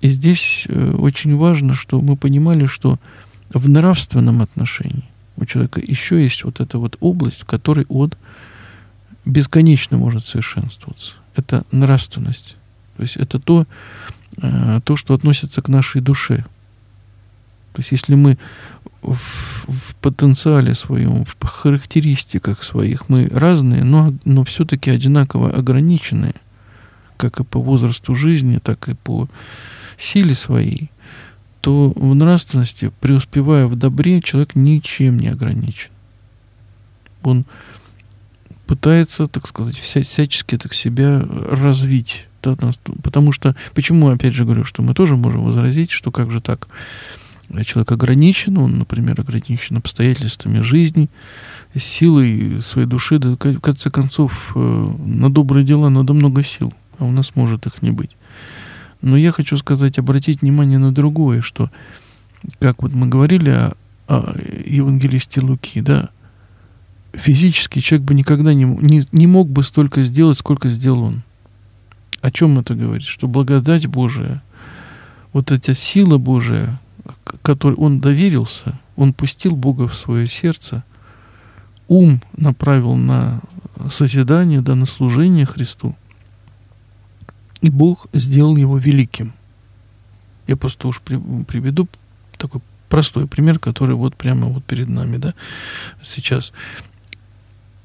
И 0.00 0.08
здесь 0.08 0.66
э, 0.68 0.92
очень 0.92 1.36
важно, 1.36 1.74
что 1.74 2.00
мы 2.00 2.16
понимали, 2.16 2.66
что 2.66 2.98
в 3.50 3.68
нравственном 3.68 4.42
отношении 4.42 5.04
у 5.36 5.44
человека 5.44 5.80
еще 5.80 6.22
есть 6.22 6.44
вот 6.44 6.60
эта 6.60 6.78
вот 6.78 6.96
область, 7.00 7.42
в 7.42 7.46
которой 7.46 7.86
он 7.88 8.12
бесконечно 9.24 9.96
может 9.96 10.24
совершенствоваться. 10.24 11.12
Это 11.34 11.64
нравственность. 11.70 12.56
То 12.96 13.02
есть 13.02 13.16
это 13.16 13.38
то, 13.38 13.66
э, 14.40 14.80
то, 14.84 14.96
что 14.96 15.14
относится 15.14 15.60
к 15.62 15.68
нашей 15.68 16.00
душе. 16.00 16.44
То 17.72 17.80
есть 17.80 17.92
если 17.92 18.14
мы 18.14 18.38
в, 19.14 19.68
в 19.68 19.94
потенциале 19.96 20.74
своем, 20.74 21.24
в 21.24 21.46
характеристиках 21.46 22.62
своих 22.62 23.08
мы 23.08 23.28
разные, 23.28 23.84
но, 23.84 24.14
но 24.24 24.44
все-таки 24.44 24.90
одинаково 24.90 25.50
ограниченные, 25.50 26.34
как 27.16 27.40
и 27.40 27.44
по 27.44 27.60
возрасту 27.60 28.14
жизни, 28.14 28.58
так 28.58 28.88
и 28.88 28.94
по 28.94 29.28
силе 29.98 30.34
своей, 30.34 30.90
то 31.60 31.92
в 31.96 32.14
нравственности, 32.14 32.92
преуспевая 33.00 33.66
в 33.66 33.76
добре, 33.76 34.20
человек 34.22 34.54
ничем 34.54 35.18
не 35.18 35.28
ограничен. 35.28 35.90
Он 37.22 37.44
пытается, 38.66 39.26
так 39.26 39.46
сказать, 39.46 39.76
вся, 39.76 40.02
всячески 40.02 40.56
так 40.58 40.74
себя 40.74 41.24
развить. 41.50 42.26
Да, 42.42 42.56
потому 43.02 43.32
что, 43.32 43.56
почему, 43.74 44.08
опять 44.08 44.34
же, 44.34 44.44
говорю, 44.44 44.64
что 44.64 44.82
мы 44.82 44.94
тоже 44.94 45.16
можем 45.16 45.42
возразить, 45.42 45.90
что 45.90 46.12
как 46.12 46.30
же 46.30 46.40
так? 46.40 46.68
Человек 47.64 47.92
ограничен, 47.92 48.58
он, 48.58 48.78
например, 48.78 49.20
ограничен 49.20 49.76
обстоятельствами 49.76 50.60
жизни, 50.60 51.08
силой 51.74 52.62
своей 52.62 52.86
души, 52.86 53.18
да, 53.18 53.30
в 53.30 53.60
конце 53.60 53.90
концов, 53.90 54.52
э, 54.54 54.88
на 55.06 55.30
добрые 55.30 55.64
дела 55.64 55.88
надо 55.88 56.12
много 56.12 56.42
сил, 56.42 56.72
а 56.98 57.04
у 57.04 57.12
нас 57.12 57.34
может 57.34 57.66
их 57.66 57.82
не 57.82 57.90
быть. 57.90 58.10
Но 59.02 59.16
я 59.16 59.32
хочу 59.32 59.56
сказать, 59.56 59.98
обратить 59.98 60.42
внимание 60.42 60.78
на 60.78 60.92
другое, 60.92 61.42
что, 61.42 61.70
как 62.58 62.82
вот 62.82 62.92
мы 62.92 63.06
говорили 63.06 63.50
о, 63.50 63.74
о 64.08 64.36
евангелисте 64.64 65.40
Луки, 65.40 65.80
да, 65.80 66.08
физически 67.12 67.80
человек 67.80 68.06
бы 68.06 68.14
никогда 68.14 68.54
не, 68.54 68.64
не, 68.64 69.06
не 69.12 69.26
мог 69.26 69.48
бы 69.48 69.62
столько 69.62 70.02
сделать, 70.02 70.38
сколько 70.38 70.70
сделал 70.70 71.04
он. 71.04 71.22
О 72.20 72.30
чем 72.30 72.58
это 72.58 72.74
говорит? 72.74 73.06
Что 73.06 73.28
благодать 73.28 73.86
Божия, 73.86 74.42
вот 75.32 75.52
эта 75.52 75.74
сила 75.74 76.18
Божия, 76.18 76.80
который 77.42 77.74
он 77.74 78.00
доверился, 78.00 78.78
он 78.96 79.12
пустил 79.12 79.54
Бога 79.56 79.88
в 79.88 79.94
свое 79.94 80.28
сердце, 80.28 80.84
ум 81.88 82.22
направил 82.36 82.94
на 82.96 83.40
созидание, 83.90 84.60
да, 84.60 84.74
на 84.74 84.86
служение 84.86 85.46
Христу, 85.46 85.94
и 87.60 87.70
Бог 87.70 88.06
сделал 88.12 88.56
его 88.56 88.78
великим. 88.78 89.32
Я 90.46 90.56
просто 90.56 90.88
уж 90.88 91.00
приведу 91.00 91.88
такой 92.36 92.60
простой 92.88 93.26
пример, 93.26 93.58
который 93.58 93.94
вот 93.94 94.16
прямо 94.16 94.46
вот 94.46 94.64
перед 94.64 94.88
нами, 94.88 95.16
да, 95.16 95.34
сейчас. 96.02 96.52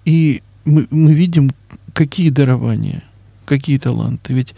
И 0.05 0.43
мы, 0.65 0.87
мы 0.91 1.13
видим, 1.13 1.51
какие 1.93 2.29
дарования, 2.29 3.03
какие 3.45 3.77
таланты. 3.77 4.33
Ведь 4.33 4.53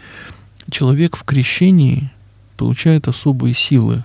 человек 0.70 1.16
в 1.16 1.24
крещении 1.24 2.10
получает 2.56 3.08
особые 3.08 3.54
силы, 3.54 4.04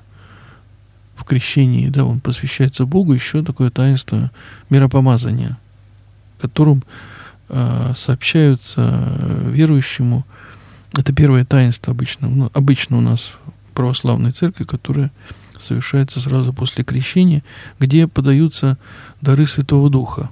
в 1.20 1.26
крещении, 1.26 1.90
да, 1.90 2.06
он 2.06 2.22
посвящается 2.22 2.86
Богу, 2.86 3.14
еще 3.14 3.44
такое 3.44 3.70
таинство 3.70 4.32
миропомазания, 4.70 5.58
которым 6.40 6.84
э, 7.50 7.94
сообщаются 7.96 9.14
верующему. 9.48 10.26
Это 10.98 11.14
первое 11.14 11.44
таинство 11.44 11.92
обычно, 11.92 12.30
ну, 12.30 12.50
обычно 12.54 12.98
у 12.98 13.02
нас 13.02 13.34
в 13.68 13.74
православной 13.74 14.32
церкви, 14.32 14.64
которое 14.64 15.12
совершается 15.58 16.22
сразу 16.22 16.54
после 16.54 16.86
крещения, 16.86 17.44
где 17.80 18.08
подаются 18.08 18.78
дары 19.20 19.46
Святого 19.46 19.90
Духа. 19.90 20.30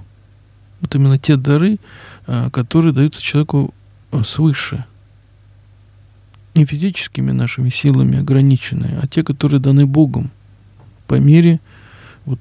Вот 0.80 0.94
именно 0.94 1.18
те 1.18 1.36
дары, 1.36 1.78
а, 2.26 2.48
которые 2.48 2.94
даются 2.94 3.22
человеку 3.22 3.74
а, 4.10 4.24
свыше. 4.24 4.86
Не 6.54 6.64
физическими 6.64 7.30
нашими 7.30 7.68
силами 7.68 8.18
ограниченные, 8.18 8.98
а 9.02 9.06
те, 9.06 9.22
которые 9.22 9.60
даны 9.60 9.84
Богом 9.84 10.30
по 11.08 11.14
мере 11.14 11.58
вот 12.26 12.38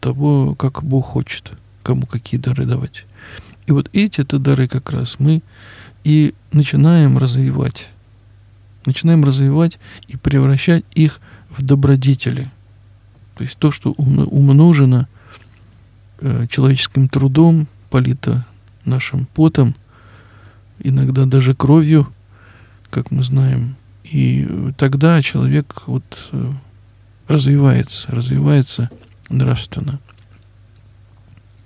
того, 0.00 0.54
как 0.56 0.82
Бог 0.82 1.06
хочет, 1.06 1.52
кому 1.82 2.04
какие 2.04 2.38
дары 2.38 2.66
давать. 2.66 3.06
И 3.66 3.72
вот 3.72 3.88
эти-то 3.92 4.38
дары 4.38 4.66
как 4.66 4.90
раз 4.90 5.16
мы 5.18 5.42
и 6.04 6.34
начинаем 6.52 7.16
развивать. 7.16 7.88
Начинаем 8.84 9.24
развивать 9.24 9.78
и 10.08 10.16
превращать 10.16 10.84
их 10.94 11.20
в 11.48 11.62
добродетели. 11.62 12.50
То 13.36 13.44
есть 13.44 13.56
то, 13.56 13.70
что 13.70 13.92
умножено 13.92 15.08
э, 16.20 16.46
человеческим 16.50 17.08
трудом, 17.08 17.68
полито 17.90 18.44
нашим 18.84 19.26
потом, 19.34 19.74
иногда 20.80 21.26
даже 21.26 21.54
кровью, 21.54 22.12
как 22.90 23.10
мы 23.10 23.22
знаем. 23.22 23.76
И 24.04 24.72
тогда 24.76 25.22
человек 25.22 25.82
вот 25.86 26.28
э, 26.32 26.52
развивается, 27.30 28.10
развивается 28.10 28.90
нравственно. 29.28 30.00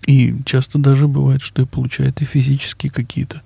И 0.07 0.37
часто 0.45 0.79
даже 0.79 1.09
бывает, 1.09 1.41
что 1.41 1.63
и 1.63 1.67
получает 1.67 2.21
и 2.21 2.27
физические 2.27 2.93
какие-то 2.93 3.41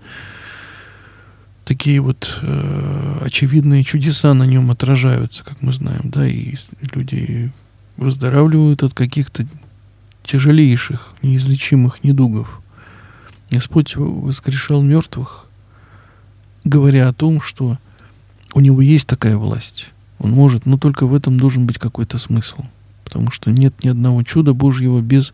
такие 1.64 2.00
вот 2.00 2.38
э, 2.42 3.20
очевидные 3.24 3.84
чудеса 3.84 4.34
на 4.34 4.44
нем 4.44 4.70
отражаются, 4.70 5.44
как 5.44 5.62
мы 5.62 5.72
знаем, 5.72 6.00
да, 6.04 6.26
и 6.26 6.54
люди 6.94 7.52
выздоравливают 7.96 8.82
от 8.82 8.94
каких-то 8.94 9.46
тяжелейших, 10.24 11.14
неизлечимых 11.22 12.02
недугов. 12.02 12.62
Господь 13.50 13.94
воскрешал 13.96 14.82
мертвых, 14.82 15.46
говоря 16.64 17.08
о 17.08 17.12
том, 17.12 17.40
что 17.40 17.78
у 18.54 18.60
него 18.60 18.80
есть 18.80 19.06
такая 19.06 19.36
власть. 19.36 19.92
Он 20.18 20.32
может, 20.32 20.66
но 20.66 20.78
только 20.78 21.06
в 21.06 21.14
этом 21.14 21.38
должен 21.38 21.66
быть 21.66 21.78
какой-то 21.78 22.18
смысл. 22.18 22.64
Потому 23.04 23.30
что 23.30 23.50
нет 23.50 23.74
ни 23.82 23.88
одного 23.88 24.22
чуда 24.22 24.52
Божьего 24.52 25.00
без 25.00 25.32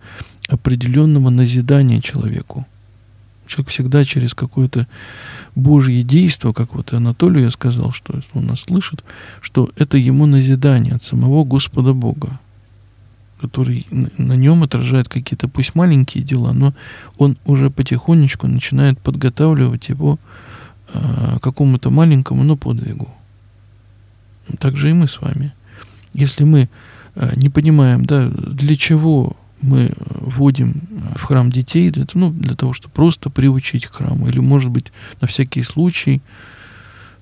определенного 0.48 1.30
назидания 1.30 2.00
человеку. 2.00 2.66
Человек 3.46 3.70
всегда 3.70 4.04
через 4.04 4.34
какое-то 4.34 4.86
Божье 5.54 6.02
действие, 6.02 6.54
как 6.54 6.74
вот 6.74 6.92
Анатолию 6.92 7.44
я 7.44 7.50
сказал, 7.50 7.92
что 7.92 8.20
он 8.32 8.46
нас 8.46 8.60
слышит, 8.60 9.04
что 9.40 9.70
это 9.76 9.98
ему 9.98 10.26
назидание 10.26 10.94
от 10.94 11.02
самого 11.02 11.44
Господа 11.44 11.92
Бога 11.92 12.38
который 13.44 13.86
на 13.90 14.34
нем 14.34 14.62
отражает 14.62 15.08
какие-то 15.08 15.48
пусть 15.48 15.74
маленькие 15.74 16.24
дела, 16.24 16.52
но 16.52 16.72
он 17.18 17.36
уже 17.44 17.68
потихонечку 17.68 18.46
начинает 18.46 18.98
подготавливать 18.98 19.90
его 19.90 20.18
э, 20.94 21.38
какому-то 21.42 21.90
маленькому, 21.90 22.42
но 22.42 22.56
подвигу. 22.56 23.08
Так 24.58 24.76
же 24.76 24.90
и 24.90 24.92
мы 24.92 25.08
с 25.08 25.20
вами. 25.20 25.52
Если 26.12 26.44
мы 26.44 26.68
э, 27.14 27.32
не 27.36 27.48
понимаем, 27.48 28.04
да, 28.04 28.28
для 28.28 28.76
чего 28.76 29.36
мы 29.60 29.92
вводим 30.20 30.82
в 31.16 31.22
храм 31.22 31.50
детей, 31.50 31.90
это, 31.90 32.06
ну, 32.14 32.30
для 32.30 32.54
того, 32.54 32.72
чтобы 32.72 32.92
просто 32.92 33.30
приучить 33.30 33.86
к 33.86 33.94
храму, 33.94 34.28
или, 34.28 34.38
может 34.38 34.70
быть, 34.70 34.92
на 35.20 35.26
всякий 35.26 35.62
случай, 35.62 36.20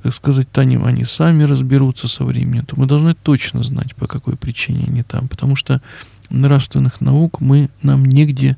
так 0.02 0.12
сказать, 0.14 0.48
они, 0.54 0.76
они 0.76 1.04
сами 1.04 1.44
разберутся 1.44 2.08
со 2.08 2.24
временем, 2.24 2.64
то 2.64 2.74
мы 2.76 2.86
должны 2.86 3.14
точно 3.14 3.62
знать, 3.62 3.94
по 3.94 4.08
какой 4.08 4.36
причине 4.36 4.86
они 4.88 5.04
там. 5.04 5.28
Потому 5.28 5.54
что 5.54 5.80
нравственных 6.28 7.00
наук 7.00 7.40
мы, 7.40 7.70
нам 7.82 8.04
негде 8.04 8.56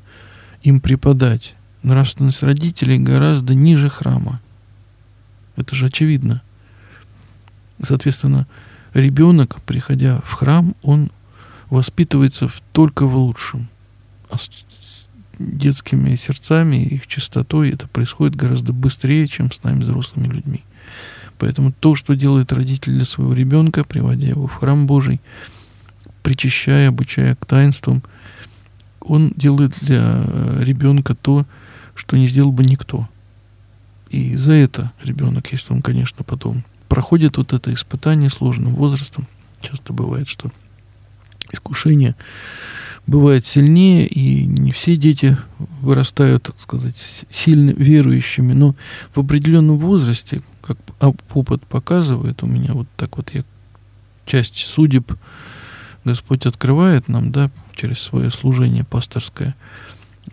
им 0.63 0.79
преподать. 0.79 1.53
Нравственность 1.83 2.41
родителей 2.41 2.97
гораздо 2.97 3.53
ниже 3.53 3.89
храма. 3.89 4.41
Это 5.55 5.75
же 5.75 5.85
очевидно. 5.85 6.41
Соответственно, 7.81 8.47
ребенок, 8.93 9.61
приходя 9.63 10.21
в 10.25 10.33
храм, 10.33 10.75
он 10.81 11.11
воспитывается 11.69 12.49
только 12.71 13.05
в 13.05 13.15
лучшем. 13.15 13.67
А 14.29 14.37
с 14.37 14.49
детскими 15.39 16.15
сердцами, 16.15 16.77
их 16.77 17.07
чистотой 17.07 17.71
это 17.71 17.87
происходит 17.87 18.35
гораздо 18.35 18.73
быстрее, 18.73 19.27
чем 19.27 19.51
с 19.51 19.63
нами 19.63 19.81
взрослыми 19.81 20.27
людьми. 20.27 20.63
Поэтому 21.37 21.73
то, 21.73 21.95
что 21.95 22.15
делает 22.15 22.53
родитель 22.53 22.93
для 22.93 23.05
своего 23.05 23.33
ребенка, 23.33 23.83
приводя 23.83 24.27
его 24.27 24.47
в 24.47 24.53
храм 24.53 24.87
Божий, 24.87 25.19
причащая, 26.23 26.89
обучая 26.89 27.35
к 27.35 27.45
таинствам, 27.45 28.01
он 29.01 29.33
делает 29.35 29.77
для 29.81 30.23
э, 30.25 30.63
ребенка 30.63 31.13
то, 31.13 31.45
что 31.93 32.17
не 32.17 32.27
сделал 32.27 32.51
бы 32.51 32.63
никто. 32.63 33.07
И 34.09 34.35
за 34.35 34.53
это 34.53 34.91
ребенок, 35.03 35.51
если 35.51 35.73
он, 35.73 35.81
конечно, 35.81 36.23
потом 36.23 36.63
проходит 36.87 37.37
вот 37.37 37.53
это 37.53 37.73
испытание 37.73 38.29
сложным 38.29 38.75
возрастом, 38.75 39.27
часто 39.61 39.93
бывает, 39.93 40.27
что 40.27 40.51
искушение 41.51 42.15
бывает 43.07 43.45
сильнее, 43.45 44.07
и 44.07 44.45
не 44.45 44.71
все 44.71 44.95
дети 44.95 45.37
вырастают, 45.81 46.43
так 46.43 46.59
сказать, 46.59 47.25
сильно 47.29 47.71
верующими, 47.71 48.53
но 48.53 48.75
в 49.13 49.19
определенном 49.19 49.77
возрасте, 49.77 50.41
как 50.61 50.77
опыт 51.33 51.65
показывает, 51.67 52.41
у 52.41 52.47
меня 52.47 52.73
вот 52.73 52.87
так 52.97 53.17
вот 53.17 53.31
я 53.33 53.43
часть 54.25 54.57
судеб 54.57 55.11
Господь 56.03 56.45
открывает 56.45 57.07
нам, 57.07 57.31
да, 57.31 57.51
через 57.75 57.99
свое 57.99 58.29
служение 58.29 58.83
пасторское, 58.83 59.55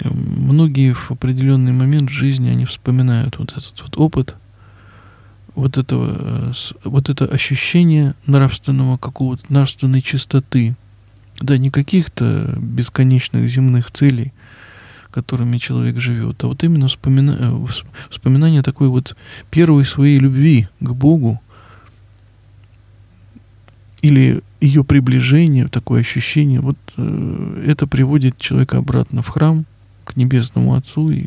многие 0.00 0.92
в 0.92 1.10
определенный 1.10 1.72
момент 1.72 2.10
жизни 2.10 2.48
они 2.48 2.64
вспоминают 2.64 3.38
вот 3.38 3.52
этот 3.52 3.80
вот 3.82 3.96
опыт, 3.98 4.36
вот 5.54 5.78
этого, 5.78 6.52
вот 6.84 7.10
это 7.10 7.26
ощущение 7.26 8.14
нравственного 8.26 8.96
какого-то 8.96 9.44
нравственной 9.48 10.02
чистоты, 10.02 10.74
да, 11.40 11.58
не 11.58 11.70
каких-то 11.70 12.54
бесконечных 12.58 13.48
земных 13.48 13.90
целей, 13.90 14.32
которыми 15.10 15.58
человек 15.58 15.98
живет, 15.98 16.42
а 16.42 16.46
вот 16.46 16.64
именно 16.64 16.88
вспомина, 16.88 17.66
вспоминание 18.08 18.62
такой 18.62 18.88
вот 18.88 19.14
первой 19.50 19.84
своей 19.84 20.18
любви 20.18 20.68
к 20.80 20.90
Богу, 20.90 21.40
или 24.00 24.42
ее 24.60 24.84
приближение, 24.84 25.68
такое 25.68 26.00
ощущение, 26.00 26.60
вот 26.60 26.76
э, 26.96 27.64
это 27.66 27.86
приводит 27.86 28.36
человека 28.38 28.78
обратно 28.78 29.22
в 29.22 29.28
храм, 29.28 29.64
к 30.04 30.16
Небесному 30.16 30.74
Отцу, 30.74 31.10
и 31.10 31.26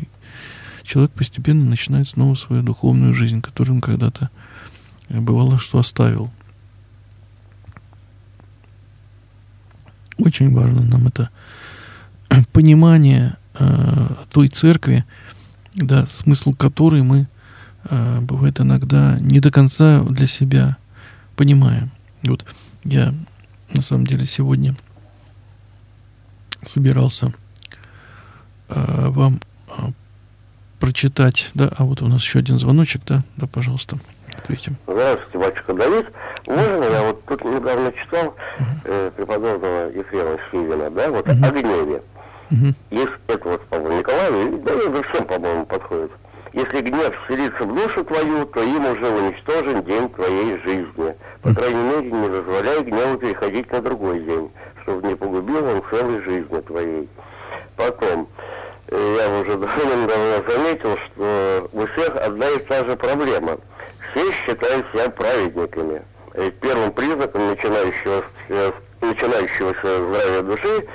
человек 0.86 1.12
постепенно 1.12 1.64
начинает 1.64 2.06
снова 2.06 2.34
свою 2.34 2.62
духовную 2.62 3.14
жизнь, 3.14 3.42
которую 3.42 3.76
он 3.76 3.80
когда-то 3.80 4.30
э, 5.08 5.20
бывало, 5.20 5.58
что 5.58 5.78
оставил. 5.78 6.30
Очень 10.18 10.54
важно 10.54 10.82
нам 10.82 11.08
это 11.08 11.30
понимание 12.52 13.36
э, 13.58 14.08
той 14.30 14.48
церкви, 14.48 15.04
да, 15.74 16.06
смысл 16.06 16.54
которой 16.54 17.02
мы, 17.02 17.28
э, 17.84 18.20
бывает 18.20 18.60
иногда, 18.60 19.18
не 19.20 19.40
до 19.40 19.50
конца 19.50 20.02
для 20.02 20.26
себя 20.26 20.76
понимаем. 21.34 21.90
Вот 22.22 22.44
я 22.84 23.14
на 23.74 23.82
самом 23.82 24.06
деле 24.06 24.26
сегодня 24.26 24.76
собирался 26.66 27.34
э, 28.68 29.08
вам 29.10 29.40
э, 29.68 29.92
прочитать, 30.78 31.50
да, 31.54 31.70
а 31.76 31.84
вот 31.84 32.02
у 32.02 32.06
нас 32.06 32.22
еще 32.22 32.38
один 32.38 32.58
звоночек, 32.58 33.02
да, 33.06 33.22
да, 33.36 33.46
пожалуйста, 33.46 33.96
ответим. 34.36 34.76
Здравствуйте, 34.86 35.38
батюшка 35.38 35.74
Давид. 35.74 36.06
Можно 36.46 36.84
я 36.84 37.02
вот 37.02 37.24
тут 37.24 37.44
недавно 37.44 37.92
читал 37.92 38.34
э, 38.84 39.10
преподобного 39.16 39.90
Ефрема 39.90 40.38
Шивина, 40.50 40.90
да, 40.90 41.10
вот 41.10 41.26
uh-huh. 41.26 41.46
о 41.46 41.50
гневе. 41.50 42.02
Uh-huh. 42.50 42.74
Есть 42.90 43.12
это 43.26 43.48
вот, 43.48 43.66
по-моему, 43.66 43.98
Николаю, 43.98 44.58
да 44.64 44.72
и 44.72 45.02
всем, 45.10 45.26
по-моему, 45.26 45.66
подходит. 45.66 46.12
Если 46.52 46.80
гнев 46.80 47.14
вселится 47.24 47.64
в 47.64 47.74
душу 47.74 48.02
твою, 48.04 48.46
то 48.46 48.62
им 48.62 48.86
уже 48.86 49.06
уничтожен 49.06 49.82
день 49.82 50.08
твоей 50.08 50.58
жизни. 50.62 51.14
По 51.42 51.54
крайней 51.54 51.82
мере, 51.82 52.10
не 52.10 52.28
позволяй 52.28 52.82
гневу 52.82 53.18
переходить 53.18 53.70
на 53.70 53.82
другой 53.82 54.20
день, 54.24 54.50
чтобы 54.82 55.06
не 55.06 55.14
погубил 55.16 55.64
он 55.66 55.82
целой 55.90 56.22
жизни 56.22 56.60
твоей. 56.60 57.08
Потом, 57.76 58.28
я 58.90 59.40
уже 59.40 59.56
давно 59.56 60.42
заметил, 60.48 60.96
что 60.96 61.68
у 61.72 61.86
всех 61.86 62.16
одна 62.16 62.48
и 62.48 62.58
та 62.58 62.84
же 62.84 62.96
проблема. 62.96 63.58
Все 64.10 64.32
считают 64.32 64.86
себя 64.92 65.10
праведниками. 65.10 66.02
И 66.34 66.50
первым 66.60 66.92
признаком 66.92 67.48
начинающего, 67.48 68.22
начинающегося 69.00 70.08
здравия 70.08 70.42
души 70.42 70.86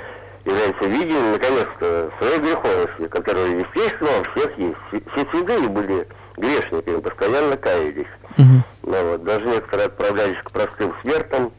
является 0.45 0.85
видение, 0.85 1.31
наконец-то, 1.33 2.11
своей 2.19 2.39
греховности, 2.39 3.07
которая, 3.09 3.47
естественно, 3.47 4.09
у 4.19 4.39
всех 4.39 4.57
есть. 4.57 4.77
Все 5.13 5.25
святые 5.31 5.67
были 5.69 6.07
грешниками, 6.37 6.99
постоянно 6.99 7.57
каялись. 7.57 8.07
Угу. 8.37 8.63
Ну, 8.83 9.11
вот, 9.11 9.23
даже 9.23 9.45
некоторые 9.45 9.87
отправлялись 9.87 10.37
к 10.43 10.51
простым 10.51 10.93
смертам, 11.01 11.51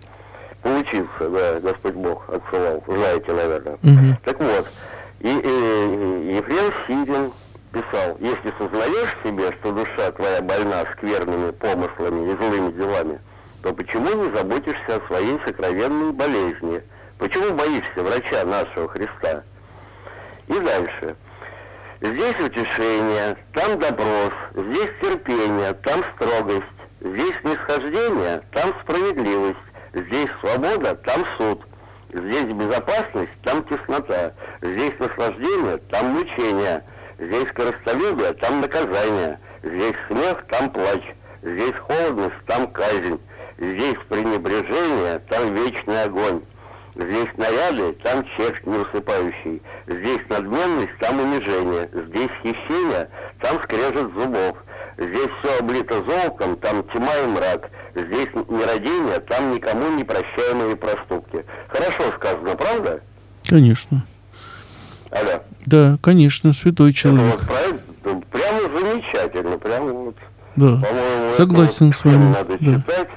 получился, 0.62 1.28
да, 1.28 1.60
Господь 1.60 1.94
Бог 1.94 2.28
отсылал, 2.28 2.82
знаете, 2.86 3.32
наверное. 3.32 3.74
Угу. 3.74 4.16
Так 4.24 4.40
вот, 4.40 4.66
и, 5.22 5.28
и 5.28 6.36
Ефрем 6.36 6.72
Сирин, 6.86 7.32
писал, 7.72 8.16
если 8.18 8.52
сознаешь 8.58 9.16
себе, 9.22 9.52
что 9.52 9.72
душа 9.72 10.10
твоя 10.12 10.42
больна 10.42 10.84
скверными 10.96 11.52
помыслами 11.52 12.32
и 12.32 12.36
злыми 12.36 12.72
делами, 12.72 13.20
то 13.62 13.72
почему 13.72 14.12
не 14.14 14.36
заботишься 14.36 14.96
о 14.96 15.06
своей 15.06 15.38
сокровенной 15.46 16.12
болезни? 16.12 16.82
Почему 17.18 17.54
боишься 17.54 18.02
врача 18.02 18.44
нашего 18.44 18.88
Христа? 18.88 19.44
И 20.48 20.58
дальше. 20.58 21.14
Здесь 22.00 22.40
утешение, 22.40 23.36
там 23.54 23.78
допрос, 23.78 24.32
здесь 24.54 24.90
терпение, 25.00 25.72
там 25.84 26.02
строгость, 26.16 26.64
здесь 27.00 27.36
нисхождение, 27.44 28.42
там 28.50 28.74
справедливость, 28.82 29.58
здесь 29.94 30.30
свобода, 30.40 30.96
там 30.96 31.24
суд, 31.38 31.62
здесь 32.12 32.52
безопасность, 32.52 33.32
там 33.42 33.62
теснота, 33.64 34.34
здесь 34.60 34.92
наслаждение, 34.98 35.78
там 35.90 36.06
мучение, 36.08 36.84
здесь 37.18 37.50
коростолюбие, 37.52 38.32
там 38.34 38.60
наказание, 38.60 39.38
здесь 39.62 39.94
смех, 40.08 40.44
там 40.50 40.70
плач, 40.70 41.02
здесь 41.42 41.74
холодность, 41.86 42.44
там 42.46 42.66
казнь, 42.72 43.20
здесь 43.58 43.98
пренебрежение, 44.08 45.18
там 45.30 45.54
вечный 45.54 46.04
огонь. 46.04 46.42
Здесь 46.94 47.28
наряды, 47.38 47.94
там 48.04 48.22
чек 48.36 48.66
не 48.66 48.76
усыпающий. 48.76 49.62
Здесь 49.86 50.20
надменность, 50.28 50.92
там 51.00 51.20
унижение. 51.20 51.88
Здесь 51.90 52.30
хищение, 52.42 53.08
там 53.40 53.62
скрежет 53.62 54.12
зубов. 54.12 54.58
Здесь 54.98 55.28
все 55.40 55.58
облито 55.58 56.02
золотом, 56.02 56.56
там 56.56 56.82
тьма 56.84 57.14
и 57.16 57.26
мрак. 57.26 57.70
Здесь 57.94 58.28
нерадение, 58.48 59.20
там 59.20 59.52
никому 59.54 59.96
не 59.96 60.04
прощаемые 60.04 60.76
проступки. 60.76 61.44
Хорошо 61.68 62.12
сказано, 62.16 62.56
правда? 62.56 63.00
Конечно. 63.44 64.04
Алло. 65.10 65.42
Да, 65.66 65.98
конечно, 66.02 66.52
святой 66.52 66.92
человек. 66.92 67.40
Это 67.42 68.14
вот 68.14 68.26
прямо 68.26 68.60
замечательно, 68.78 69.58
прямо 69.58 69.92
вот. 69.92 70.16
Да. 70.56 70.76
По-моему, 70.76 71.32
Согласен 71.36 71.86
вот 71.86 71.96
с 71.96 72.04
вами. 72.04 72.32
Надо 72.32 72.58
да. 72.58 72.58
читать. 72.58 73.08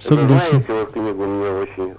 Согласен. 0.00 0.58
Это, 0.58 0.62
знаете, 0.62 0.72
вот 0.72 0.92
книгу 0.92 1.24
мне 1.24 1.48
очень 1.48 1.94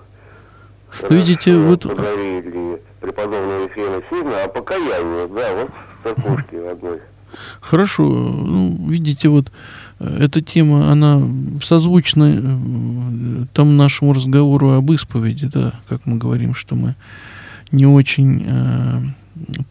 Видите, 1.09 1.57
вот... 1.57 1.83
Подарили 1.83 2.81
преподобного 3.01 3.63
Ефрема 3.63 4.01
Сильно 4.09 4.43
о 4.43 4.47
покаянии, 4.47 5.27
да, 5.36 5.53
вот 5.55 5.69
в 5.69 6.03
церквушке 6.03 6.69
одной. 6.69 7.01
Хорошо. 7.61 8.03
Ну, 8.03 8.89
видите, 8.89 9.29
вот 9.29 9.51
э, 9.99 10.17
эта 10.21 10.41
тема, 10.41 10.91
она 10.91 11.21
созвучна 11.63 12.36
э, 12.38 13.45
там 13.53 13.77
нашему 13.77 14.13
разговору 14.13 14.71
об 14.71 14.91
исповеди, 14.91 15.49
да, 15.53 15.73
как 15.88 16.05
мы 16.05 16.17
говорим, 16.17 16.55
что 16.55 16.75
мы 16.75 16.95
не 17.71 17.86
очень 17.86 18.43
э, 18.45 19.01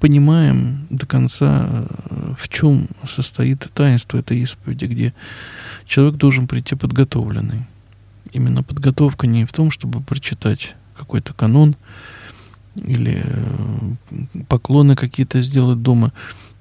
понимаем 0.00 0.86
до 0.90 1.06
конца, 1.06 1.86
э, 2.10 2.34
в 2.38 2.48
чем 2.48 2.88
состоит 3.08 3.66
таинство 3.74 4.18
этой 4.18 4.38
исповеди, 4.38 4.86
где 4.86 5.14
человек 5.86 6.16
должен 6.16 6.46
прийти 6.46 6.74
подготовленный. 6.74 7.66
Именно 8.32 8.62
подготовка 8.62 9.26
не 9.26 9.44
в 9.44 9.52
том, 9.52 9.70
чтобы 9.70 10.00
прочитать 10.00 10.74
какой-то 10.96 11.32
канон 11.32 11.76
или 12.76 13.24
поклоны 14.48 14.96
какие-то 14.96 15.40
сделать 15.42 15.82
дома, 15.82 16.12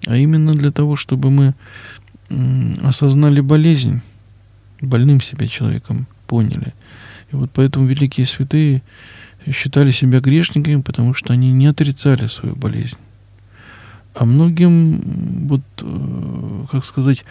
а 0.05 0.17
именно 0.17 0.53
для 0.53 0.71
того, 0.71 0.95
чтобы 0.95 1.31
мы 1.31 1.53
осознали 2.81 3.41
болезнь, 3.41 4.01
больным 4.81 5.21
себя 5.21 5.47
человеком 5.47 6.07
поняли. 6.27 6.73
И 7.31 7.35
вот 7.35 7.51
поэтому 7.53 7.85
великие 7.85 8.25
святые 8.25 8.81
считали 9.51 9.91
себя 9.91 10.19
грешниками, 10.19 10.81
потому 10.81 11.13
что 11.13 11.33
они 11.33 11.51
не 11.51 11.67
отрицали 11.67 12.27
свою 12.27 12.55
болезнь. 12.55 12.97
А 14.15 14.25
многим, 14.25 15.47
вот, 15.47 15.61
э, 15.81 16.65
как 16.71 16.85
сказать, 16.85 17.25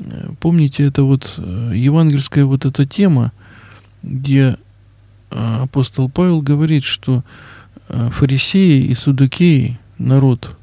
э, 0.00 0.30
помните, 0.40 0.84
это 0.84 1.04
вот 1.04 1.34
евангельская 1.38 2.44
вот 2.44 2.64
эта 2.64 2.84
тема, 2.84 3.32
где 4.02 4.56
апостол 5.30 6.08
Павел 6.08 6.40
говорит, 6.40 6.84
что 6.84 7.22
фарисеи 7.88 8.84
и 8.84 8.94
судукеи, 8.94 9.78
народ 9.98 10.57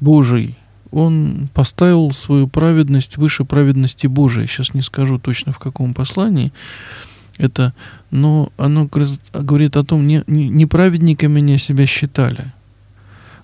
Божий, 0.00 0.56
он 0.90 1.48
поставил 1.52 2.12
свою 2.12 2.48
праведность 2.48 3.16
выше 3.16 3.44
праведности 3.44 4.06
Божией. 4.06 4.46
Сейчас 4.46 4.74
не 4.74 4.82
скажу 4.82 5.18
точно 5.18 5.52
в 5.52 5.58
каком 5.58 5.94
послании 5.94 6.52
это, 7.38 7.74
но 8.10 8.50
оно 8.56 8.88
говорит 9.32 9.76
о 9.76 9.84
том, 9.84 10.06
не, 10.06 10.22
не, 10.26 10.48
не 10.48 10.66
праведниками 10.66 11.38
они 11.38 11.58
себя 11.58 11.86
считали, 11.86 12.52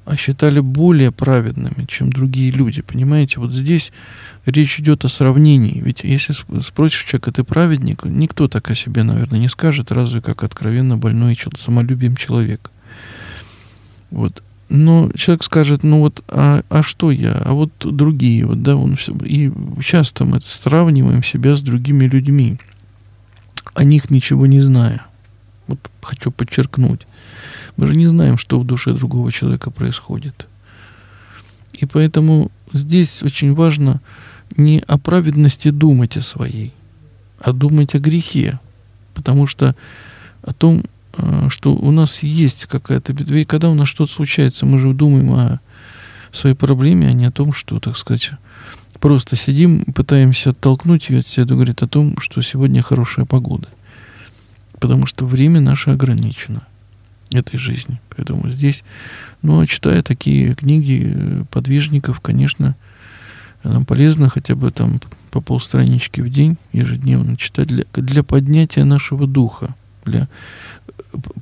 а 0.04 0.16
считали 0.16 0.60
более 0.60 1.12
праведными, 1.12 1.84
чем 1.86 2.10
другие 2.10 2.50
люди. 2.50 2.82
Понимаете, 2.82 3.38
вот 3.38 3.52
здесь 3.52 3.92
речь 4.46 4.80
идет 4.80 5.04
о 5.04 5.08
сравнении. 5.08 5.80
Ведь 5.80 6.04
если 6.04 6.34
спросишь 6.62 7.04
человека, 7.04 7.32
ты 7.32 7.44
праведник, 7.44 8.04
никто 8.04 8.48
так 8.48 8.70
о 8.70 8.74
себе, 8.74 9.02
наверное, 9.02 9.38
не 9.38 9.48
скажет, 9.48 9.92
разве 9.92 10.20
как 10.20 10.42
откровенно 10.42 10.96
больной 10.96 11.38
самолюбием 11.56 12.16
человек. 12.16 12.70
Вот. 14.10 14.42
Но 14.74 15.10
человек 15.14 15.44
скажет, 15.44 15.82
ну 15.82 15.98
вот, 15.98 16.24
а, 16.28 16.62
а 16.70 16.82
что 16.82 17.10
я? 17.10 17.34
А 17.44 17.52
вот 17.52 17.72
другие, 17.80 18.46
вот, 18.46 18.62
да, 18.62 18.74
он 18.74 18.96
все. 18.96 19.12
И 19.16 19.52
часто 19.84 20.24
мы 20.24 20.40
сравниваем 20.42 21.22
себя 21.22 21.56
с 21.56 21.62
другими 21.62 22.06
людьми, 22.06 22.58
о 23.74 23.84
них 23.84 24.08
ничего 24.08 24.46
не 24.46 24.62
зная. 24.62 25.02
Вот 25.66 25.78
хочу 26.00 26.30
подчеркнуть. 26.30 27.02
Мы 27.76 27.86
же 27.86 27.94
не 27.94 28.06
знаем, 28.06 28.38
что 28.38 28.58
в 28.58 28.64
душе 28.64 28.94
другого 28.94 29.30
человека 29.30 29.70
происходит. 29.70 30.46
И 31.74 31.84
поэтому 31.84 32.50
здесь 32.72 33.22
очень 33.22 33.52
важно 33.52 34.00
не 34.56 34.82
о 34.86 34.96
праведности 34.96 35.68
думать 35.68 36.16
о 36.16 36.22
своей, 36.22 36.72
а 37.38 37.52
думать 37.52 37.94
о 37.94 37.98
грехе. 37.98 38.58
Потому 39.12 39.46
что 39.46 39.76
о 40.40 40.54
том, 40.54 40.84
что 41.48 41.74
у 41.74 41.90
нас 41.90 42.22
есть 42.22 42.66
какая-то 42.66 43.12
беда. 43.12 43.36
И 43.36 43.44
когда 43.44 43.68
у 43.68 43.74
нас 43.74 43.88
что-то 43.88 44.12
случается, 44.12 44.66
мы 44.66 44.78
же 44.78 44.92
думаем 44.92 45.32
о 45.32 45.60
своей 46.32 46.56
проблеме, 46.56 47.08
а 47.08 47.12
не 47.12 47.26
о 47.26 47.30
том, 47.30 47.52
что, 47.52 47.78
так 47.80 47.96
сказать, 47.96 48.30
просто 49.00 49.36
сидим, 49.36 49.84
пытаемся 49.84 50.50
оттолкнуть 50.50 51.10
ее 51.10 51.18
от 51.18 51.26
себя, 51.26 51.44
говорит 51.44 51.82
о 51.82 51.88
том, 51.88 52.16
что 52.18 52.40
сегодня 52.42 52.82
хорошая 52.82 53.26
погода. 53.26 53.68
Потому 54.80 55.06
что 55.06 55.26
время 55.26 55.60
наше 55.60 55.90
ограничено 55.90 56.62
этой 57.32 57.58
жизни. 57.58 58.00
Поэтому 58.16 58.48
здесь, 58.50 58.82
ну, 59.42 59.64
читая 59.66 60.02
такие 60.02 60.54
книги 60.54 61.12
э, 61.14 61.44
подвижников, 61.50 62.20
конечно, 62.20 62.76
нам 63.64 63.84
полезно 63.84 64.28
хотя 64.28 64.54
бы 64.54 64.70
там 64.70 65.00
по 65.30 65.40
полстранички 65.40 66.20
в 66.20 66.28
день 66.28 66.56
ежедневно 66.72 67.36
читать 67.36 67.68
для, 67.68 67.84
для 67.94 68.22
поднятия 68.22 68.84
нашего 68.84 69.26
духа, 69.26 69.74
для 70.04 70.28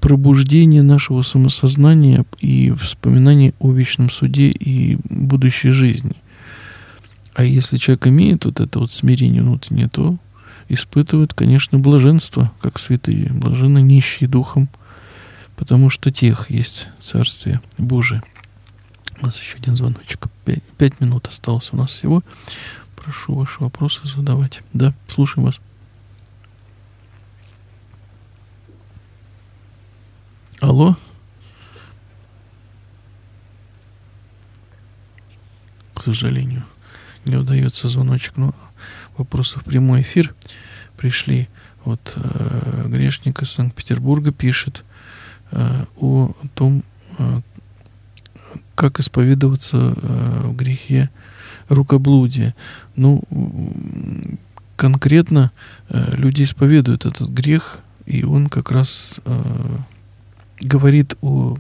пробуждения 0.01 0.83
нашего 0.83 1.23
самосознания 1.23 2.25
и 2.41 2.73
вспоминания 2.73 3.55
о 3.59 3.73
вечном 3.73 4.11
суде 4.11 4.49
и 4.49 4.99
будущей 5.09 5.71
жизни. 5.71 6.17
А 7.35 7.45
если 7.45 7.77
человек 7.77 8.07
имеет 8.07 8.45
вот 8.45 8.61
это 8.61 8.81
вот 8.81 8.91
смирение 8.91 9.43
внутреннее, 9.43 9.89
то 9.89 10.17
испытывает, 10.69 11.35
конечно, 11.35 11.79
блаженство, 11.79 12.53
как 12.61 12.79
святые, 12.79 13.31
блаженно 13.33 13.79
нищие 13.79 14.29
духом, 14.29 14.69
потому 15.57 15.91
что 15.91 16.11
тех 16.11 16.51
есть 16.51 16.89
Царствие 17.01 17.61
Божие. 17.79 18.23
У 19.21 19.27
нас 19.27 19.39
еще 19.39 19.59
один 19.59 19.77
звоночек. 19.77 20.29
Пять, 20.45 20.63
пять 20.79 21.01
минут 21.01 21.29
осталось 21.29 21.71
у 21.73 21.77
нас 21.77 21.93
всего. 21.93 22.23
Прошу 22.97 23.35
ваши 23.35 23.61
вопросы 23.61 24.01
задавать. 24.05 24.63
Да, 24.73 24.95
слушаем 25.09 25.47
вас. 25.47 25.61
Алло? 30.61 30.95
К 35.95 36.03
сожалению, 36.03 36.65
не 37.25 37.37
удается 37.37 37.89
звоночек, 37.89 38.37
но 38.37 38.55
вопросы 39.17 39.59
в 39.59 39.65
прямой 39.65 40.03
эфир 40.03 40.35
пришли. 40.99 41.49
Вот 41.87 42.13
э, 42.15 42.85
грешник 42.89 43.41
из 43.41 43.51
Санкт-Петербурга 43.53 44.33
пишет 44.33 44.85
э, 45.51 45.87
о 45.97 46.35
том, 46.53 46.83
э, 47.19 47.41
как 48.75 49.01
исповедоваться 49.01 49.95
э, 49.97 50.41
в 50.45 50.57
грехе 50.57 51.09
рукоблудия. 51.71 52.55
Ну, 52.97 53.23
конкретно 54.77 55.53
э, 55.89 56.17
люди 56.17 56.43
исповедуют 56.43 57.07
этот 57.07 57.31
грех, 57.31 57.79
и 58.05 58.25
он 58.25 58.51
как 58.51 58.71
раз 58.71 59.21
э, 59.25 59.43
говорит 60.61 61.15
о 61.23 61.57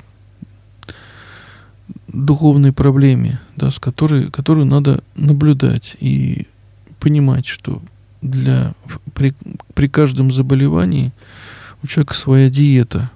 духовной 2.08 2.72
проблеме, 2.72 3.40
да, 3.56 3.70
с 3.70 3.78
которой, 3.78 4.30
которую 4.30 4.66
надо 4.66 5.02
наблюдать 5.16 5.96
и 6.00 6.46
понимать, 6.98 7.46
что 7.46 7.82
для, 8.22 8.74
при, 9.14 9.34
при 9.74 9.86
каждом 9.86 10.32
заболевании 10.32 11.12
у 11.82 11.86
человека 11.86 12.14
своя 12.14 12.50
диета. 12.50 13.10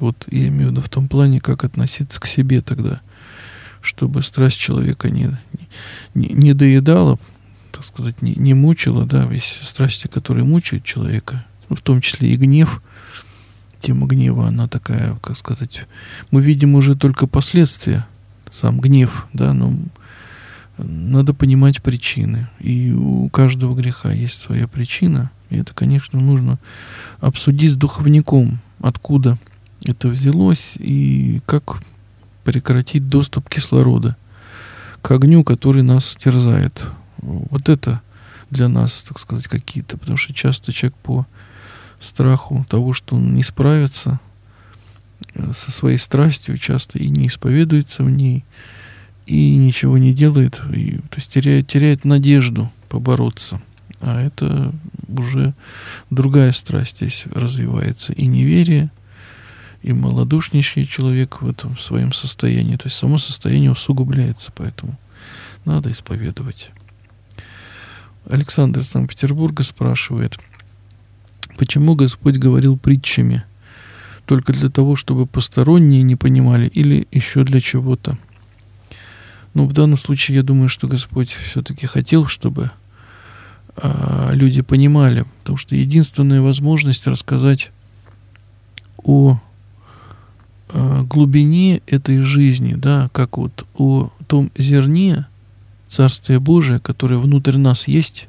Вот 0.00 0.16
я 0.30 0.48
имею 0.48 0.68
в 0.68 0.70
виду 0.72 0.82
в 0.82 0.88
том 0.88 1.08
плане, 1.08 1.40
как 1.40 1.64
относиться 1.64 2.20
к 2.20 2.26
себе 2.26 2.60
тогда– 2.60 3.00
чтобы 3.84 4.22
страсть 4.22 4.58
человека 4.58 5.10
не, 5.10 5.30
не, 6.14 6.28
не 6.28 6.54
доедала, 6.54 7.18
так 7.70 7.84
сказать, 7.84 8.22
не, 8.22 8.34
не 8.34 8.54
мучила, 8.54 9.04
да, 9.04 9.26
весь 9.26 9.58
страсти, 9.62 10.06
которые 10.06 10.44
мучают 10.44 10.84
человека, 10.84 11.44
ну, 11.68 11.76
в 11.76 11.82
том 11.82 12.00
числе 12.00 12.32
и 12.32 12.36
гнев, 12.36 12.82
тема 13.84 14.06
гнева, 14.06 14.48
она 14.48 14.66
такая, 14.66 15.14
как 15.22 15.36
сказать, 15.36 15.86
мы 16.30 16.40
видим 16.40 16.74
уже 16.74 16.96
только 16.96 17.26
последствия, 17.26 18.06
сам 18.50 18.80
гнев, 18.80 19.26
да, 19.32 19.52
но 19.52 19.74
надо 20.78 21.34
понимать 21.34 21.82
причины. 21.82 22.48
И 22.60 22.92
у 22.92 23.28
каждого 23.28 23.74
греха 23.74 24.12
есть 24.12 24.40
своя 24.40 24.66
причина. 24.66 25.30
И 25.50 25.58
это, 25.58 25.74
конечно, 25.74 26.18
нужно 26.20 26.58
обсудить 27.20 27.72
с 27.72 27.76
духовником, 27.76 28.58
откуда 28.80 29.38
это 29.84 30.08
взялось 30.08 30.72
и 30.76 31.40
как 31.46 31.82
прекратить 32.44 33.08
доступ 33.08 33.48
кислорода 33.48 34.16
к 35.02 35.10
огню, 35.10 35.44
который 35.44 35.82
нас 35.82 36.16
терзает. 36.16 36.86
Вот 37.18 37.68
это 37.68 38.00
для 38.50 38.68
нас, 38.68 39.04
так 39.06 39.18
сказать, 39.18 39.46
какие-то, 39.46 39.98
потому 39.98 40.16
что 40.16 40.32
часто 40.32 40.72
человек 40.72 40.96
по 41.02 41.26
страху 42.04 42.64
того, 42.68 42.92
что 42.92 43.16
он 43.16 43.34
не 43.34 43.42
справится 43.42 44.20
э, 45.34 45.52
со 45.54 45.70
своей 45.70 45.98
страстью, 45.98 46.58
часто 46.58 46.98
и 46.98 47.08
не 47.08 47.28
исповедуется 47.28 48.02
в 48.02 48.10
ней, 48.10 48.44
и 49.26 49.56
ничего 49.56 49.98
не 49.98 50.12
делает, 50.12 50.60
и, 50.72 50.98
то 50.98 51.16
есть 51.16 51.32
теряет, 51.32 51.66
теряет 51.66 52.04
надежду 52.04 52.70
побороться. 52.88 53.60
А 54.00 54.20
это 54.20 54.72
уже 55.08 55.54
другая 56.10 56.52
страсть 56.52 56.98
здесь 56.98 57.24
развивается. 57.34 58.12
И 58.12 58.26
неверие, 58.26 58.90
и 59.82 59.92
малодушнейший 59.92 60.84
человек 60.86 61.40
в 61.40 61.48
этом 61.48 61.78
своем 61.78 62.12
состоянии. 62.12 62.76
То 62.76 62.86
есть 62.86 62.96
само 62.96 63.18
состояние 63.18 63.70
усугубляется, 63.70 64.52
поэтому 64.54 64.98
надо 65.64 65.90
исповедовать. 65.90 66.70
Александр 68.28 68.80
из 68.80 68.88
Санкт-Петербурга 68.88 69.62
спрашивает, 69.62 70.38
почему 71.56 71.94
Господь 71.94 72.36
говорил 72.36 72.76
притчами? 72.76 73.44
Только 74.26 74.52
для 74.52 74.70
того, 74.70 74.96
чтобы 74.96 75.26
посторонние 75.26 76.02
не 76.02 76.16
понимали 76.16 76.66
или 76.68 77.06
еще 77.12 77.44
для 77.44 77.60
чего-то? 77.60 78.16
Ну, 79.52 79.66
в 79.66 79.72
данном 79.72 79.98
случае 79.98 80.36
я 80.36 80.42
думаю, 80.42 80.68
что 80.68 80.88
Господь 80.88 81.30
все-таки 81.30 81.86
хотел, 81.86 82.26
чтобы 82.26 82.70
а, 83.76 84.30
люди 84.32 84.62
понимали, 84.62 85.24
потому 85.40 85.58
что 85.58 85.76
единственная 85.76 86.40
возможность 86.40 87.06
рассказать 87.06 87.70
о 88.98 89.40
а, 90.70 91.02
глубине 91.02 91.82
этой 91.86 92.20
жизни, 92.20 92.74
да, 92.74 93.10
как 93.12 93.36
вот 93.36 93.66
о 93.76 94.10
том 94.26 94.50
зерне 94.56 95.26
Царствия 95.88 96.40
Божия, 96.40 96.78
которое 96.80 97.18
внутрь 97.18 97.56
нас 97.56 97.86
есть, 97.86 98.28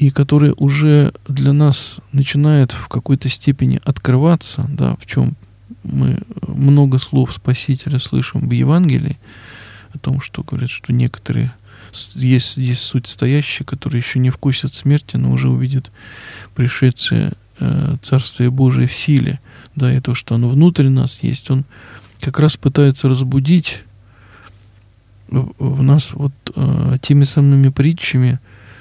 и 0.00 0.08
которое 0.08 0.54
уже 0.54 1.12
для 1.28 1.52
нас 1.52 1.98
начинает 2.12 2.72
в 2.72 2.88
какой-то 2.88 3.28
степени 3.28 3.82
открываться, 3.84 4.66
да, 4.70 4.96
в 4.96 5.04
чем 5.04 5.36
мы 5.82 6.18
много 6.48 6.98
слов 6.98 7.34
Спасителя 7.34 7.98
слышим 7.98 8.48
в 8.48 8.50
Евангелии, 8.50 9.18
о 9.92 9.98
том, 9.98 10.22
что 10.22 10.42
говорят, 10.42 10.70
что 10.70 10.94
некоторые 10.94 11.52
есть 12.14 12.54
здесь 12.54 12.80
суть 12.80 13.08
стоящие, 13.08 13.66
которые 13.66 14.00
еще 14.00 14.20
не 14.20 14.30
вкусят 14.30 14.72
смерти, 14.72 15.16
но 15.16 15.32
уже 15.32 15.50
увидят 15.50 15.90
пришедшее 16.54 17.32
э, 17.58 17.96
Царствие 18.00 18.50
Божие 18.50 18.88
в 18.88 18.94
силе. 18.94 19.38
Да, 19.76 19.94
и 19.94 20.00
то, 20.00 20.14
что 20.14 20.34
оно 20.34 20.48
внутрь 20.48 20.88
нас 20.88 21.22
есть, 21.22 21.50
он 21.50 21.66
как 22.20 22.38
раз 22.38 22.56
пытается 22.56 23.06
разбудить 23.06 23.82
в, 25.28 25.52
в 25.58 25.82
нас 25.82 26.14
вот 26.14 26.32
э, 26.56 26.96
теми 27.02 27.24
самыми 27.24 27.68
притчами, 27.68 28.40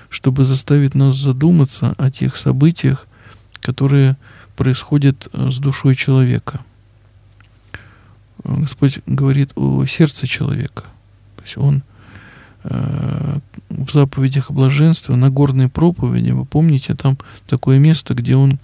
чтобы 0.09 0.45
заставить 0.45 0.95
нас 0.95 1.15
задуматься 1.15 1.93
о 1.97 2.11
тех 2.11 2.35
событиях, 2.35 3.07
которые 3.61 4.17
происходят 4.55 5.27
э, 5.31 5.51
с 5.51 5.57
душой 5.59 5.95
человека. 5.95 6.61
Господь 8.43 8.99
говорит 9.05 9.51
о 9.55 9.85
сердце 9.85 10.27
человека– 10.27 10.83
то 11.39 11.45
есть 11.45 11.57
он 11.57 11.83
э, 12.65 13.39
в 13.69 13.91
заповедях 13.91 14.51
блаженства, 14.51 15.15
на 15.15 15.29
горной 15.29 15.69
проповеди, 15.69 16.31
вы 16.31 16.45
помните, 16.45 16.95
там 16.95 17.17
такое 17.47 17.79
место, 17.79 18.13
где 18.13 18.35
он 18.35 18.59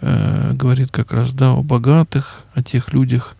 э, 0.00 0.52
говорит 0.54 0.90
как 0.90 1.12
раз, 1.12 1.34
да, 1.34 1.52
о 1.52 1.62
богатых, 1.62 2.44
о 2.54 2.62
тех 2.62 2.92
людях, 2.94 3.36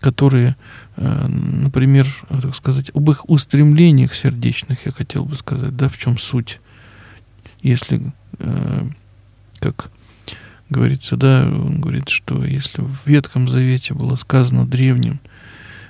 которые, 0.00 0.56
э, 0.96 1.26
например, 1.28 2.08
так 2.28 2.56
сказать, 2.56 2.90
об 2.92 3.08
их 3.08 3.28
устремлениях 3.30 4.14
сердечных, 4.14 4.84
я 4.84 4.90
хотел 4.90 5.24
бы 5.24 5.36
сказать, 5.36 5.76
да, 5.76 5.88
в 5.88 5.96
чем 5.96 6.18
суть. 6.18 6.60
Если, 7.62 8.00
э, 8.38 8.88
как 9.58 9.90
говорится, 10.70 11.16
да, 11.16 11.46
он 11.46 11.80
говорит, 11.80 12.08
что 12.08 12.44
если 12.44 12.82
в 12.82 13.06
Ветхом 13.06 13.48
Завете 13.48 13.94
было 13.94 14.16
сказано 14.16 14.66
древним, 14.66 15.20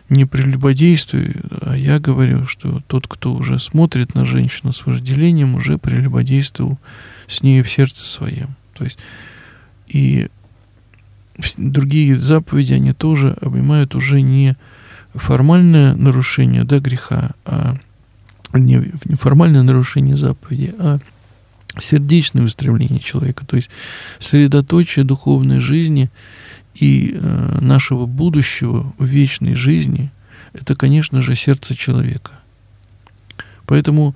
не 0.09 0.25
прелюбодействуй, 0.25 1.37
а 1.61 1.77
я 1.77 1.99
говорю, 1.99 2.47
что 2.47 2.83
тот, 2.87 3.07
кто 3.07 3.35
уже 3.35 3.59
смотрит 3.59 4.14
на 4.14 4.25
женщину 4.25 4.73
с 4.73 4.87
вожделением, 4.87 5.55
уже 5.55 5.77
прелюбодействовал 5.77 6.79
с 7.27 7.43
ней 7.43 7.62
в 7.62 7.71
сердце 7.71 8.05
своем. 8.05 8.57
То 8.75 8.85
есть 8.85 8.99
и 9.89 10.29
другие 11.57 12.19
заповеди, 12.19 12.73
они 12.73 12.93
тоже 12.93 13.37
обнимают 13.41 13.95
уже 13.95 14.23
не 14.23 14.57
формальное 15.14 15.95
нарушение 15.95 16.64
да, 16.64 16.79
греха, 16.79 17.33
а 17.45 17.77
не 18.55 18.93
формальное 19.16 19.62
нарушение 19.62 20.16
заповеди, 20.16 20.75
а 20.79 20.99
сердечное 21.81 22.45
устремление 22.45 23.01
человека, 23.01 23.47
то 23.47 23.57
есть 23.57 23.70
средоточие 24.18 25.05
духовной 25.05 25.61
жизни– 25.61 26.11
и 26.79 27.12
э, 27.12 27.59
нашего 27.61 28.07
будущего 28.07 28.93
в 28.99 29.05
вечной 29.05 29.55
жизни, 29.55 30.11
это, 30.53 30.74
конечно 30.74 31.20
же, 31.20 31.35
сердце 31.35 31.74
человека. 31.74 32.33
Поэтому 33.66 34.14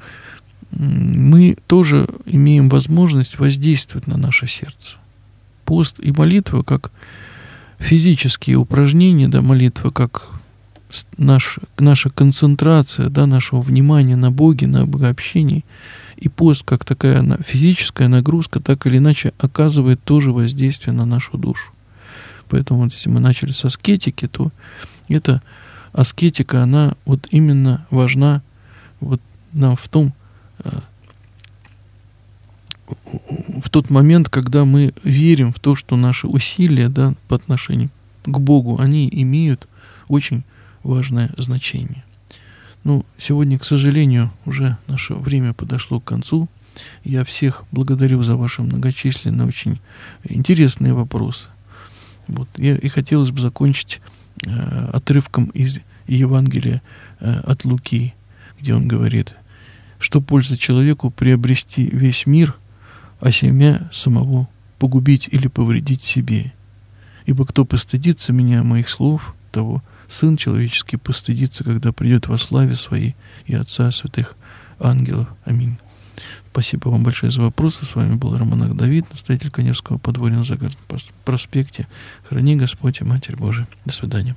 мы 0.71 1.57
тоже 1.67 2.09
имеем 2.25 2.69
возможность 2.69 3.39
воздействовать 3.39 4.07
на 4.07 4.17
наше 4.17 4.47
сердце. 4.47 4.97
Пост 5.65 6.01
и 6.01 6.13
молитва 6.13 6.63
как 6.63 6.93
физические 7.79 8.57
упражнения, 8.57 9.29
да, 9.29 9.43
молитва 9.43 9.91
как 9.91 10.31
наш, 11.19 11.59
наша 11.79 12.11
концентрация, 12.11 13.09
да, 13.11 13.27
нашего 13.27 13.61
внимания 13.61 14.17
на 14.17 14.31
Боге, 14.31 14.67
на 14.67 14.87
богообщении, 14.87 15.65
и 16.23 16.29
пост 16.29 16.62
как 16.64 16.85
такая 16.85 17.20
физическая 17.45 18.07
нагрузка, 18.07 18.61
так 18.61 18.87
или 18.87 18.99
иначе 18.99 19.35
оказывает 19.39 20.01
тоже 20.05 20.31
воздействие 20.31 20.95
на 20.95 21.05
нашу 21.05 21.37
душу. 21.37 21.73
Поэтому 22.49 22.85
вот 22.85 22.93
если 22.93 23.09
мы 23.09 23.18
начали 23.18 23.51
с 23.51 23.64
аскетики, 23.64 24.29
то 24.29 24.53
эта 25.09 25.43
аскетика, 25.93 26.62
она 26.62 26.95
вот 27.07 27.27
именно 27.33 27.85
важна 27.91 28.41
вот 29.01 29.20
нам 29.53 29.75
в 29.75 29.89
том, 29.89 30.14
э, 30.62 30.70
в 33.61 33.68
тот 33.68 33.91
момент, 33.91 34.29
когда 34.29 34.64
мы 34.64 34.95
верим 35.03 35.53
в 35.53 35.59
то, 35.59 35.75
что 35.75 35.97
наши 35.97 36.29
усилия 36.29 36.89
да, 36.89 37.14
по 37.27 37.35
отношению 37.35 37.91
к 38.25 38.39
Богу, 38.39 38.79
они 38.79 39.09
имеют 39.11 39.66
очень 40.07 40.45
важное 40.85 41.33
значение. 41.37 42.05
Ну, 42.85 43.07
сегодня, 43.16 43.59
к 43.59 43.64
сожалению, 43.64 44.33
уже 44.45 44.76
наше 44.89 45.14
время 45.14 45.53
подошло 45.53 46.01
к 46.01 46.05
концу. 46.05 46.49
Я 47.05 47.24
всех 47.24 47.64
благодарю 47.70 48.22
за 48.22 48.37
ваши 48.37 48.62
многочисленные, 48.62 49.47
очень 49.47 49.80
интересные 50.24 50.95
вопросы. 50.95 51.49
Вот. 52.26 52.49
И, 52.57 52.68
и 52.70 52.89
хотелось 52.89 53.30
бы 53.30 53.41
закончить 53.41 54.01
э, 54.45 54.51
отрывком 54.93 55.47
из 55.47 55.80
Евангелия 56.07 56.83
э, 57.20 57.33
от 57.41 57.64
Луки, 57.64 58.14
где 58.61 58.74
он 58.74 58.89
говорит, 58.89 59.35
что 59.99 60.20
польза 60.20 60.57
человеку 60.57 61.11
приобрести 61.11 61.89
весь 61.93 62.26
мир, 62.26 62.57
а 63.20 63.30
семя 63.30 63.89
самого 63.93 64.49
погубить 64.78 65.28
или 65.30 65.47
повредить 65.47 66.03
себе. 66.03 66.53
Ибо 67.26 67.45
кто 67.45 67.64
постыдится 67.64 68.33
меня, 68.33 68.64
моих 68.64 68.89
слов, 68.89 69.37
того 69.53 69.83
Сын 70.13 70.37
человеческий 70.37 70.99
постыдится, 70.99 71.65
когда 71.65 71.91
придет 71.91 72.29
во 72.29 72.37
славе 72.37 72.77
своей 72.77 73.17
и 73.47 73.55
Отца 73.55 73.91
святых 73.91 74.37
ангелов. 74.79 75.27
Аминь. 75.47 75.79
Спасибо 76.51 76.91
вам 76.91 77.03
большое 77.03 77.33
за 77.33 77.41
вопросы. 77.41 77.87
С 77.87 77.95
вами 77.95 78.17
был 78.17 78.37
Роман 78.37 78.77
Давид, 78.77 79.11
настоятель 79.11 79.51
Коневского 79.51 79.97
подворья 79.97 80.37
на 80.37 80.45
Загородном 80.45 81.01
проспекте. 81.25 81.89
Храни 82.29 82.57
Господь 82.57 83.01
и 83.01 83.05
Матерь 83.05 83.37
Божия. 83.37 83.67
До 83.87 83.95
свидания. 83.95 84.37